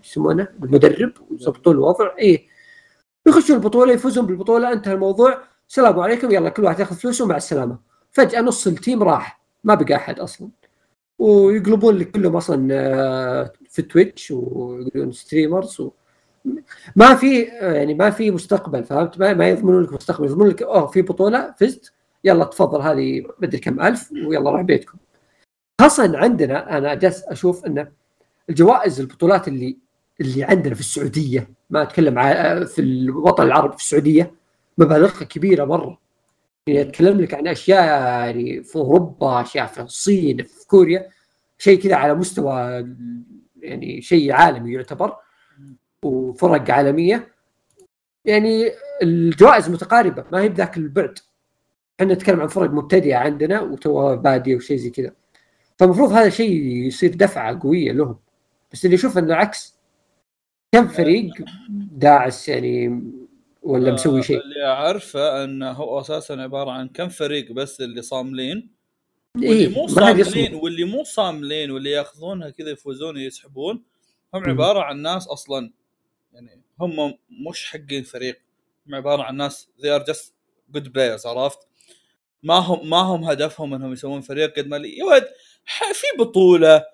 [0.03, 2.11] يسمونه المدرب ويضبطون الوضع.
[2.19, 2.47] إيه.
[3.27, 5.37] يخشون البطولة يفوزون بالبطولة انتهى الموضوع.
[5.69, 6.31] السلام عليكم.
[6.31, 7.79] يلا كل واحد ياخذ فلوسه مع السلامة.
[8.11, 9.41] فجأة نص ال team راح.
[9.63, 10.49] ما بقى أحد أصلا.
[11.19, 15.91] ويقلبون لك كلهم أصلا آه، في Twitch ويقولون streamers و...
[16.95, 20.25] ما في آه، يعني ما في مستقبل فهمت؟ ما, ما يضمنون لك مستقبل.
[20.25, 21.93] يضمنون لك أوه في بطولة فزت.
[22.23, 24.97] يلا تفضل هذه مدري كم ألف ويلا روح بيتكم.
[25.81, 27.91] خاصة إن عندنا أنا جالس أشوف أن
[28.49, 29.77] الجوائز البطولات اللي
[30.21, 32.15] اللي عندنا في السعودية ما أتكلم
[32.65, 34.33] في الوطن العربي في السعودية
[34.77, 35.97] مبالغها كبيرة مرة.
[36.67, 41.09] يعني أتكلم لك عن أشياء يعني في أوروبا أشياء في الصين في كوريا
[41.57, 42.85] شيء كذا على مستوى
[43.61, 45.15] يعني شيء عالمي يعتبر
[46.05, 47.27] وفرق عالمية.
[48.25, 48.71] يعني
[49.03, 51.19] الجوائز متقاربة ما هي بذاك البعد.
[51.99, 55.15] إحنا نتكلم عن فرق مبتدئة عندنا وتو بادية وشيء زي كذا.
[55.79, 58.19] فالمفروض هذا شيء يصير دفعة قوية لهم.
[58.71, 59.75] بس اللي يشوف إنه العكس
[60.71, 61.31] كم فريق
[61.91, 63.03] داعس يعني
[63.63, 68.69] ولا مسوي شيء؟ اللي أعرفه انه هو أساسا عبارة عن كم فريق بس اللي صاملين؟
[69.35, 73.83] واللي إيه مو ما حد صاملين واللي مو صاملين واللي ياخذونها كذا يفوزون ويسحبون
[74.33, 74.49] هم.
[74.49, 75.71] عبارة عن ناس أصلا.
[76.33, 77.17] يعني هم
[77.49, 78.41] مش حقين فريق.
[78.87, 80.31] هم عبارة عن ناس they are just
[80.77, 81.67] good players عرفت؟
[82.43, 85.27] ما هم ما هم هدفهم إنهم يسوون فريق قد ما لي- يا ولد
[85.93, 86.85] في بطولة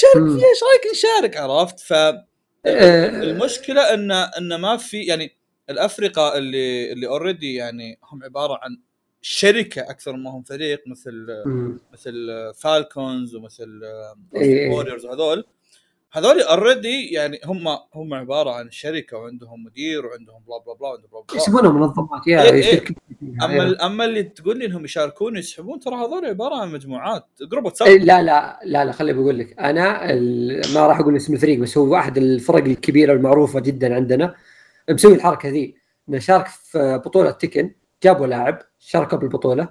[0.00, 0.14] شارك.
[0.14, 5.36] فيها إيش رأيك نشارك عرفت ف آه، المشكلة ان إن ما في يعني
[5.70, 8.80] الافرقه اللي اللي already يعني هم عبارة عن
[9.22, 11.26] شركة أكثر ما هم فريق مثل.
[11.92, 13.80] مثل Falcons ومثل
[14.36, 14.70] إيه.
[14.70, 15.44] Warriors وهذول
[16.12, 21.10] هذول already يعني هم هم عبارة عن شركة وعندهم مدير وعندهم بلا بلا بلا وعندهم
[21.12, 22.84] بلا بلا يسمونها منظمات يا إيه، إيه.
[23.42, 27.64] أما ال- أما اللي تقول لي إنهم يشاركون يسحبون ترى هذول عبارة عن مجموعات group
[27.64, 29.60] واتساب إيه، لا لا لا لا خليني بقول لك.
[29.60, 34.34] أنا ال- ما راح أقول اسم الفريق بس هو واحد الفرق الكبيرة المعروفة جدا عندنا
[34.90, 35.74] مسوي الحركة ذي.
[36.08, 39.68] إنه شارك في بطولة Tekken جابوا لاعب شاركوا بالبطولة.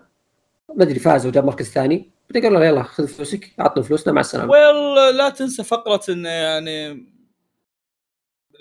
[0.75, 2.09] ما أدري فاز وجاب مركز ثاني.
[2.29, 4.51] بعدين قالوا له يلا خذ فلوسك عطنا فلوسنا مع السلامة.
[4.51, 7.05] ويل لا تنسى فقرة انه يعني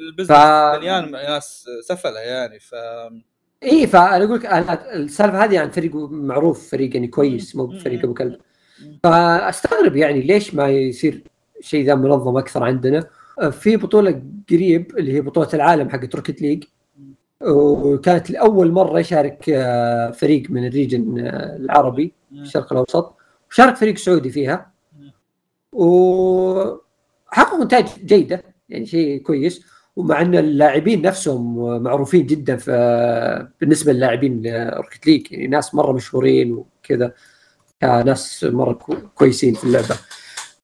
[0.01, 2.75] ال business ف- مليان ناس سفلة يعني ف
[3.63, 7.79] إي فأنا أقول لك أنا السالفة هذه عن فريق معروف فريق يعني كويس مو.
[7.79, 8.39] فريق أبو كلب.
[9.05, 11.23] فأستغرب يعني ليش ما يصير
[11.61, 13.09] شيء ذا منظم أكثر عندنا.
[13.51, 16.65] في بطولة قريب اللي هي بطولة العالم حقت Rocket League
[17.47, 22.13] وكانت لأول مرة يشارك آه، فريق من ال region آه، العربي.
[22.33, 23.15] الشرق الأوسط.
[23.51, 24.73] وشارك فريق سعودي فيها.
[24.99, 25.13] مم.
[25.73, 29.63] وحققوا نتائج جيدة يعني شيء كويس.
[29.97, 36.53] ومع أن اللاعبين نفسهم معروفين جدا في بالنسبة للاعبين Rocket League يعني ناس مرة مشهورين
[36.53, 37.13] وكذا
[37.83, 39.97] ناس مرة كو- كويسين في اللعبة.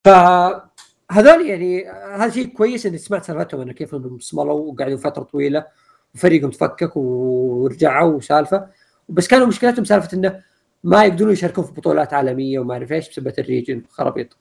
[0.04, 5.66] فهذول يعني هذا شيء كويس إني سمعت سالفتهم إنه كيف إنهم صملوا وقعدوا فترة طويلة
[6.14, 8.66] وفريقهم تفكك ورجعوا وسالفة.
[9.08, 10.42] بس كانوا مشكلتهم سالفة إنه
[10.84, 14.36] ما يقدرون يشاركون في بطولات عالمية وما أعرف إيش بسبب ال region خرابيط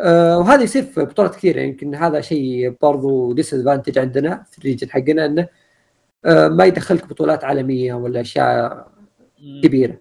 [0.00, 4.90] آه، وهذا يصير في بطولات كثيرة يمكن هذا شيء برضو disadvantage عندنا في ال region
[4.90, 5.48] حقنا إنه
[6.24, 8.88] آه، ما يدخلك بطولات عالمية ولا أشياء
[9.62, 9.98] كبيرة.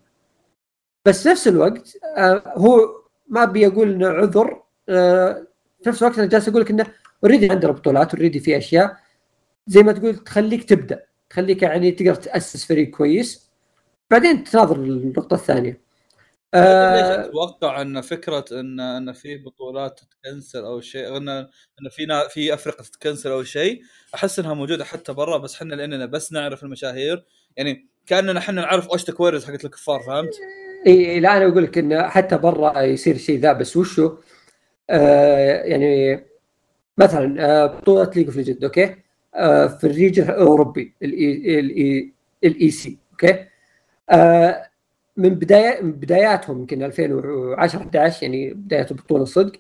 [1.06, 6.50] بس نفس الوقت آه، هو ما أبي أقول إنه عذر في نفس الوقت أنا جالس
[6.50, 6.86] أقول لك إنه
[7.24, 8.98] already عندنا بطولات already في أشياء.
[9.68, 13.51] زي ما تقول تخليك تبدأ تخليك يعني تقدر تأسس فريق كويس.
[14.12, 15.82] بعدين تناظر النقطه الثانية.
[16.54, 21.48] آه، أتوقع أن فكرة ان أن في بطولات تتكنسل أو شيء ان أن
[21.92, 23.82] في في افرقه تتكنسل أو شيء
[24.16, 27.26] أحس إنها موجودة حتى برا بس إحنا لأننا بس نعرف المشاهير.
[27.58, 30.34] يعني كأننا إحنا نعرف اوشتك ويرز حقت الكفار فهمت؟
[30.88, 34.18] إي لا أنا أقول لك انه حتى برا يصير شيء ذا بس وشو؟
[34.90, 36.24] آه يعني
[36.98, 38.96] مثلا آه بطولة ليج اوف ليجند أوكي؟
[39.36, 42.14] آه في الريجن الأوروبي الاي
[42.44, 43.51] ال EC okay؟ آه
[45.18, 49.52] من بدايه من بداياتهم يمكن 2010 11 يعني بداية البطوله صدق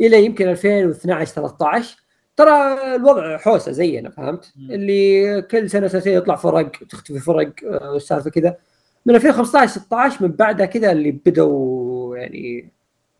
[0.00, 2.02] إلى يمكن 2012 13
[2.36, 2.50] ترى
[2.96, 8.56] الوضع حوسة زينا فهمت؟ اللي كل سنة سنتين يطلع فرق تختفي فرق آه، السالفة كذا.
[9.06, 12.72] من 2015 16 من بعدها كذا اللي بدوا يعني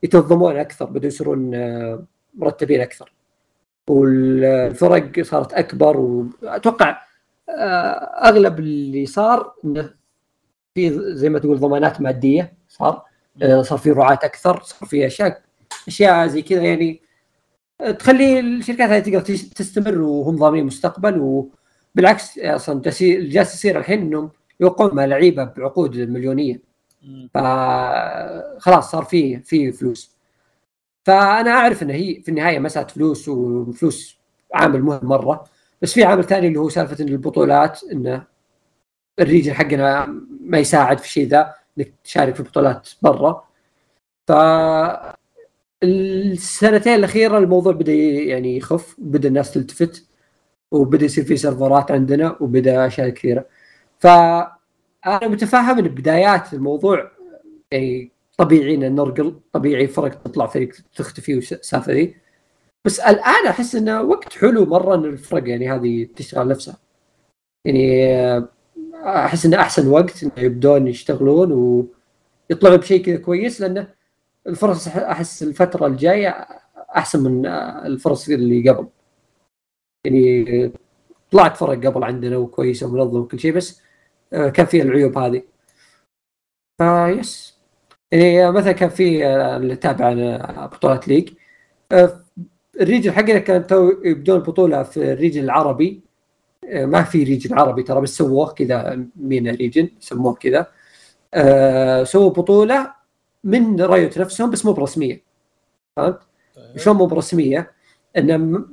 [0.03, 3.13] يتنظمون أكثر بدوا يصيرون آه، مرتبين أكثر.
[3.89, 7.03] والفرق صارت أكبر وأتوقع
[7.49, 9.91] آه، أغلب اللي صار إنه
[10.74, 13.03] في زي ما تقول ضمانات مادية صار؟
[13.43, 15.43] آه، صار في رعاة أكثر صار في أشياء
[15.89, 17.01] أشياء زي كذا يعني
[17.81, 19.20] آه، تخلي الشركات هذه تقدر
[19.57, 24.31] تستمر وهم ضامنين مستقبل وبالعكس أصلا جالس- اللي جالس يصير الحين إنهم
[24.61, 26.61] يوقعون مع لعيبة بعقود مليونية.
[27.35, 30.16] فخلاص صار في في فلوس.
[31.05, 34.19] فأنا أعرف إن هي في النهاية مساله فلوس وفلوس
[34.55, 35.44] عامل مهم مرة
[35.82, 38.24] بس في عامل ثاني اللي هو سالفة البطولات إنه
[39.20, 40.07] ال region حقنا
[40.41, 43.49] ما يساعد في الشيء ذا إنك تشارك في بطولات برا.
[44.29, 44.33] ف
[45.83, 50.09] السنتين الأخيرة الموضوع بدأ يعني يخف بدا الناس تلتفت
[50.73, 53.47] وبدأ يصير في سيرفرات عندنا وبدأ أشياء كثيرة.
[53.99, 54.59] فانا
[55.23, 57.13] متفهم إن بدايات الموضوع
[57.73, 62.17] يعني طبيعي إن نرقل طبيعي فرق تطلع فريق تختفي والسالفه ذي.
[62.85, 66.77] بس الآن أحس إنه وقت حلو مرة إن الفرق يعني هذه تشتغل نفسها.
[67.65, 68.49] يعني
[69.03, 71.53] أحس إنه أحسن وقت إنه يبدون يشتغلون
[72.51, 73.89] ويطلعوا بشيء كذا كويس لأنه
[74.47, 76.29] الفرص أحس الفترة الجاية
[76.97, 78.87] أحسن من الفرص اللي قبل.
[80.05, 80.73] يعني
[81.31, 83.83] طلعت فرق قبل عندنا وكويسة ومنظمة وكل شيء بس
[84.33, 85.43] آه، كان فيها العيوب هذه.
[86.79, 87.59] فيس
[88.12, 91.35] يعني مثلا كان في آه، اللي تابع بطولات League.
[91.93, 92.24] آه،
[92.81, 96.03] ال region حقنا كان تو يبدون البطوله في ال region العربي.
[96.65, 100.67] ما في region عربي ترى بس سووه كذا مينا region سموه كذا.
[101.35, 102.93] آه، سووا بطولة
[103.45, 105.23] من Riot نفسهم بس مو برسمية.
[105.97, 106.19] فهمت؟
[106.77, 107.71] شلون مو برسمية؟
[108.17, 108.65] انه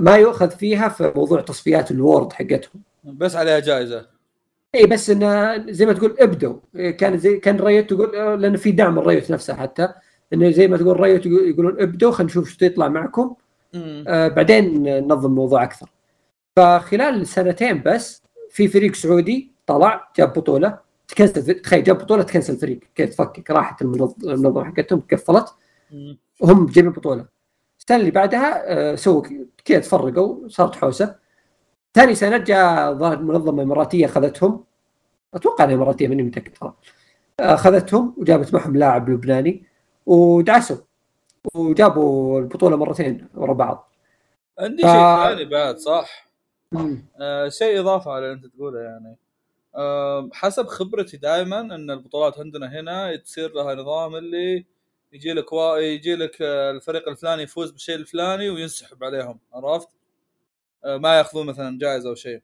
[0.00, 2.82] ما يؤخذ فيها في موضوع تصفيات ال World حقتهم.
[3.04, 4.06] بس عليها جائزة.
[4.74, 6.56] إي بس انه زي ما تقول ابدوا.
[6.90, 9.88] كان زي كان Riot تقول لأنه في دعم ال Riot نفسه حتى.
[10.32, 13.34] انه زي ما تقول Riot يقول- يقولون ابدوا خلينا نشوف شو يطلع معكم.
[13.74, 15.90] آه بعدين ننظم الموضوع أكثر.
[16.56, 20.78] فخلال سنتين بس في فريق سعودي طلع جاب بطولة
[21.08, 25.54] تكنسل تخيل جاب بطولة تكنسل الفريق كيف تفكك راحت المنظ- المنظمة حقتهم قفلت.
[26.40, 27.26] وهم جايبين بطولة.
[27.78, 29.22] السنة اللي بعدها آه، سووا
[29.64, 31.16] كذا تفرقوا صارت حوسة.
[31.94, 34.64] ثاني سنة جاء ظهر منظمة إماراتية اخذتهم
[35.34, 36.72] أتوقع إنها إماراتية ماني متأكد ترى.
[37.40, 39.64] اخذتهم وجابت معهم لاعب لبناني
[40.06, 40.76] ودعسوا.
[41.54, 43.92] وجابوا البطولة مرتين ورا بعض.
[44.58, 46.29] عندي ف- شيء ثاني بعد صح.
[47.20, 49.16] آه شيء إضافة على اللي أنت تقوله يعني
[49.76, 54.66] آه حسب خبرتي دائما إن البطولات عندنا هنا تصير لها نظام اللي
[55.12, 55.76] يجي لك وا...
[55.78, 59.88] يجي لك آه، الفريق الفلاني يفوز بالشيء الفلاني وينسحب عليهم عرفت؟
[60.84, 62.42] آه ما يأخذون مثلا جائزة أو شيء.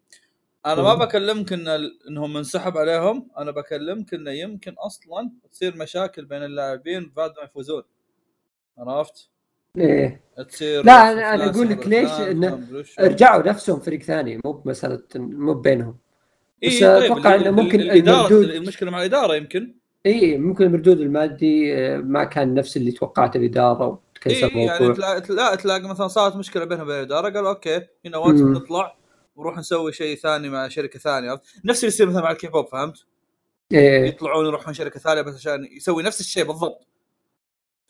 [0.66, 0.94] أنا ما.
[0.94, 7.12] بكلمك إن ال- إنهم منسحب عليهم، أنا بكلمك إنه يمكن أصلا تصير مشاكل بين اللاعبين
[7.16, 7.82] بعد ما يفوزون.
[8.78, 9.31] عرفت؟
[9.78, 12.11] إيه تصير لا، فلان أقول سحب لك ليش
[12.73, 13.03] وشو.
[13.03, 15.97] رجعوا نفسهم فريق ثاني مو بمسألة مو بينهم
[16.66, 19.74] بس إيه، طيب، أتوقع ال- إنه ال- ممكن الإدارة المردود- المشكلة مع الإدارة يمكن
[20.07, 24.94] اي ممكن المردود المادي آه، ما كان نفس اللي توقعته الإدارة وتكنسل اي يعني الموضوع
[24.94, 27.77] تلاقي, تلاقي, تلاقي مثلا صارت مشكلة بينهم وبين الإدارة قالوا okay
[28.07, 28.53] هنا مم.
[28.53, 28.97] نطلع
[29.36, 33.05] ونروح نسوي شيء ثاني مع شركة ثانية؟ نفس اللي يصير مثلا مع الكيبوب فهمت؟
[33.73, 34.05] إيه.
[34.09, 36.86] يطلعون يروحون شركة ثانية بس عشان يسوي نفس الشيء بالضبط.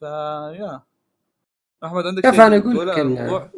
[0.01, 0.83] فيا
[1.85, 3.51] أحمد عندك كيف أقول تقوله لك إن-؟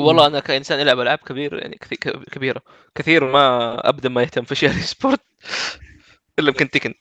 [0.00, 2.62] والله أنا كإنسان يلعب ألعاب كبير يعني كثير كبيرة
[2.94, 5.20] كثير ما أبدأ ما يهتم في اشياء esport
[6.38, 6.94] إلا يمكن تكن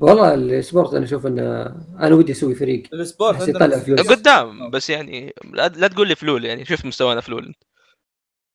[0.00, 1.62] والله السبورت أنا أشوف انه
[2.00, 4.00] أنا ودي أسوي فريق السبورت يطلع فلوس.
[4.00, 7.54] قدام بس يعني لا, لا تقول لي فلول يعني شوف مستوانا فلول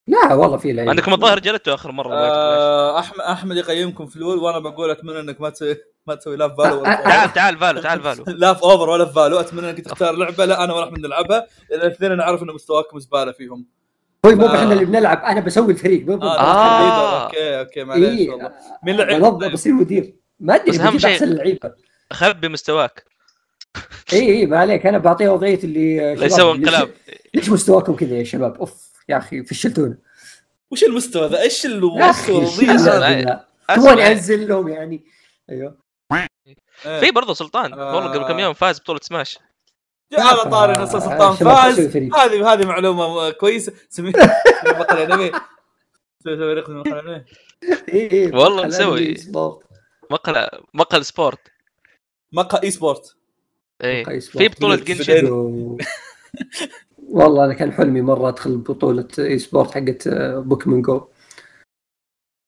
[0.10, 0.90] لا والله في لعيبة.
[0.92, 2.14] عندكم الظاهر جلدتوا آخر مرة.
[2.16, 5.76] آه احمد أحمد يقيمكم فلول وأنا بقول أتمنى إنك ما تسوي
[6.08, 8.24] ما تسوي لا في فالو ولا في تعال تعال فالو تعال فالو.
[8.38, 9.40] لا في أوفر ولا في فالو.
[9.40, 10.46] أتمنى إنك تختار لعبة.
[10.46, 11.48] لا أنا ولا احمد نلعبها.
[11.72, 13.66] الاثنين أنا أعرف إن مستواكم زبالة فيهم.
[14.26, 14.46] هو مو.
[14.48, 16.42] إحنا اللي بنلعب أنا بسوي الفريق مو آه, آه.
[16.42, 17.24] آه.
[17.26, 18.30] أوكي أوكي معليش إيه.
[18.30, 18.52] والله.
[18.84, 20.14] مين لعب بنظم بصير مدير.
[20.40, 21.72] ما أدري بس بجيب شيء- أحسن لعيبة.
[22.14, 23.04] خبي مستواك.
[24.14, 24.86] اي اي ما عليك.
[24.86, 26.90] أنا بعطيه وضعية اللي شباب، يسوي انقلاب.
[27.34, 28.89] ليش مستواكم كذا يا شباب؟ أوف.
[29.10, 29.98] يا أخي فشلتونا
[30.72, 31.66] وش المستوى ذا؟ إيش.
[31.66, 33.46] أسمع،
[33.76, 35.06] تبغاني أنزل لهم يعني.
[35.50, 35.78] أيوه.
[36.14, 37.00] إيه.
[37.00, 37.74] في برضه سلطان.
[37.74, 37.96] آه.
[37.96, 39.40] والله قبل كم يوم فاز بطولة سماش.
[40.12, 41.80] يا على طاري نصر سلطان شباب، فاز.
[41.80, 43.74] هذه هذه معلومة كويسة.
[43.90, 44.10] سمي
[44.66, 45.32] مقال انمي
[48.34, 49.16] والله مسوي.
[50.12, 51.40] مقهى مقهى sport.
[52.32, 53.16] مقهى esport.
[53.84, 54.20] إيه.
[54.20, 54.98] في بطولة بدينا.
[54.98, 55.78] Genshin
[57.12, 60.08] والله أنا كان حلمي مرة أدخل بطولة esport حقت
[60.38, 61.08] Pokémon GO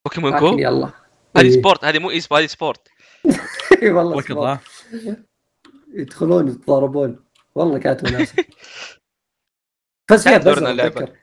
[0.08, 0.94] Pokémon GO يلا.
[1.38, 1.52] هذه إيه.
[1.52, 2.88] sport هذه مو esport هذه sport
[3.84, 4.60] إي والله sport.
[5.94, 7.26] يدخلون يتضاربون.
[7.56, 8.46] والله كانت مناسبة.
[10.10, 11.16] فاز فيها بزر.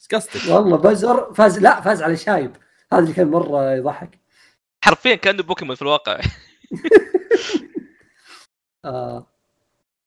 [0.00, 1.34] سكستك والله بزر.
[1.34, 2.56] فاز لا فاز على شايب.
[2.92, 4.20] هذا اللي كان مرة يضحك.
[4.84, 6.20] حرفيا كأنه بوكيمون في الواقع.
[8.84, 9.29] آه.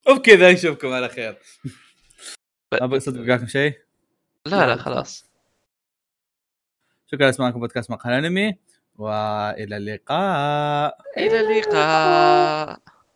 [0.10, 1.38] وبكذا نشوفكم على خير.
[2.74, 3.80] أبغى اصدق بقاكم شيء؟
[4.46, 5.32] لا لا خلاص.
[7.12, 8.58] شكرا لسماعكم بودكاست مقهى الأنمي
[8.96, 10.98] وإلى اللقاء.
[11.18, 12.80] إلى اللقاء.